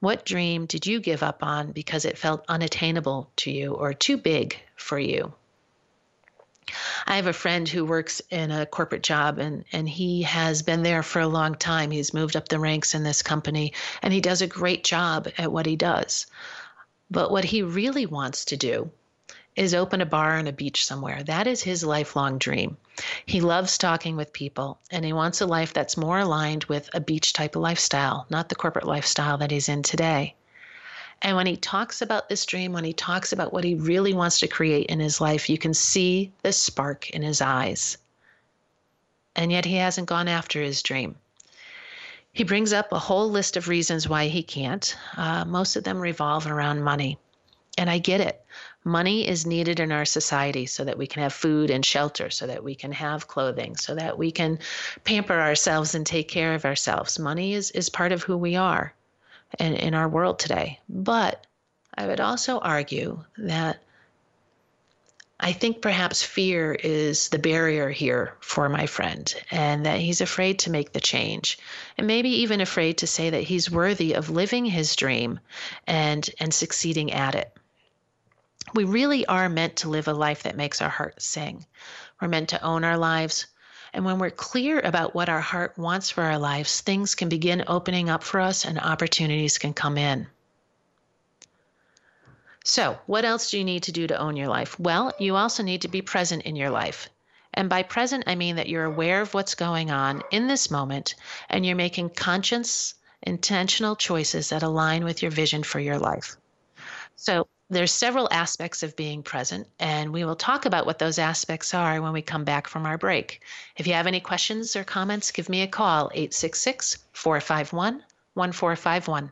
What 0.00 0.24
dream 0.24 0.64
did 0.64 0.86
you 0.86 0.98
give 0.98 1.22
up 1.22 1.42
on 1.42 1.72
because 1.72 2.06
it 2.06 2.16
felt 2.16 2.44
unattainable 2.48 3.30
to 3.36 3.50
you 3.50 3.74
or 3.74 3.92
too 3.92 4.16
big 4.16 4.58
for 4.76 4.98
you? 4.98 5.34
I 7.06 7.16
have 7.16 7.26
a 7.26 7.34
friend 7.34 7.68
who 7.68 7.84
works 7.84 8.22
in 8.30 8.50
a 8.50 8.64
corporate 8.64 9.02
job 9.02 9.38
and, 9.38 9.64
and 9.72 9.86
he 9.86 10.22
has 10.22 10.62
been 10.62 10.82
there 10.82 11.02
for 11.02 11.20
a 11.20 11.28
long 11.28 11.56
time. 11.56 11.90
He's 11.90 12.14
moved 12.14 12.34
up 12.34 12.48
the 12.48 12.58
ranks 12.58 12.94
in 12.94 13.02
this 13.02 13.20
company 13.20 13.74
and 14.00 14.14
he 14.14 14.22
does 14.22 14.40
a 14.40 14.46
great 14.46 14.84
job 14.84 15.28
at 15.36 15.52
what 15.52 15.66
he 15.66 15.76
does. 15.76 16.26
But 17.10 17.30
what 17.30 17.44
he 17.44 17.62
really 17.62 18.06
wants 18.06 18.46
to 18.46 18.56
do 18.56 18.90
is 19.56 19.74
open 19.74 20.00
a 20.00 20.06
bar 20.06 20.38
on 20.38 20.46
a 20.46 20.52
beach 20.52 20.86
somewhere. 20.86 21.22
That 21.22 21.46
is 21.46 21.62
his 21.62 21.84
lifelong 21.84 22.38
dream. 22.38 22.76
He 23.26 23.40
loves 23.40 23.78
talking 23.78 24.16
with 24.16 24.32
people 24.32 24.78
and 24.90 25.04
he 25.04 25.12
wants 25.12 25.40
a 25.40 25.46
life 25.46 25.72
that's 25.72 25.96
more 25.96 26.18
aligned 26.18 26.64
with 26.64 26.88
a 26.94 27.00
beach 27.00 27.32
type 27.32 27.56
of 27.56 27.62
lifestyle, 27.62 28.26
not 28.30 28.48
the 28.48 28.54
corporate 28.54 28.86
lifestyle 28.86 29.38
that 29.38 29.50
he's 29.50 29.68
in 29.68 29.82
today. 29.82 30.34
And 31.22 31.36
when 31.36 31.46
he 31.46 31.56
talks 31.56 32.00
about 32.00 32.28
this 32.28 32.46
dream, 32.46 32.72
when 32.72 32.84
he 32.84 32.94
talks 32.94 33.32
about 33.32 33.52
what 33.52 33.64
he 33.64 33.74
really 33.74 34.14
wants 34.14 34.40
to 34.40 34.48
create 34.48 34.86
in 34.86 35.00
his 35.00 35.20
life, 35.20 35.50
you 35.50 35.58
can 35.58 35.74
see 35.74 36.32
the 36.42 36.52
spark 36.52 37.10
in 37.10 37.22
his 37.22 37.42
eyes. 37.42 37.98
And 39.36 39.52
yet 39.52 39.64
he 39.64 39.76
hasn't 39.76 40.08
gone 40.08 40.28
after 40.28 40.62
his 40.62 40.82
dream. 40.82 41.16
He 42.32 42.44
brings 42.44 42.72
up 42.72 42.92
a 42.92 42.98
whole 42.98 43.30
list 43.30 43.56
of 43.56 43.68
reasons 43.68 44.08
why 44.08 44.28
he 44.28 44.42
can't. 44.42 44.96
Uh, 45.16 45.44
most 45.44 45.76
of 45.76 45.84
them 45.84 45.98
revolve 45.98 46.46
around 46.46 46.82
money. 46.82 47.18
And 47.76 47.90
I 47.90 47.98
get 47.98 48.20
it. 48.20 48.44
Money 48.84 49.28
is 49.28 49.44
needed 49.44 49.78
in 49.78 49.92
our 49.92 50.06
society 50.06 50.64
so 50.64 50.84
that 50.84 50.96
we 50.96 51.06
can 51.06 51.22
have 51.22 51.32
food 51.32 51.70
and 51.70 51.84
shelter, 51.84 52.30
so 52.30 52.46
that 52.46 52.64
we 52.64 52.74
can 52.74 52.92
have 52.92 53.28
clothing, 53.28 53.76
so 53.76 53.94
that 53.94 54.16
we 54.16 54.30
can 54.30 54.58
pamper 55.04 55.38
ourselves 55.38 55.94
and 55.94 56.06
take 56.06 56.28
care 56.28 56.54
of 56.54 56.64
ourselves. 56.64 57.18
Money 57.18 57.52
is, 57.52 57.70
is 57.72 57.90
part 57.90 58.12
of 58.12 58.22
who 58.22 58.36
we 58.36 58.56
are 58.56 58.94
in, 59.58 59.74
in 59.74 59.94
our 59.94 60.08
world 60.08 60.38
today. 60.38 60.80
But 60.88 61.46
I 61.94 62.06
would 62.06 62.20
also 62.20 62.58
argue 62.58 63.22
that 63.36 63.82
I 65.42 65.52
think 65.52 65.80
perhaps 65.80 66.22
fear 66.22 66.72
is 66.72 67.30
the 67.30 67.38
barrier 67.38 67.90
here 67.90 68.34
for 68.40 68.68
my 68.68 68.86
friend, 68.86 69.34
and 69.50 69.86
that 69.86 70.00
he's 70.00 70.20
afraid 70.20 70.58
to 70.60 70.70
make 70.70 70.92
the 70.92 71.00
change, 71.00 71.58
and 71.96 72.06
maybe 72.06 72.28
even 72.28 72.60
afraid 72.60 72.98
to 72.98 73.06
say 73.06 73.30
that 73.30 73.44
he's 73.44 73.70
worthy 73.70 74.14
of 74.14 74.30
living 74.30 74.66
his 74.66 74.96
dream 74.96 75.40
and, 75.86 76.28
and 76.38 76.52
succeeding 76.52 77.12
at 77.12 77.34
it. 77.34 77.56
We 78.74 78.84
really 78.84 79.26
are 79.26 79.48
meant 79.48 79.76
to 79.76 79.88
live 79.88 80.08
a 80.08 80.12
life 80.12 80.44
that 80.44 80.56
makes 80.56 80.80
our 80.80 80.88
heart 80.88 81.20
sing. 81.20 81.66
We're 82.20 82.28
meant 82.28 82.50
to 82.50 82.62
own 82.62 82.84
our 82.84 82.96
lives. 82.96 83.46
And 83.92 84.04
when 84.04 84.18
we're 84.18 84.30
clear 84.30 84.78
about 84.78 85.14
what 85.14 85.28
our 85.28 85.40
heart 85.40 85.76
wants 85.76 86.10
for 86.10 86.22
our 86.22 86.38
lives, 86.38 86.80
things 86.80 87.14
can 87.14 87.28
begin 87.28 87.64
opening 87.66 88.08
up 88.08 88.22
for 88.22 88.40
us 88.40 88.64
and 88.64 88.78
opportunities 88.78 89.58
can 89.58 89.74
come 89.74 89.98
in. 89.98 90.28
So, 92.64 92.98
what 93.06 93.24
else 93.24 93.50
do 93.50 93.58
you 93.58 93.64
need 93.64 93.84
to 93.84 93.92
do 93.92 94.06
to 94.06 94.18
own 94.18 94.36
your 94.36 94.48
life? 94.48 94.78
Well, 94.78 95.12
you 95.18 95.34
also 95.34 95.62
need 95.62 95.82
to 95.82 95.88
be 95.88 96.02
present 96.02 96.42
in 96.42 96.56
your 96.56 96.70
life. 96.70 97.08
And 97.54 97.68
by 97.68 97.82
present, 97.82 98.24
I 98.26 98.36
mean 98.36 98.56
that 98.56 98.68
you're 98.68 98.84
aware 98.84 99.22
of 99.22 99.34
what's 99.34 99.54
going 99.54 99.90
on 99.90 100.22
in 100.30 100.46
this 100.46 100.70
moment 100.70 101.16
and 101.48 101.66
you're 101.66 101.74
making 101.74 102.10
conscious, 102.10 102.94
intentional 103.22 103.96
choices 103.96 104.50
that 104.50 104.62
align 104.62 105.02
with 105.04 105.22
your 105.22 105.32
vision 105.32 105.64
for 105.64 105.80
your 105.80 105.98
life. 105.98 106.36
So, 107.16 107.48
there's 107.70 107.92
several 107.92 108.28
aspects 108.32 108.82
of 108.82 108.96
being 108.96 109.22
present, 109.22 109.68
and 109.78 110.12
we 110.12 110.24
will 110.24 110.34
talk 110.34 110.66
about 110.66 110.86
what 110.86 110.98
those 110.98 111.18
aspects 111.18 111.72
are 111.72 112.02
when 112.02 112.12
we 112.12 112.20
come 112.20 112.44
back 112.44 112.66
from 112.66 112.84
our 112.84 112.98
break. 112.98 113.42
If 113.76 113.86
you 113.86 113.92
have 113.94 114.08
any 114.08 114.20
questions 114.20 114.74
or 114.74 114.82
comments, 114.82 115.30
give 115.30 115.48
me 115.48 115.62
a 115.62 115.68
call 115.68 116.10
866 116.12 116.98
451 117.12 118.02
1451. 118.34 119.30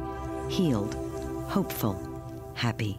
healed, 0.48 0.96
hopeful, 1.46 1.96
happy. 2.54 2.98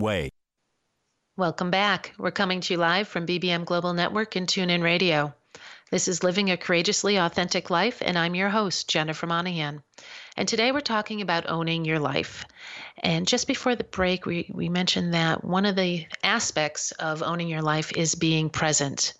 way. 0.00 0.30
Welcome 1.36 1.70
back. 1.70 2.12
We're 2.18 2.30
coming 2.30 2.60
to 2.62 2.74
you 2.74 2.78
live 2.78 3.06
from 3.06 3.26
BBM 3.26 3.64
Global 3.64 3.92
Network 3.92 4.34
and 4.34 4.48
TuneIn 4.48 4.82
Radio. 4.82 5.32
This 5.90 6.08
is 6.08 6.22
Living 6.22 6.50
a 6.50 6.56
Courageously 6.56 7.16
Authentic 7.16 7.70
Life, 7.70 7.98
and 8.00 8.18
I'm 8.18 8.34
your 8.34 8.48
host, 8.48 8.88
Jennifer 8.88 9.26
Monahan. 9.26 9.82
And 10.36 10.48
today 10.48 10.70
we're 10.70 10.80
talking 10.80 11.20
about 11.20 11.48
owning 11.48 11.84
your 11.84 11.98
life. 11.98 12.44
And 12.98 13.26
just 13.26 13.46
before 13.46 13.74
the 13.74 13.84
break, 13.84 14.24
we, 14.24 14.50
we 14.54 14.68
mentioned 14.68 15.14
that 15.14 15.44
one 15.44 15.66
of 15.66 15.76
the 15.76 16.06
aspects 16.22 16.92
of 16.92 17.22
owning 17.22 17.48
your 17.48 17.62
life 17.62 17.92
is 17.96 18.14
being 18.14 18.50
present. 18.50 19.14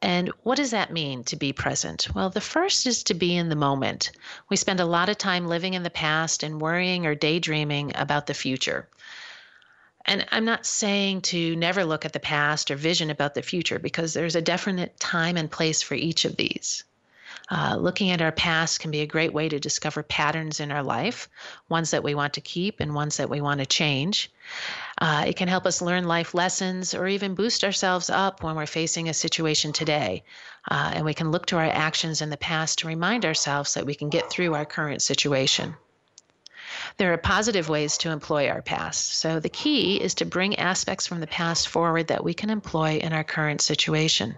And 0.00 0.30
what 0.42 0.56
does 0.56 0.70
that 0.70 0.92
mean 0.92 1.24
to 1.24 1.36
be 1.36 1.52
present? 1.52 2.14
Well, 2.14 2.30
the 2.30 2.40
first 2.40 2.86
is 2.86 3.02
to 3.04 3.14
be 3.14 3.34
in 3.34 3.48
the 3.48 3.56
moment. 3.56 4.10
We 4.48 4.56
spend 4.56 4.78
a 4.78 4.84
lot 4.84 5.08
of 5.08 5.18
time 5.18 5.48
living 5.48 5.74
in 5.74 5.82
the 5.82 5.90
past 5.90 6.42
and 6.42 6.60
worrying 6.60 7.06
or 7.06 7.14
daydreaming 7.14 7.92
about 7.96 8.26
the 8.26 8.34
future. 8.34 8.88
And 10.06 10.24
I'm 10.30 10.44
not 10.44 10.64
saying 10.64 11.22
to 11.22 11.56
never 11.56 11.84
look 11.84 12.04
at 12.04 12.12
the 12.12 12.20
past 12.20 12.70
or 12.70 12.76
vision 12.76 13.10
about 13.10 13.34
the 13.34 13.42
future 13.42 13.80
because 13.80 14.14
there's 14.14 14.36
a 14.36 14.42
definite 14.42 14.98
time 15.00 15.36
and 15.36 15.50
place 15.50 15.82
for 15.82 15.94
each 15.94 16.24
of 16.24 16.36
these. 16.36 16.84
Uh, 17.50 17.76
looking 17.78 18.10
at 18.10 18.22
our 18.22 18.32
past 18.32 18.80
can 18.80 18.90
be 18.90 19.02
a 19.02 19.06
great 19.06 19.32
way 19.32 19.48
to 19.48 19.60
discover 19.60 20.02
patterns 20.02 20.58
in 20.58 20.72
our 20.72 20.82
life, 20.82 21.28
ones 21.68 21.90
that 21.90 22.02
we 22.02 22.14
want 22.14 22.34
to 22.34 22.40
keep 22.40 22.80
and 22.80 22.94
ones 22.94 23.18
that 23.18 23.30
we 23.30 23.40
want 23.40 23.60
to 23.60 23.66
change. 23.66 24.30
Uh, 24.98 25.24
it 25.26 25.36
can 25.36 25.48
help 25.48 25.66
us 25.66 25.82
learn 25.82 26.08
life 26.08 26.34
lessons 26.34 26.94
or 26.94 27.06
even 27.06 27.34
boost 27.34 27.62
ourselves 27.62 28.10
up 28.10 28.42
when 28.42 28.56
we're 28.56 28.66
facing 28.66 29.08
a 29.08 29.14
situation 29.14 29.72
today. 29.72 30.24
Uh, 30.68 30.92
and 30.94 31.04
we 31.04 31.14
can 31.14 31.30
look 31.30 31.46
to 31.46 31.56
our 31.56 31.64
actions 31.64 32.20
in 32.20 32.30
the 32.30 32.36
past 32.36 32.80
to 32.80 32.88
remind 32.88 33.24
ourselves 33.24 33.74
that 33.74 33.86
we 33.86 33.94
can 33.94 34.08
get 34.08 34.30
through 34.30 34.54
our 34.54 34.64
current 34.64 35.02
situation. 35.02 35.76
There 36.96 37.12
are 37.12 37.18
positive 37.18 37.68
ways 37.68 37.98
to 37.98 38.10
employ 38.10 38.48
our 38.48 38.62
past. 38.62 39.14
So 39.14 39.40
the 39.40 39.48
key 39.48 40.00
is 40.00 40.14
to 40.14 40.24
bring 40.24 40.58
aspects 40.58 41.06
from 41.06 41.20
the 41.20 41.26
past 41.26 41.68
forward 41.68 42.08
that 42.08 42.24
we 42.24 42.34
can 42.34 42.50
employ 42.50 42.96
in 42.96 43.12
our 43.12 43.24
current 43.24 43.60
situation. 43.60 44.36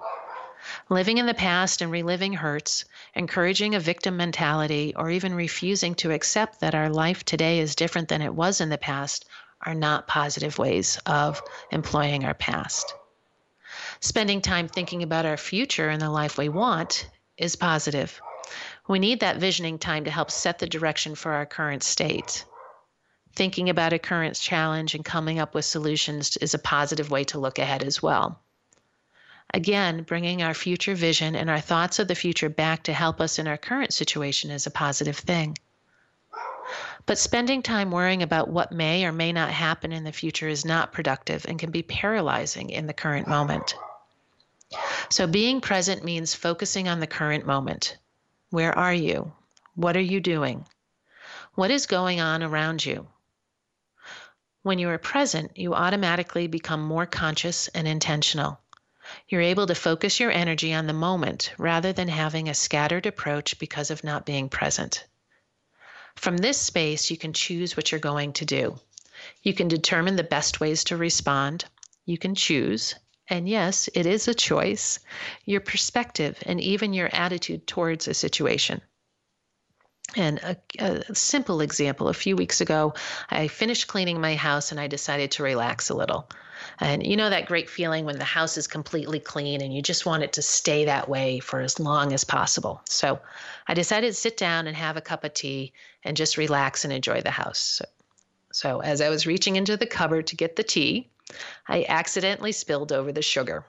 Living 0.91 1.19
in 1.19 1.27
the 1.27 1.35
past 1.35 1.81
and 1.81 1.91
reliving 1.91 2.35
hurts, 2.35 2.85
encouraging 3.15 3.75
a 3.75 3.81
victim 3.81 4.17
mentality, 4.17 4.95
or 4.97 5.11
even 5.11 5.35
refusing 5.35 5.95
to 5.95 6.13
accept 6.13 6.61
that 6.61 6.75
our 6.75 6.91
life 6.91 7.25
today 7.25 7.59
is 7.59 7.75
different 7.75 8.09
than 8.09 8.23
it 8.23 8.35
was 8.35 8.61
in 8.61 8.69
the 8.69 8.79
past 8.79 9.25
are 9.63 9.75
not 9.75 10.07
positive 10.07 10.59
ways 10.59 10.99
of 11.07 11.43
employing 11.71 12.25
our 12.25 12.35
past. 12.35 12.95
Spending 14.01 14.41
time 14.41 14.69
thinking 14.69 15.03
about 15.03 15.27
our 15.27 15.37
future 15.37 15.89
and 15.89 16.01
the 16.01 16.11
life 16.11 16.39
we 16.39 16.49
want 16.49 17.09
is 17.37 17.57
positive. 17.57 18.21
We 18.89 18.99
need 18.99 19.21
that 19.21 19.37
visioning 19.37 19.79
time 19.79 20.05
to 20.05 20.11
help 20.11 20.31
set 20.31 20.59
the 20.59 20.67
direction 20.67 21.15
for 21.15 21.33
our 21.33 21.45
current 21.45 21.83
state. 21.83 22.47
Thinking 23.35 23.69
about 23.69 23.93
a 23.93 23.99
current 23.99 24.35
challenge 24.35 24.95
and 24.95 25.05
coming 25.05 25.39
up 25.39 25.55
with 25.55 25.67
solutions 25.67 26.39
is 26.39 26.55
a 26.55 26.59
positive 26.59 27.11
way 27.11 27.25
to 27.25 27.39
look 27.39 27.59
ahead 27.59 27.85
as 27.85 28.03
well. 28.03 28.41
Again, 29.53 30.05
bringing 30.05 30.43
our 30.43 30.55
future 30.55 30.95
vision 30.95 31.37
and 31.37 31.51
our 31.51 31.61
thoughts 31.61 31.99
of 31.99 32.09
the 32.09 32.15
future 32.15 32.49
back 32.49 32.83
to 32.85 32.95
help 32.95 33.21
us 33.21 33.39
in 33.39 33.47
our 33.47 33.59
current 33.59 33.93
situation 33.93 34.51
is 34.51 34.67
a 34.67 34.71
positive 34.71 35.19
thing. 35.19 35.59
But 37.05 37.19
spending 37.19 37.63
time 37.63 37.91
worrying 37.91 38.23
about 38.23 38.49
what 38.49 38.73
may 38.73 39.05
or 39.05 39.13
may 39.13 39.33
not 39.33 39.51
happen 39.51 39.93
in 39.93 40.05
the 40.05 40.13
future 40.13 40.49
is 40.49 40.65
not 40.65 40.93
productive 40.93 41.45
and 41.47 41.59
can 41.59 41.71
be 41.71 41.83
paralyzing 41.83 42.71
in 42.71 42.87
the 42.87 42.95
current 42.95 43.29
moment. 43.29 43.75
So, 45.11 45.27
being 45.27 45.61
present 45.61 46.05
means 46.05 46.35
focusing 46.35 46.89
on 46.89 47.01
the 47.01 47.07
current 47.07 47.47
moment, 47.47 47.97
where 48.51 48.77
are 48.77 48.95
you? 48.95 49.33
What 49.75 49.97
are 49.97 50.01
you 50.01 50.21
doing? 50.21 50.67
What 51.55 51.71
is 51.71 51.87
going 51.87 52.21
on 52.21 52.43
around 52.43 52.85
you? 52.85 53.07
When 54.63 54.79
you 54.79 54.89
are 54.89 54.99
present, 54.99 55.57
you 55.57 55.75
automatically 55.75 56.47
become 56.47 56.83
more 56.83 57.07
conscious 57.07 57.69
and 57.69 57.87
intentional. 57.87 58.61
You're 59.29 59.43
able 59.43 59.67
to 59.67 59.75
focus 59.75 60.21
your 60.21 60.31
energy 60.31 60.73
on 60.73 60.87
the 60.87 60.93
moment 60.93 61.53
rather 61.59 61.93
than 61.93 62.09
having 62.09 62.49
a 62.49 62.55
scattered 62.55 63.07
approach 63.07 63.59
because 63.59 63.91
of 63.91 64.05
not 64.05 64.27
being 64.27 64.49
present. 64.49 65.05
From 66.15 66.37
this 66.39 66.59
space, 66.59 67.11
you 67.11 67.17
can 67.17 67.33
choose 67.33 67.77
what 67.77 67.93
you're 67.93 68.01
going 68.01 68.33
to 68.35 68.45
do. 68.45 68.81
You 69.43 69.55
can 69.55 69.69
determine 69.69 70.17
the 70.17 70.25
best 70.25 70.61
ways 70.61 70.85
to 70.85 70.97
respond. 70.97 71.65
You 72.05 72.19
can 72.19 72.35
choose, 72.35 72.95
and 73.29 73.49
yes, 73.49 73.89
it 73.95 74.07
is 74.07 74.27
a 74.27 74.35
choice, 74.35 74.99
your 75.45 75.61
perspective 75.61 76.43
and 76.47 76.61
even 76.61 76.93
your 76.93 77.11
attitude 77.13 77.67
towards 77.67 78.09
a 78.09 78.15
situation. 78.15 78.81
And 80.17 80.39
a, 80.39 80.57
a, 80.79 81.15
simple 81.15 81.61
example 81.61 82.09
a 82.09 82.15
few 82.15 82.35
weeks 82.35 82.63
ago, 82.63 82.95
I 83.29 83.49
finished 83.49 83.89
cleaning 83.89 84.21
my 84.21 84.37
house 84.37 84.71
and 84.71 84.81
I 84.81 84.87
decided 84.87 85.33
to 85.33 85.43
relax 85.43 85.91
a 85.91 85.95
little. 85.95 86.31
And 86.81 87.07
you 87.07 87.17
know 87.17 87.29
that 87.29 87.47
great 87.47 87.69
feeling 87.69 88.07
when 88.07 88.19
the 88.19 88.25
house 88.25 88.57
is 88.57 88.67
completely 88.67 89.21
clean 89.21 89.61
and 89.61 89.73
you 89.73 89.83
just 89.83 90.07
want 90.07 90.23
it 90.23 90.33
to 90.33 90.43
stay 90.43 90.87
that 90.87 91.11
way 91.11 91.41
for 91.41 91.61
as 91.61 91.79
long 91.79 92.15
as 92.15 92.25
possible. 92.25 92.81
So 92.89 93.21
I 93.67 93.75
decided 93.75 94.09
to 94.09 94.15
sit 94.15 94.39
down 94.39 94.67
and 94.67 94.77
have 94.77 94.97
a 94.97 95.03
cup 95.03 95.25
of 95.25 95.35
tea 95.35 95.75
and 96.03 96.17
just 96.17 96.39
relax 96.39 96.85
and 96.85 96.93
enjoy 96.93 97.21
the 97.21 97.31
house. 97.31 97.59
So, 97.59 97.85
so 98.53 98.81
as 98.81 99.03
I 99.03 99.11
was 99.11 99.27
reaching 99.27 99.57
into 99.57 99.77
the 99.77 99.87
cupboard 99.87 100.29
to 100.29 100.37
get 100.37 100.57
the 100.57 100.63
tea, 100.63 101.11
I 101.67 101.85
accidentally 101.89 102.53
spilled 102.53 102.93
over 102.93 103.13
the 103.13 103.23
sugar 103.23 103.65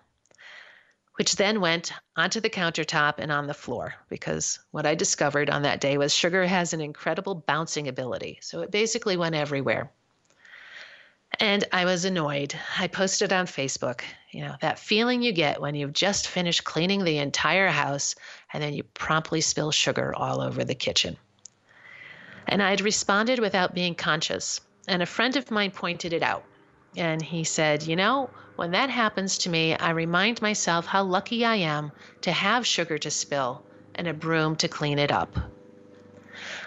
which 1.20 1.36
then 1.36 1.60
went 1.60 1.92
onto 2.16 2.40
the 2.40 2.50
countertop 2.50 3.16
and 3.18 3.30
on 3.30 3.46
the 3.46 3.54
floor 3.54 3.94
because 4.08 4.58
what 4.72 4.86
I 4.86 4.96
discovered 4.96 5.50
on 5.50 5.64
that 5.64 5.82
day 5.82 5.98
was 5.98 6.16
sugar 6.16 6.48
has 6.48 6.72
an 6.72 6.80
incredible 6.80 7.36
bouncing 7.36 7.90
ability. 7.90 8.40
So 8.42 8.62
it 8.62 8.72
basically 8.72 9.18
went 9.18 9.36
everywhere. 9.36 9.92
And 11.38 11.66
I 11.74 11.84
was 11.84 12.06
annoyed. 12.06 12.58
I 12.78 12.88
posted 12.88 13.34
on 13.34 13.48
Facebook, 13.48 14.00
you 14.32 14.46
know, 14.46 14.56
that 14.62 14.80
feeling 14.80 15.22
you 15.22 15.34
get 15.34 15.60
when 15.60 15.76
you've 15.76 15.92
just 15.92 16.30
finished 16.30 16.64
cleaning 16.64 17.04
the 17.04 17.18
entire 17.18 17.68
house 17.68 18.16
and 18.54 18.64
then 18.64 18.74
you 18.74 18.84
promptly 18.84 19.42
spill 19.42 19.72
sugar 19.72 20.16
all 20.16 20.40
over 20.40 20.64
the 20.64 20.74
kitchen. 20.74 21.18
And 22.48 22.64
I 22.64 22.70
had 22.70 22.80
responded 22.80 23.40
without 23.40 23.76
being 23.76 23.94
conscious. 23.94 24.62
And 24.88 25.04
a 25.04 25.06
friend 25.06 25.36
of 25.36 25.52
mine 25.52 25.72
pointed 25.72 26.14
it 26.14 26.24
out. 26.24 26.46
And 26.98 27.22
he 27.22 27.44
said, 27.44 27.84
You 27.84 27.96
know, 27.96 28.30
when 28.56 28.72
that 28.72 28.90
happens 28.90 29.38
to 29.40 29.50
me, 29.50 29.76
I 29.76 29.92
remind 29.92 30.42
myself 30.42 30.86
how 30.86 31.04
lucky 31.04 31.46
I 31.46 31.56
am 31.56 31.92
to 32.22 32.32
have 32.32 32.66
sugar 32.68 32.98
to 32.98 33.12
spill 33.12 33.64
and 33.96 34.08
a 34.08 34.14
broom 34.14 34.56
to 34.58 34.68
clean 34.68 35.00
it 35.00 35.12
up. 35.12 35.36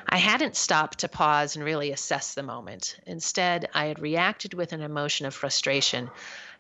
I 0.09 0.19
hadn't 0.19 0.57
stopped 0.57 0.99
to 0.99 1.09
pause 1.09 1.57
and 1.57 1.65
really 1.65 1.93
assess 1.93 2.35
the 2.35 2.43
moment. 2.43 2.97
Instead, 3.07 3.69
I 3.75 3.87
had 3.87 3.99
reacted 3.99 4.55
with 4.55 4.73
an 4.73 4.83
emotion 4.83 5.27
of 5.27 5.35
frustration 5.35 6.11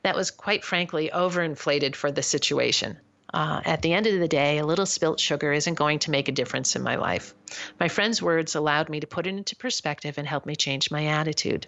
that 0.02 0.16
was 0.16 0.30
quite 0.30 0.64
frankly 0.64 1.10
overinflated 1.12 1.94
for 1.94 2.10
the 2.10 2.22
situation. 2.22 2.98
Uh, 3.34 3.60
at 3.64 3.82
the 3.82 3.92
end 3.92 4.06
of 4.06 4.18
the 4.18 4.28
day, 4.28 4.58
a 4.58 4.66
little 4.66 4.86
spilt 4.86 5.18
sugar 5.18 5.52
isn't 5.52 5.74
going 5.74 5.98
to 6.00 6.10
make 6.10 6.28
a 6.28 6.32
difference 6.32 6.76
in 6.76 6.82
my 6.82 6.96
life. 6.96 7.34
My 7.80 7.88
friend's 7.88 8.20
words 8.20 8.54
allowed 8.54 8.88
me 8.88 9.00
to 9.00 9.06
put 9.06 9.26
it 9.26 9.30
into 9.30 9.56
perspective 9.56 10.18
and 10.18 10.26
help 10.26 10.44
me 10.44 10.56
change 10.56 10.90
my 10.90 11.06
attitude. 11.06 11.66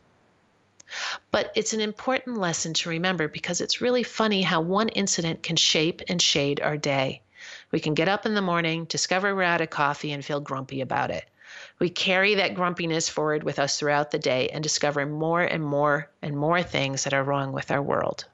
But 1.30 1.50
it's 1.54 1.72
an 1.72 1.80
important 1.80 2.36
lesson 2.38 2.74
to 2.74 2.90
remember 2.90 3.26
because 3.26 3.60
it's 3.60 3.80
really 3.80 4.02
funny 4.02 4.42
how 4.42 4.60
one 4.60 4.88
incident 4.90 5.42
can 5.42 5.56
shape 5.56 6.02
and 6.08 6.20
shade 6.20 6.60
our 6.60 6.76
day. 6.76 7.22
We 7.70 7.80
can 7.80 7.94
get 7.94 8.08
up 8.08 8.26
in 8.26 8.34
the 8.34 8.42
morning, 8.42 8.84
discover 8.84 9.34
we're 9.34 9.42
out 9.42 9.60
of 9.60 9.70
coffee, 9.70 10.12
and 10.12 10.24
feel 10.24 10.40
grumpy 10.40 10.80
about 10.80 11.10
it. 11.10 11.24
We 11.78 11.88
carry 11.88 12.34
that 12.34 12.54
grumpiness 12.54 13.08
forward 13.08 13.42
with 13.42 13.58
us 13.58 13.78
throughout 13.78 14.10
the 14.10 14.18
day 14.18 14.48
and 14.48 14.62
discover 14.62 15.06
more 15.06 15.40
and 15.40 15.64
more 15.64 16.10
and 16.20 16.36
more 16.36 16.62
things 16.62 17.04
that 17.04 17.14
are 17.14 17.24
wrong 17.24 17.52
with 17.52 17.70
our 17.70 17.82
world. 17.82 18.26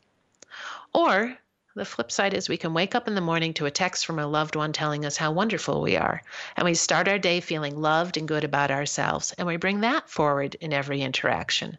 Or 0.92 1.38
the 1.76 1.84
flip 1.84 2.10
side 2.10 2.34
is 2.34 2.48
we 2.48 2.56
can 2.56 2.74
wake 2.74 2.96
up 2.96 3.06
in 3.06 3.14
the 3.14 3.20
morning 3.20 3.54
to 3.54 3.66
a 3.66 3.70
text 3.70 4.04
from 4.04 4.18
a 4.18 4.26
loved 4.26 4.56
one 4.56 4.72
telling 4.72 5.04
us 5.04 5.16
how 5.16 5.30
wonderful 5.30 5.80
we 5.80 5.96
are, 5.96 6.22
and 6.56 6.64
we 6.64 6.74
start 6.74 7.06
our 7.06 7.18
day 7.18 7.40
feeling 7.40 7.80
loved 7.80 8.16
and 8.16 8.26
good 8.26 8.42
about 8.42 8.72
ourselves, 8.72 9.32
and 9.38 9.46
we 9.46 9.56
bring 9.56 9.80
that 9.80 10.10
forward 10.10 10.56
in 10.60 10.72
every 10.72 11.00
interaction 11.00 11.78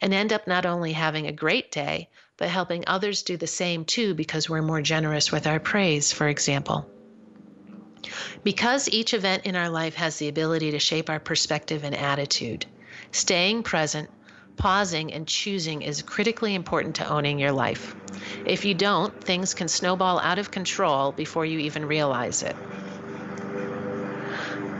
and 0.00 0.12
end 0.12 0.32
up 0.32 0.46
not 0.46 0.66
only 0.66 0.92
having 0.92 1.26
a 1.26 1.32
great 1.32 1.70
day, 1.70 2.08
but 2.36 2.48
helping 2.48 2.84
others 2.86 3.22
do 3.22 3.36
the 3.36 3.46
same 3.46 3.84
too 3.84 4.14
because 4.14 4.48
we're 4.48 4.62
more 4.62 4.82
generous 4.82 5.30
with 5.30 5.46
our 5.46 5.60
praise, 5.60 6.12
for 6.12 6.28
example. 6.28 6.90
Because 8.42 8.88
each 8.88 9.14
event 9.14 9.46
in 9.46 9.54
our 9.54 9.68
life 9.68 9.94
has 9.94 10.16
the 10.18 10.28
ability 10.28 10.72
to 10.72 10.78
shape 10.78 11.08
our 11.08 11.20
perspective 11.20 11.84
and 11.84 11.94
attitude, 11.94 12.66
staying 13.12 13.62
present 13.62 14.10
pausing 14.56 15.12
and 15.12 15.26
choosing 15.26 15.82
is 15.82 16.02
critically 16.02 16.54
important 16.54 16.96
to 16.96 17.08
owning 17.08 17.38
your 17.38 17.52
life. 17.52 17.96
If 18.44 18.64
you 18.64 18.74
don't, 18.74 19.18
things 19.22 19.54
can 19.54 19.68
snowball 19.68 20.18
out 20.20 20.38
of 20.38 20.50
control 20.50 21.12
before 21.12 21.46
you 21.46 21.58
even 21.60 21.84
realize 21.86 22.42
it. 22.42 22.60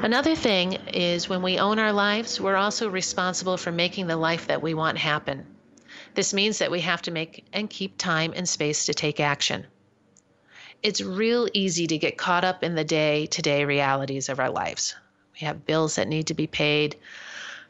Another 0.02 0.34
thing 0.34 0.72
is 0.92 1.28
when 1.28 1.42
we 1.42 1.60
own 1.60 1.78
our 1.78 1.92
lives, 1.92 2.40
we're 2.40 2.56
also 2.56 2.90
responsible 2.90 3.56
for 3.56 3.70
making 3.70 4.08
the 4.08 4.16
life 4.16 4.48
that 4.48 4.60
we 4.60 4.74
want 4.74 4.98
happen. 4.98 5.46
This 6.14 6.34
means 6.34 6.58
that 6.58 6.72
we 6.72 6.80
have 6.80 7.02
to 7.02 7.12
make 7.12 7.44
and 7.52 7.70
keep 7.70 7.96
time 7.98 8.32
and 8.34 8.48
space 8.48 8.86
to 8.86 8.94
take 8.94 9.20
action. 9.20 9.64
It's 10.82 11.00
real 11.00 11.48
easy 11.54 11.86
to 11.86 11.98
get 11.98 12.18
caught 12.18 12.42
up 12.42 12.64
in 12.64 12.74
the 12.74 12.82
day 12.82 13.26
to 13.26 13.42
day 13.42 13.64
realities 13.64 14.28
of 14.28 14.40
our 14.40 14.50
lives. 14.50 14.96
We 15.40 15.46
have 15.46 15.66
bills 15.66 15.94
that 15.94 16.08
need 16.08 16.26
to 16.26 16.34
be 16.34 16.48
paid, 16.48 16.96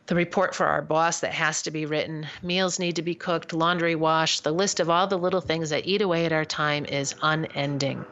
the 0.07 0.15
report 0.15 0.55
for 0.55 0.65
our 0.65 0.81
boss 0.81 1.21
that 1.21 1.35
has 1.35 1.61
to 1.65 1.71
be 1.71 1.85
written, 1.85 2.27
meals 2.43 2.79
need 2.79 2.97
to 2.97 3.03
be 3.03 3.15
cooked, 3.15 3.53
laundry 3.53 3.95
washed. 3.95 4.43
The 4.43 4.53
list 4.53 4.81
of 4.81 4.89
all 4.89 5.07
the 5.07 5.19
little 5.19 5.43
things 5.43 5.69
that 5.69 5.87
eat 5.87 6.01
away 6.01 6.25
at 6.25 6.33
our 6.33 6.47
time 6.47 6.87
is 6.87 7.15
unending. 7.21 8.07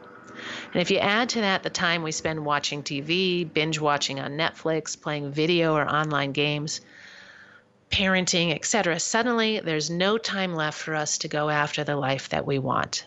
And 0.73 0.81
if 0.81 0.91
you 0.91 0.97
add 0.97 1.29
to 1.29 1.41
that 1.41 1.63
the 1.63 1.69
time 1.69 2.03
we 2.03 2.11
spend 2.11 2.45
watching 2.45 2.83
TV, 2.83 3.51
binge 3.51 3.79
watching 3.79 4.19
on 4.19 4.37
Netflix, 4.37 4.99
playing 4.99 5.31
video 5.31 5.75
or 5.75 5.87
online 5.87 6.31
games, 6.31 6.81
parenting, 7.89 8.53
etc., 8.55 8.99
suddenly 8.99 9.59
there's 9.59 9.89
no 9.89 10.17
time 10.17 10.55
left 10.55 10.79
for 10.79 10.95
us 10.95 11.17
to 11.19 11.27
go 11.27 11.49
after 11.49 11.83
the 11.83 11.95
life 11.95 12.29
that 12.29 12.45
we 12.45 12.59
want. 12.59 13.05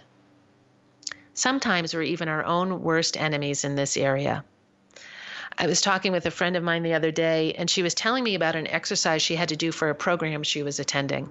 Sometimes 1.32 1.94
we're 1.94 2.02
even 2.02 2.28
our 2.28 2.44
own 2.44 2.82
worst 2.82 3.16
enemies 3.16 3.64
in 3.64 3.74
this 3.74 3.96
area. 3.96 4.44
I 5.56 5.66
was 5.66 5.80
talking 5.80 6.12
with 6.12 6.26
a 6.26 6.30
friend 6.30 6.56
of 6.56 6.62
mine 6.62 6.82
the 6.82 6.94
other 6.94 7.10
day, 7.10 7.54
and 7.54 7.70
she 7.70 7.82
was 7.82 7.94
telling 7.94 8.24
me 8.24 8.34
about 8.34 8.56
an 8.56 8.66
exercise 8.66 9.22
she 9.22 9.36
had 9.36 9.48
to 9.48 9.56
do 9.56 9.72
for 9.72 9.88
a 9.88 9.94
program 9.94 10.42
she 10.42 10.62
was 10.62 10.78
attending. 10.80 11.30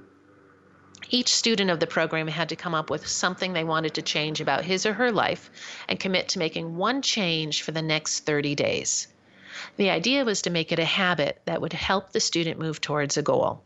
Each 1.15 1.31
student 1.31 1.69
of 1.69 1.79
the 1.79 1.85
program 1.85 2.27
had 2.27 2.49
to 2.49 2.55
come 2.55 2.73
up 2.73 2.89
with 2.89 3.07
something 3.07 3.53
they 3.53 3.63
wanted 3.63 3.93
to 3.93 4.01
change 4.01 4.41
about 4.41 4.65
his 4.65 4.83
or 4.83 4.93
her 4.93 5.11
life 5.11 5.51
and 5.87 5.99
commit 5.99 6.27
to 6.29 6.39
making 6.39 6.75
one 6.75 7.03
change 7.03 7.61
for 7.61 7.71
the 7.71 7.83
next 7.83 8.21
30 8.21 8.55
days. 8.55 9.07
The 9.77 9.91
idea 9.91 10.25
was 10.25 10.41
to 10.41 10.49
make 10.49 10.71
it 10.71 10.79
a 10.79 10.85
habit 10.85 11.39
that 11.45 11.61
would 11.61 11.73
help 11.73 12.11
the 12.11 12.19
student 12.19 12.57
move 12.57 12.81
towards 12.81 13.15
a 13.15 13.21
goal. 13.21 13.61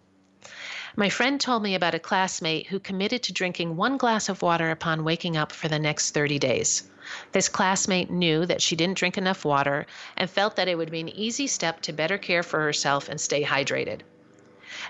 My 0.97 1.07
friend 1.07 1.39
told 1.39 1.63
me 1.63 1.73
about 1.73 1.95
a 1.95 1.99
classmate 1.99 2.67
who 2.67 2.81
committed 2.81 3.23
to 3.23 3.31
drinking 3.31 3.77
one 3.77 3.95
glass 3.95 4.27
of 4.27 4.41
water 4.41 4.69
upon 4.69 5.05
waking 5.05 5.37
up 5.37 5.53
for 5.53 5.69
the 5.69 5.79
next 5.79 6.11
30 6.11 6.39
days. 6.39 6.83
This 7.31 7.47
classmate 7.47 8.11
knew 8.11 8.45
that 8.45 8.61
she 8.61 8.75
didn't 8.75 8.97
drink 8.97 9.17
enough 9.17 9.45
water 9.45 9.87
and 10.17 10.29
felt 10.29 10.57
that 10.57 10.67
it 10.67 10.77
would 10.77 10.91
be 10.91 10.99
an 10.99 11.07
easy 11.07 11.47
step 11.47 11.79
to 11.83 11.93
better 11.93 12.17
care 12.17 12.43
for 12.43 12.59
herself 12.59 13.07
and 13.07 13.21
stay 13.21 13.41
hydrated. 13.41 14.01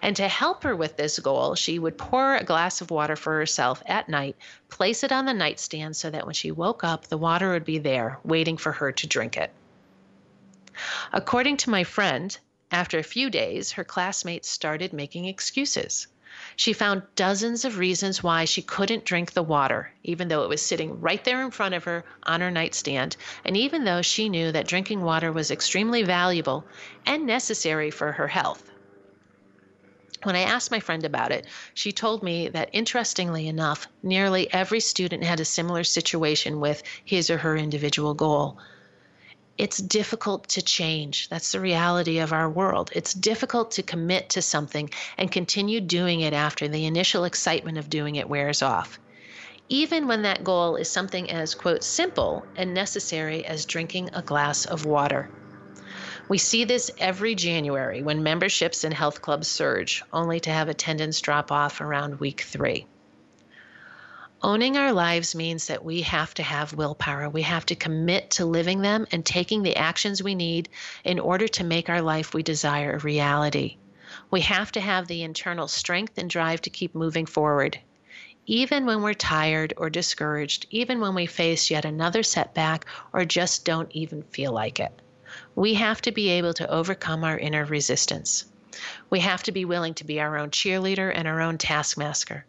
And 0.02 0.16
to 0.16 0.28
help 0.28 0.64
her 0.64 0.76
with 0.76 0.98
this 0.98 1.20
goal, 1.20 1.56
she 1.56 1.80
would 1.80 1.98
pour 1.98 2.36
a 2.36 2.44
glass 2.44 2.82
of 2.82 2.92
water 2.92 3.16
for 3.16 3.38
herself 3.38 3.84
at 3.86 4.10
night, 4.10 4.36
place 4.70 5.04
it 5.04 5.12
on 5.12 5.26
the 5.26 5.34
nightstand 5.34 5.96
so 5.96 6.10
that 6.10 6.26
when 6.26 6.34
she 6.34 6.52
woke 6.52 6.84
up, 6.84 7.08
the 7.08 7.18
water 7.18 7.52
would 7.52 7.66
be 7.66 7.78
there, 7.78 8.20
waiting 8.24 8.58
for 8.58 8.72
her 8.72 8.92
to 8.92 9.08
drink 9.08 9.38
it. 9.38 9.52
According 11.12 11.58
to 11.58 11.70
my 11.70 11.84
friend, 11.84 12.38
after 12.72 13.00
a 13.00 13.04
few 13.04 13.30
days, 13.30 13.72
her 13.72 13.84
classmates 13.84 14.50
started 14.50 14.94
making 14.94 15.26
excuses. 15.26 16.08
She 16.56 16.74
found 16.74 17.04
dozens 17.16 17.66
of 17.66 17.78
reasons 17.78 18.22
why 18.22 18.46
she 18.46 18.62
couldn't 18.62 19.06
drink 19.06 19.32
the 19.32 19.42
water, 19.42 19.92
even 20.04 20.28
though 20.28 20.44
it 20.44 20.50
was 20.50 20.62
sitting 20.62 21.02
right 21.02 21.24
there 21.24 21.42
in 21.44 21.52
front 21.52 21.74
of 21.74 21.86
her 21.86 22.04
on 22.24 22.42
her 22.42 22.52
nightstand, 22.52 23.18
and 23.44 23.58
even 23.58 23.86
though 23.86 24.02
she 24.02 24.30
knew 24.30 24.52
that 24.52 24.68
drinking 24.68 25.02
water 25.02 25.32
was 25.32 25.50
extremely 25.50 26.04
valuable 26.04 26.66
and 27.06 27.26
necessary 27.26 27.90
for 27.90 28.12
her 28.12 28.28
health. 28.28 28.70
When 30.24 30.36
I 30.36 30.42
asked 30.42 30.72
my 30.72 30.80
friend 30.80 31.06
about 31.06 31.32
it, 31.32 31.46
she 31.74 31.92
told 31.92 32.24
me 32.24 32.50
that 32.50 32.70
interestingly 32.74 33.48
enough, 33.48 33.88
nearly 34.02 34.52
every 34.54 34.80
student 34.80 35.24
had 35.24 35.40
a 35.40 35.46
similar 35.46 35.84
situation 35.84 36.60
with 36.60 36.84
his 37.06 37.30
or 37.30 37.38
her 37.38 37.56
individual 37.56 38.14
goal 38.14 38.60
it's 39.58 39.78
difficult 39.78 40.48
to 40.50 40.62
change. 40.62 41.30
That's 41.30 41.52
the 41.52 41.60
reality 41.60 42.20
of 42.20 42.32
our 42.32 42.50
world. 42.50 42.92
It's 42.94 43.14
difficult 43.14 43.72
to 43.72 43.84
commit 43.84 44.30
to 44.30 44.42
something 44.42 44.90
and 45.18 45.32
continue 45.32 45.82
doing 45.82 46.22
it 46.22 46.34
after 46.34 46.68
the 46.68 46.86
initial 46.86 47.24
excitement 47.24 47.78
of 47.78 47.90
doing 47.90 48.16
it 48.16 48.30
wears 48.30 48.62
off. 48.62 49.00
Even 49.70 50.08
when 50.08 50.22
that 50.22 50.44
goal 50.44 50.76
is 50.76 50.90
something 50.90 51.30
as, 51.32 51.56
quote, 51.56 51.84
simple 51.84 52.48
and 52.56 52.74
necessary 52.74 53.44
as 53.46 53.66
drinking 53.66 54.10
a 54.14 54.22
glass 54.22 54.66
of 54.66 54.86
water. 54.86 55.32
We 56.30 56.38
see 56.38 56.66
this 56.66 56.92
every 56.98 57.36
January 57.36 58.04
when 58.04 58.22
memberships 58.22 58.84
in 58.84 58.92
health 58.92 59.22
clubs 59.22 59.48
surge, 59.48 60.04
only 60.12 60.42
to 60.42 60.50
have 60.50 60.68
attendance 60.68 61.22
drop 61.22 61.54
off 61.54 61.80
around 61.80 62.20
week 62.20 62.42
three. 62.42 62.86
Owning 64.42 64.76
our 64.76 64.92
lives 64.92 65.36
means 65.36 65.68
that 65.68 65.86
we 65.86 66.02
have 66.02 66.34
to 66.34 66.44
have 66.44 66.74
willpower. 66.74 67.30
We 67.30 67.44
have 67.44 67.66
to 67.68 67.76
commit 67.76 68.32
to 68.32 68.46
living 68.46 68.82
them 68.82 69.08
and 69.12 69.26
taking 69.26 69.64
the 69.64 69.78
actions 69.78 70.22
we 70.22 70.36
need 70.36 70.68
in 71.06 71.18
order 71.18 71.48
to 71.48 71.64
make 71.64 71.90
our 71.90 72.02
life 72.02 72.34
we 72.34 72.44
desire 72.44 72.94
a 72.94 73.00
reality. 73.00 73.78
We 74.30 74.42
have 74.42 74.72
to 74.74 74.82
have 74.82 75.08
the 75.08 75.24
internal 75.24 75.70
strength 75.70 76.18
and 76.18 76.30
drive 76.30 76.62
to 76.64 76.70
keep 76.70 76.94
moving 76.94 77.26
forward. 77.26 77.80
Even 78.46 78.86
when 78.86 79.02
we're 79.02 79.14
tired 79.14 79.74
or 79.78 79.90
discouraged, 79.90 80.68
even 80.72 81.00
when 81.00 81.16
we 81.16 81.26
face 81.26 81.72
yet 81.72 81.86
another 81.86 82.22
setback 82.22 82.86
or 83.14 83.24
just 83.24 83.64
don't 83.64 83.92
even 83.94 84.24
feel 84.24 84.52
like 84.52 84.82
it. 84.82 84.92
We 85.58 85.74
have 85.74 86.04
to 86.04 86.12
be 86.12 86.30
able 86.30 86.54
to 86.54 86.70
overcome 86.70 87.24
our 87.24 87.36
inner 87.36 87.66
resistance. 87.66 88.46
We 89.10 89.22
have 89.22 89.42
to 89.42 89.52
be 89.52 89.66
willing 89.66 89.96
to 89.96 90.04
be 90.04 90.20
our 90.20 90.38
own 90.38 90.52
cheerleader 90.52 91.12
and 91.12 91.28
our 91.28 91.42
own 91.42 91.58
taskmaster. 91.58 92.46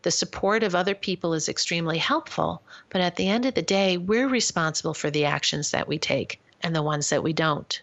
The 0.00 0.10
support 0.10 0.62
of 0.62 0.74
other 0.74 0.94
people 0.94 1.34
is 1.34 1.50
extremely 1.50 1.98
helpful, 1.98 2.62
but 2.88 3.02
at 3.02 3.16
the 3.16 3.28
end 3.28 3.44
of 3.44 3.52
the 3.52 3.60
day, 3.60 3.98
we're 3.98 4.26
responsible 4.26 4.94
for 4.94 5.10
the 5.10 5.26
actions 5.26 5.70
that 5.72 5.86
we 5.86 5.98
take 5.98 6.40
and 6.62 6.74
the 6.74 6.82
ones 6.82 7.10
that 7.10 7.22
we 7.22 7.34
don't. 7.34 7.82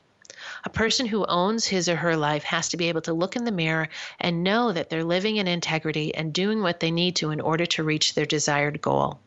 A 0.63 0.71
person 0.71 1.05
who 1.05 1.24
owns 1.28 1.67
his 1.67 1.88
or 1.88 1.97
her 1.97 2.17
life 2.17 2.43
has 2.45 2.67
to 2.69 2.78
be 2.78 2.89
able 2.89 3.01
to 3.01 3.13
look 3.13 3.36
in 3.36 3.43
the 3.43 3.51
mirror 3.51 3.89
and 4.19 4.43
know 4.43 4.71
that 4.71 4.89
they're 4.89 5.03
living 5.03 5.36
in 5.36 5.47
integrity 5.47 6.15
and 6.15 6.34
doing 6.34 6.63
what 6.63 6.80
they 6.80 6.89
need 6.89 7.15
to 7.17 7.30
in 7.30 7.41
order 7.41 7.67
to 7.67 7.84
reach 7.84 8.15
their 8.15 8.26
desired 8.26 8.82
goal. 8.82 9.19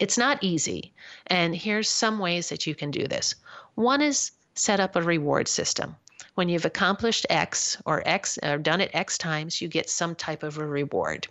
It's 0.00 0.18
not 0.18 0.42
easy, 0.42 0.92
and 1.28 1.54
here's 1.54 1.88
some 1.88 2.18
ways 2.18 2.48
that 2.48 2.66
you 2.66 2.74
can 2.74 2.90
do 2.90 3.06
this. 3.06 3.36
One 3.76 4.02
is 4.02 4.32
set 4.58 4.80
up 4.80 4.96
a 4.96 5.02
reward 5.02 5.48
system. 5.48 5.96
When 6.34 6.48
you've 6.48 6.64
accomplished 6.64 7.26
X 7.30 7.76
or 7.84 8.02
X 8.06 8.38
or 8.42 8.58
done 8.58 8.80
it 8.80 8.90
X 8.94 9.18
times, 9.18 9.60
you 9.60 9.68
get 9.68 9.90
some 9.90 10.14
type 10.14 10.42
of 10.42 10.58
a 10.58 10.66
reward. 10.66 11.26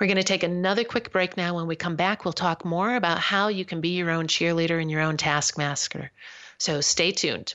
We're 0.00 0.06
going 0.06 0.16
to 0.16 0.24
take 0.24 0.42
another 0.42 0.84
quick 0.84 1.12
break 1.12 1.36
now. 1.36 1.54
When 1.54 1.66
we 1.66 1.76
come 1.76 1.96
back, 1.96 2.24
we'll 2.24 2.32
talk 2.32 2.64
more 2.64 2.96
about 2.96 3.18
how 3.18 3.48
you 3.48 3.64
can 3.64 3.80
be 3.80 3.90
your 3.90 4.10
own 4.10 4.26
cheerleader 4.26 4.80
and 4.80 4.90
your 4.90 5.00
own 5.00 5.16
taskmaster. 5.16 6.10
So 6.58 6.80
stay 6.80 7.12
tuned. 7.12 7.54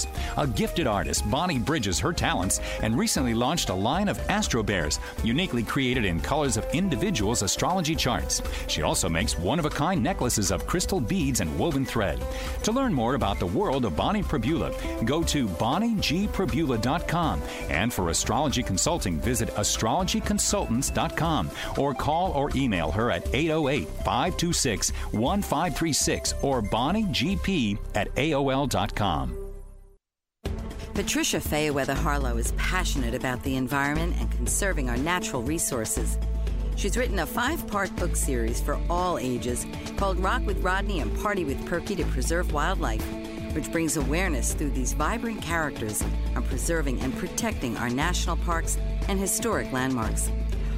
A 0.37 0.47
gifted 0.47 0.87
artist, 0.87 1.29
Bonnie 1.29 1.59
bridges 1.59 1.99
her 1.99 2.13
talents 2.13 2.59
and 2.81 2.97
recently 2.97 3.33
launched 3.33 3.69
a 3.69 3.73
line 3.73 4.07
of 4.07 4.19
Astro 4.29 4.63
Bears, 4.63 4.99
uniquely 5.23 5.63
created 5.63 6.05
in 6.05 6.19
colors 6.19 6.57
of 6.57 6.65
individuals' 6.73 7.41
astrology 7.41 7.95
charts. 7.95 8.41
She 8.67 8.81
also 8.81 9.09
makes 9.09 9.37
one 9.37 9.59
of 9.59 9.65
a 9.65 9.69
kind 9.69 10.03
necklaces 10.03 10.51
of 10.51 10.67
crystal 10.67 10.99
beads 10.99 11.41
and 11.41 11.57
woven 11.57 11.85
thread. 11.85 12.19
To 12.63 12.71
learn 12.71 12.93
more 12.93 13.15
about 13.15 13.39
the 13.39 13.47
world 13.47 13.85
of 13.85 13.95
Bonnie 13.95 14.23
Perbula, 14.23 14.71
go 15.05 15.23
to 15.23 15.47
bonniegperbula.com. 15.47 17.41
And 17.69 17.93
for 17.93 18.09
astrology 18.09 18.63
consulting, 18.63 19.19
visit 19.19 19.49
astrologyconsultants.com 19.49 21.51
or 21.77 21.93
call 21.93 22.31
or 22.31 22.49
email 22.55 22.91
her 22.91 23.11
at 23.11 23.27
808 23.33 23.87
526 23.87 24.91
1536 25.11 26.33
or 26.41 26.61
bonniegp 26.61 27.77
at 27.95 28.13
AOL.com. 28.15 29.50
Patricia 30.93 31.37
Fayerweather 31.37 31.95
Harlow 31.95 32.35
is 32.35 32.51
passionate 32.57 33.15
about 33.15 33.41
the 33.43 33.55
environment 33.55 34.13
and 34.19 34.29
conserving 34.29 34.89
our 34.89 34.97
natural 34.97 35.41
resources. 35.41 36.17
She's 36.75 36.97
written 36.97 37.19
a 37.19 37.25
five 37.25 37.65
part 37.67 37.95
book 37.95 38.13
series 38.17 38.59
for 38.59 38.77
all 38.89 39.17
ages 39.17 39.65
called 39.95 40.19
Rock 40.19 40.45
with 40.45 40.61
Rodney 40.61 40.99
and 40.99 41.17
Party 41.21 41.45
with 41.45 41.65
Perky 41.65 41.95
to 41.95 42.03
Preserve 42.05 42.51
Wildlife, 42.51 43.05
which 43.55 43.71
brings 43.71 43.95
awareness 43.95 44.53
through 44.53 44.71
these 44.71 44.91
vibrant 44.91 45.41
characters 45.41 46.03
on 46.35 46.43
preserving 46.43 46.99
and 46.99 47.17
protecting 47.17 47.77
our 47.77 47.89
national 47.89 48.35
parks 48.37 48.77
and 49.07 49.17
historic 49.17 49.71
landmarks. 49.71 50.29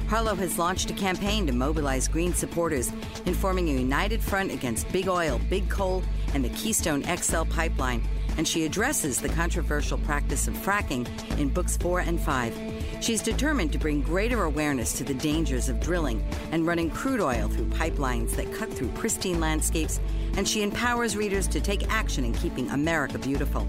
Harlow 0.08 0.34
has 0.34 0.58
launched 0.58 0.90
a 0.90 0.94
campaign 0.94 1.46
to 1.46 1.52
mobilize 1.52 2.08
green 2.08 2.34
supporters 2.34 2.92
in 3.26 3.34
forming 3.34 3.68
a 3.68 3.72
united 3.72 4.22
front 4.22 4.52
against 4.52 4.90
big 4.92 5.08
oil, 5.08 5.40
big 5.48 5.68
coal, 5.68 6.02
and 6.34 6.44
the 6.44 6.50
Keystone 6.50 7.02
XL 7.02 7.42
pipeline 7.44 8.02
and 8.36 8.46
she 8.46 8.64
addresses 8.64 9.20
the 9.20 9.28
controversial 9.30 9.98
practice 9.98 10.48
of 10.48 10.54
fracking 10.54 11.06
in 11.38 11.48
books 11.48 11.76
four 11.76 12.00
and 12.00 12.20
five. 12.20 12.56
She's 13.00 13.22
determined 13.22 13.72
to 13.72 13.78
bring 13.78 14.02
greater 14.02 14.44
awareness 14.44 14.92
to 14.94 15.04
the 15.04 15.14
dangers 15.14 15.68
of 15.68 15.80
drilling 15.80 16.24
and 16.52 16.66
running 16.66 16.90
crude 16.90 17.20
oil 17.20 17.48
through 17.48 17.66
pipelines 17.66 18.30
that 18.36 18.52
cut 18.52 18.72
through 18.72 18.88
pristine 18.88 19.40
landscapes, 19.40 20.00
and 20.36 20.48
she 20.48 20.62
empowers 20.62 21.16
readers 21.16 21.46
to 21.48 21.60
take 21.60 21.90
action 21.92 22.24
in 22.24 22.32
keeping 22.32 22.70
America 22.70 23.18
beautiful. 23.18 23.66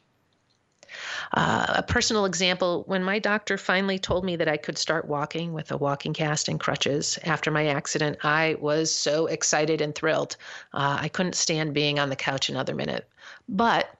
Uh, 1.33 1.65
a 1.75 1.83
personal 1.83 2.25
example 2.25 2.83
when 2.87 3.03
my 3.03 3.19
doctor 3.19 3.57
finally 3.57 3.99
told 3.99 4.25
me 4.25 4.35
that 4.37 4.47
I 4.47 4.57
could 4.57 4.77
start 4.77 5.07
walking 5.07 5.53
with 5.53 5.71
a 5.71 5.77
walking 5.77 6.13
cast 6.13 6.47
and 6.47 6.59
crutches 6.59 7.19
after 7.23 7.51
my 7.51 7.67
accident, 7.67 8.17
I 8.23 8.55
was 8.59 8.91
so 8.91 9.27
excited 9.27 9.81
and 9.81 9.93
thrilled. 9.93 10.37
Uh, 10.73 10.97
I 11.01 11.09
couldn't 11.09 11.35
stand 11.35 11.73
being 11.73 11.99
on 11.99 12.09
the 12.09 12.15
couch 12.15 12.49
another 12.49 12.73
minute. 12.73 13.07
But 13.47 13.93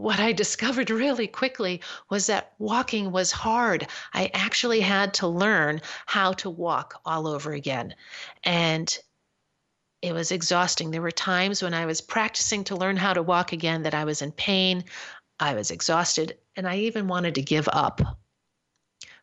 what 0.00 0.18
I 0.18 0.32
discovered 0.32 0.90
really 0.90 1.26
quickly 1.26 1.82
was 2.08 2.26
that 2.26 2.54
walking 2.58 3.12
was 3.12 3.30
hard. 3.30 3.86
I 4.14 4.30
actually 4.32 4.80
had 4.80 5.14
to 5.14 5.28
learn 5.28 5.82
how 6.06 6.32
to 6.34 6.48
walk 6.48 7.00
all 7.04 7.26
over 7.26 7.52
again. 7.52 7.94
And 8.42 8.98
it 10.00 10.14
was 10.14 10.32
exhausting. 10.32 10.90
There 10.90 11.02
were 11.02 11.10
times 11.10 11.62
when 11.62 11.74
I 11.74 11.84
was 11.84 12.00
practicing 12.00 12.64
to 12.64 12.76
learn 12.76 12.96
how 12.96 13.12
to 13.12 13.22
walk 13.22 13.52
again 13.52 13.82
that 13.82 13.94
I 13.94 14.04
was 14.04 14.22
in 14.22 14.32
pain, 14.32 14.84
I 15.38 15.54
was 15.54 15.70
exhausted, 15.70 16.38
and 16.56 16.66
I 16.66 16.76
even 16.76 17.06
wanted 17.06 17.34
to 17.34 17.42
give 17.42 17.68
up. 17.70 18.00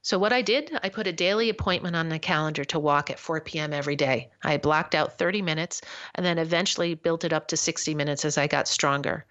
So, 0.03 0.19
what 0.19 0.31
I 0.31 0.41
did, 0.43 0.71
I 0.83 0.89
put 0.89 1.07
a 1.07 1.11
daily 1.11 1.49
appointment 1.49 1.95
on 1.95 2.09
the 2.09 2.19
calendar 2.19 2.63
to 2.65 2.79
walk 2.79 3.09
at 3.09 3.19
4 3.19 3.41
p.m. 3.41 3.73
every 3.73 3.95
day. 3.95 4.29
I 4.43 4.57
blocked 4.57 4.93
out 4.93 5.17
30 5.17 5.41
minutes 5.41 5.81
and 6.15 6.25
then 6.25 6.37
eventually 6.37 6.93
built 6.93 7.23
it 7.23 7.33
up 7.33 7.47
to 7.47 7.57
60 7.57 7.95
minutes 7.95 8.23
as 8.23 8.37
I 8.37 8.45
got 8.47 8.67
stronger. 8.67 9.25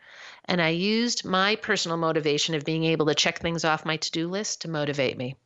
And 0.48 0.62
I 0.62 0.68
used 0.68 1.24
my 1.24 1.56
personal 1.56 1.96
motivation 1.96 2.54
of 2.54 2.64
being 2.64 2.84
able 2.84 3.06
to 3.06 3.14
check 3.14 3.40
things 3.40 3.64
off 3.64 3.84
my 3.84 3.96
to 3.96 4.10
do 4.10 4.28
list 4.28 4.62
to 4.62 4.68
motivate 4.68 5.16
me. 5.16 5.36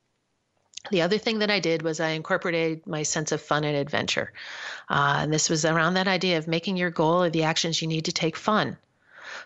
The 0.90 1.02
other 1.02 1.18
thing 1.18 1.40
that 1.40 1.50
I 1.50 1.60
did 1.60 1.82
was 1.82 2.00
I 2.00 2.10
incorporated 2.10 2.86
my 2.86 3.02
sense 3.02 3.32
of 3.32 3.42
fun 3.42 3.64
and 3.64 3.76
adventure. 3.76 4.32
Uh, 4.88 5.18
and 5.18 5.32
this 5.32 5.50
was 5.50 5.64
around 5.64 5.94
that 5.94 6.08
idea 6.08 6.38
of 6.38 6.48
making 6.48 6.76
your 6.76 6.90
goal 6.90 7.22
or 7.22 7.30
the 7.30 7.44
actions 7.44 7.82
you 7.82 7.88
need 7.88 8.06
to 8.06 8.12
take 8.12 8.36
fun. 8.36 8.78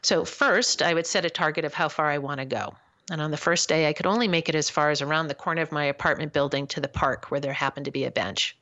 So, 0.00 0.24
first, 0.24 0.80
I 0.80 0.94
would 0.94 1.06
set 1.06 1.24
a 1.24 1.30
target 1.30 1.64
of 1.64 1.74
how 1.74 1.88
far 1.88 2.10
I 2.10 2.18
want 2.18 2.38
to 2.38 2.46
go. 2.46 2.74
And 3.10 3.20
on 3.20 3.30
the 3.30 3.36
first 3.36 3.68
day, 3.68 3.86
I 3.86 3.92
could 3.92 4.06
only 4.06 4.28
make 4.28 4.48
it 4.48 4.54
as 4.54 4.70
far 4.70 4.90
as 4.90 5.02
around 5.02 5.28
the 5.28 5.34
corner 5.34 5.60
of 5.60 5.72
my 5.72 5.84
apartment 5.84 6.32
building 6.32 6.66
to 6.68 6.80
the 6.80 6.88
park 6.88 7.30
where 7.30 7.40
there 7.40 7.52
happened 7.52 7.84
to 7.84 7.90
be 7.90 8.04
a 8.04 8.10
bench. 8.10 8.56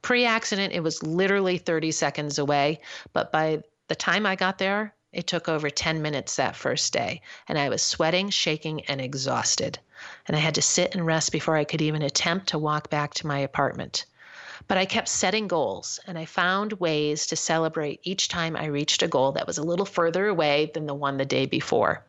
Pre 0.00 0.24
accident, 0.24 0.72
it 0.72 0.82
was 0.82 1.02
literally 1.02 1.58
30 1.58 1.90
seconds 1.90 2.38
away, 2.38 2.80
but 3.12 3.32
by 3.32 3.62
the 3.88 3.94
time 3.94 4.24
I 4.24 4.36
got 4.36 4.58
there, 4.58 4.94
it 5.16 5.26
took 5.26 5.48
over 5.48 5.70
10 5.70 6.02
minutes 6.02 6.36
that 6.36 6.54
first 6.54 6.92
day, 6.92 7.22
and 7.48 7.58
I 7.58 7.70
was 7.70 7.80
sweating, 7.80 8.28
shaking, 8.28 8.84
and 8.84 9.00
exhausted. 9.00 9.78
and 10.28 10.36
I 10.36 10.40
had 10.40 10.54
to 10.56 10.62
sit 10.62 10.94
and 10.94 11.06
rest 11.06 11.32
before 11.32 11.56
I 11.56 11.64
could 11.64 11.80
even 11.80 12.02
attempt 12.02 12.48
to 12.48 12.58
walk 12.58 12.90
back 12.90 13.14
to 13.14 13.26
my 13.26 13.38
apartment. 13.38 14.04
But 14.68 14.76
I 14.76 14.84
kept 14.84 15.08
setting 15.08 15.48
goals, 15.48 15.98
and 16.06 16.18
I 16.18 16.26
found 16.26 16.74
ways 16.74 17.26
to 17.28 17.36
celebrate 17.36 18.00
each 18.02 18.28
time 18.28 18.56
I 18.56 18.66
reached 18.66 19.02
a 19.02 19.08
goal 19.08 19.32
that 19.32 19.46
was 19.46 19.56
a 19.56 19.62
little 19.62 19.86
further 19.86 20.26
away 20.28 20.70
than 20.74 20.84
the 20.86 20.92
one 20.92 21.16
the 21.16 21.24
day 21.24 21.46
before. 21.46 22.04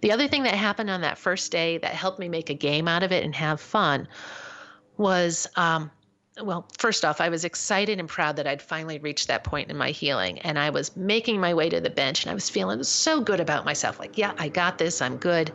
The 0.00 0.12
other 0.12 0.26
thing 0.26 0.44
that 0.44 0.54
happened 0.54 0.88
on 0.88 1.02
that 1.02 1.18
first 1.18 1.52
day 1.52 1.76
that 1.76 1.92
helped 1.92 2.18
me 2.18 2.30
make 2.30 2.48
a 2.48 2.54
game 2.54 2.88
out 2.88 3.02
of 3.02 3.12
it 3.12 3.22
and 3.22 3.34
have 3.34 3.60
fun 3.60 4.08
was 4.96 5.46
um, 5.56 5.90
well, 6.42 6.66
first 6.78 7.04
off, 7.04 7.20
I 7.20 7.28
was 7.28 7.44
excited 7.44 8.00
and 8.00 8.08
proud 8.08 8.36
that 8.36 8.46
I'd 8.46 8.60
finally 8.60 8.98
reached 8.98 9.28
that 9.28 9.44
point 9.44 9.70
in 9.70 9.76
my 9.76 9.90
healing. 9.90 10.40
And 10.40 10.58
I 10.58 10.70
was 10.70 10.96
making 10.96 11.40
my 11.40 11.54
way 11.54 11.68
to 11.68 11.80
the 11.80 11.90
bench 11.90 12.24
and 12.24 12.30
I 12.30 12.34
was 12.34 12.50
feeling 12.50 12.82
so 12.82 13.20
good 13.20 13.38
about 13.38 13.64
myself 13.64 14.00
like, 14.00 14.18
yeah, 14.18 14.32
I 14.36 14.48
got 14.48 14.78
this, 14.78 15.00
I'm 15.00 15.16
good. 15.16 15.52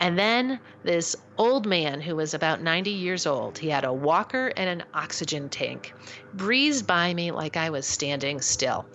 And 0.00 0.18
then 0.18 0.58
this 0.84 1.14
old 1.36 1.66
man 1.66 2.00
who 2.00 2.16
was 2.16 2.32
about 2.32 2.62
90 2.62 2.90
years 2.90 3.26
old, 3.26 3.58
he 3.58 3.68
had 3.68 3.84
a 3.84 3.92
walker 3.92 4.52
and 4.56 4.70
an 4.70 4.86
oxygen 4.94 5.50
tank, 5.50 5.92
breezed 6.32 6.86
by 6.86 7.12
me 7.12 7.30
like 7.30 7.58
I 7.58 7.68
was 7.68 7.86
standing 7.86 8.40
still. 8.40 8.86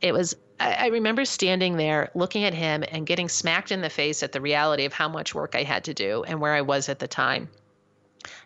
It 0.00 0.12
was 0.12 0.36
I 0.58 0.86
remember 0.86 1.26
standing 1.26 1.76
there 1.76 2.10
looking 2.14 2.44
at 2.44 2.54
him 2.54 2.82
and 2.90 3.06
getting 3.06 3.28
smacked 3.28 3.70
in 3.70 3.82
the 3.82 3.90
face 3.90 4.22
at 4.22 4.32
the 4.32 4.40
reality 4.40 4.86
of 4.86 4.94
how 4.94 5.06
much 5.06 5.34
work 5.34 5.54
I 5.54 5.64
had 5.64 5.84
to 5.84 5.92
do 5.92 6.24
and 6.26 6.40
where 6.40 6.54
I 6.54 6.62
was 6.62 6.88
at 6.88 6.98
the 6.98 7.06
time. 7.06 7.50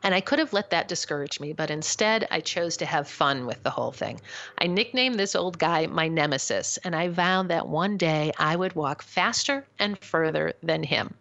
And 0.02 0.14
I 0.14 0.20
could 0.20 0.38
have 0.38 0.52
let 0.52 0.70
that 0.70 0.88
discourage 0.88 1.40
me, 1.40 1.52
but 1.52 1.70
instead 1.70 2.26
I 2.30 2.40
chose 2.40 2.76
to 2.78 2.86
have 2.86 3.08
fun 3.08 3.46
with 3.46 3.62
the 3.62 3.70
whole 3.70 3.92
thing. 3.92 4.20
I 4.58 4.66
nicknamed 4.66 5.18
this 5.18 5.34
old 5.34 5.58
guy 5.58 5.86
my 5.86 6.08
nemesis, 6.08 6.78
and 6.84 6.94
I 6.94 7.08
vowed 7.08 7.48
that 7.48 7.68
one 7.68 7.96
day 7.96 8.32
I 8.38 8.56
would 8.56 8.74
walk 8.74 9.02
faster 9.02 9.66
and 9.78 9.98
further 9.98 10.52
than 10.62 10.82
him. 10.82 11.14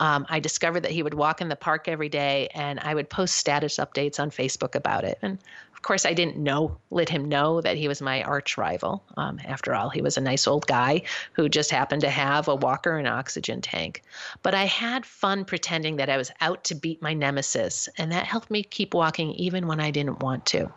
Um, 0.00 0.26
I 0.28 0.40
discovered 0.40 0.80
that 0.80 0.92
he 0.92 1.02
would 1.02 1.14
walk 1.14 1.40
in 1.40 1.48
the 1.48 1.56
park 1.56 1.88
every 1.88 2.08
day, 2.08 2.48
and 2.54 2.78
I 2.80 2.94
would 2.94 3.10
post 3.10 3.36
status 3.36 3.76
updates 3.76 4.20
on 4.20 4.30
Facebook 4.30 4.74
about 4.74 5.04
it. 5.04 5.18
And 5.22 5.38
of 5.78 5.82
course, 5.82 6.04
I 6.04 6.12
didn't 6.12 6.36
know, 6.36 6.76
let 6.90 7.08
him 7.08 7.28
know 7.28 7.60
that 7.60 7.76
he 7.76 7.86
was 7.86 8.02
my 8.02 8.20
arch 8.24 8.58
rival. 8.58 9.04
Um, 9.16 9.38
after 9.44 9.76
all, 9.76 9.90
he 9.90 10.02
was 10.02 10.16
a 10.16 10.20
nice 10.20 10.48
old 10.48 10.66
guy 10.66 11.02
who 11.34 11.48
just 11.48 11.70
happened 11.70 12.00
to 12.00 12.10
have 12.10 12.48
a 12.48 12.56
walker 12.56 12.98
and 12.98 13.06
oxygen 13.06 13.60
tank. 13.60 14.02
But 14.42 14.54
I 14.54 14.64
had 14.64 15.06
fun 15.06 15.44
pretending 15.44 15.94
that 15.96 16.10
I 16.10 16.16
was 16.16 16.32
out 16.40 16.64
to 16.64 16.74
beat 16.74 17.00
my 17.00 17.14
nemesis, 17.14 17.88
and 17.96 18.10
that 18.10 18.26
helped 18.26 18.50
me 18.50 18.64
keep 18.64 18.92
walking 18.92 19.30
even 19.34 19.68
when 19.68 19.78
I 19.78 19.92
didn't 19.92 20.18
want 20.20 20.44
to. 20.46 20.68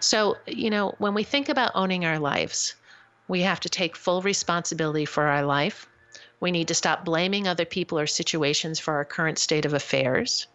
So, 0.00 0.38
you 0.46 0.70
know, 0.70 0.94
when 0.96 1.12
we 1.12 1.22
think 1.22 1.50
about 1.50 1.72
owning 1.74 2.06
our 2.06 2.18
lives, 2.18 2.74
we 3.28 3.42
have 3.42 3.60
to 3.60 3.68
take 3.68 3.94
full 3.94 4.22
responsibility 4.22 5.04
for 5.04 5.24
our 5.24 5.42
life. 5.42 5.86
We 6.40 6.52
need 6.52 6.68
to 6.68 6.74
stop 6.74 7.04
blaming 7.04 7.46
other 7.46 7.66
people 7.66 7.98
or 7.98 8.06
situations 8.06 8.80
for 8.80 8.94
our 8.94 9.04
current 9.04 9.38
state 9.38 9.66
of 9.66 9.74
affairs. 9.74 10.46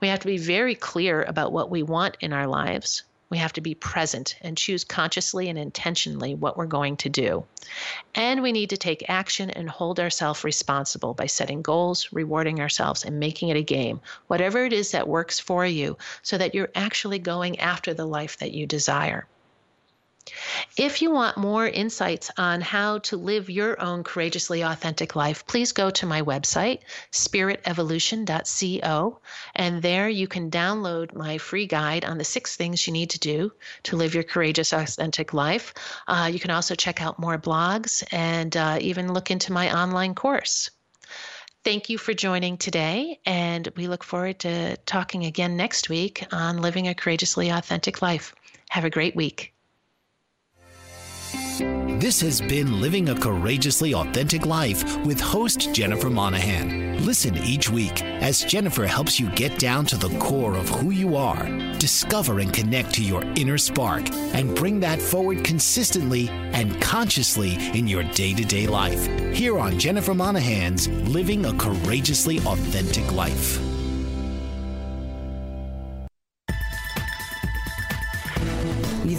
We 0.00 0.08
have 0.08 0.20
to 0.20 0.26
be 0.26 0.38
very 0.38 0.74
clear 0.74 1.22
about 1.22 1.52
what 1.52 1.70
we 1.70 1.82
want 1.82 2.16
in 2.20 2.32
our 2.32 2.46
lives. 2.46 3.02
We 3.32 3.38
have 3.38 3.54
to 3.54 3.62
be 3.62 3.74
present 3.74 4.36
and 4.42 4.58
choose 4.58 4.84
consciously 4.84 5.48
and 5.48 5.58
intentionally 5.58 6.34
what 6.34 6.58
we're 6.58 6.66
going 6.66 6.98
to 6.98 7.08
do. 7.08 7.44
And 8.14 8.42
we 8.42 8.52
need 8.52 8.68
to 8.68 8.76
take 8.76 9.08
action 9.08 9.48
and 9.48 9.70
hold 9.70 9.98
ourselves 9.98 10.44
responsible 10.44 11.14
by 11.14 11.26
setting 11.26 11.62
goals, 11.62 12.12
rewarding 12.12 12.60
ourselves, 12.60 13.06
and 13.06 13.18
making 13.18 13.48
it 13.48 13.56
a 13.56 13.62
game, 13.62 14.02
whatever 14.26 14.66
it 14.66 14.74
is 14.74 14.90
that 14.90 15.08
works 15.08 15.40
for 15.40 15.64
you, 15.64 15.96
so 16.20 16.36
that 16.36 16.54
you're 16.54 16.68
actually 16.74 17.20
going 17.20 17.58
after 17.58 17.94
the 17.94 18.04
life 18.04 18.36
that 18.36 18.52
you 18.52 18.66
desire. 18.66 19.26
If 20.76 21.02
you 21.02 21.10
want 21.10 21.36
more 21.36 21.66
insights 21.68 22.30
on 22.38 22.62
how 22.62 23.00
to 23.00 23.18
live 23.18 23.50
your 23.50 23.78
own 23.78 24.04
courageously 24.04 24.62
authentic 24.62 25.14
life, 25.14 25.46
please 25.46 25.72
go 25.72 25.90
to 25.90 26.06
my 26.06 26.22
website, 26.22 26.78
spiritevolution.co, 27.10 29.20
and 29.54 29.82
there 29.82 30.08
you 30.08 30.26
can 30.26 30.50
download 30.50 31.14
my 31.14 31.36
free 31.36 31.66
guide 31.66 32.06
on 32.06 32.16
the 32.16 32.24
six 32.24 32.56
things 32.56 32.86
you 32.86 32.94
need 32.94 33.10
to 33.10 33.18
do 33.18 33.52
to 33.82 33.96
live 33.96 34.14
your 34.14 34.22
courageous, 34.22 34.72
authentic 34.72 35.34
life. 35.34 35.74
Uh, 36.08 36.30
you 36.32 36.40
can 36.40 36.50
also 36.50 36.74
check 36.74 37.02
out 37.02 37.18
more 37.18 37.36
blogs 37.36 38.02
and 38.10 38.56
uh, 38.56 38.78
even 38.80 39.12
look 39.12 39.30
into 39.30 39.52
my 39.52 39.78
online 39.78 40.14
course. 40.14 40.70
Thank 41.64 41.90
you 41.90 41.98
for 41.98 42.14
joining 42.14 42.56
today, 42.56 43.20
and 43.26 43.68
we 43.76 43.88
look 43.88 44.02
forward 44.02 44.38
to 44.40 44.78
talking 44.78 45.26
again 45.26 45.58
next 45.58 45.90
week 45.90 46.26
on 46.32 46.62
living 46.62 46.88
a 46.88 46.94
courageously 46.94 47.50
authentic 47.50 48.00
life. 48.00 48.34
Have 48.70 48.86
a 48.86 48.90
great 48.90 49.14
week. 49.14 49.51
This 51.32 52.20
has 52.20 52.42
been 52.42 52.82
Living 52.82 53.08
a 53.08 53.14
Courageously 53.14 53.94
Authentic 53.94 54.44
Life 54.44 54.98
with 55.06 55.18
host 55.18 55.72
Jennifer 55.72 56.10
Monahan. 56.10 57.06
Listen 57.06 57.36
each 57.38 57.70
week 57.70 58.02
as 58.02 58.42
Jennifer 58.42 58.86
helps 58.86 59.18
you 59.18 59.30
get 59.30 59.58
down 59.58 59.86
to 59.86 59.96
the 59.96 60.10
core 60.18 60.56
of 60.56 60.68
who 60.68 60.90
you 60.90 61.16
are, 61.16 61.46
discover 61.78 62.40
and 62.40 62.52
connect 62.52 62.92
to 62.94 63.02
your 63.02 63.22
inner 63.36 63.56
spark, 63.56 64.12
and 64.34 64.54
bring 64.54 64.80
that 64.80 65.00
forward 65.00 65.42
consistently 65.42 66.28
and 66.28 66.78
consciously 66.82 67.54
in 67.76 67.88
your 67.88 68.02
day 68.02 68.34
to 68.34 68.44
day 68.44 68.66
life. 68.66 69.06
Here 69.34 69.58
on 69.58 69.78
Jennifer 69.78 70.14
Monahan's 70.14 70.88
Living 70.88 71.46
a 71.46 71.54
Courageously 71.54 72.40
Authentic 72.40 73.10
Life. 73.12 73.71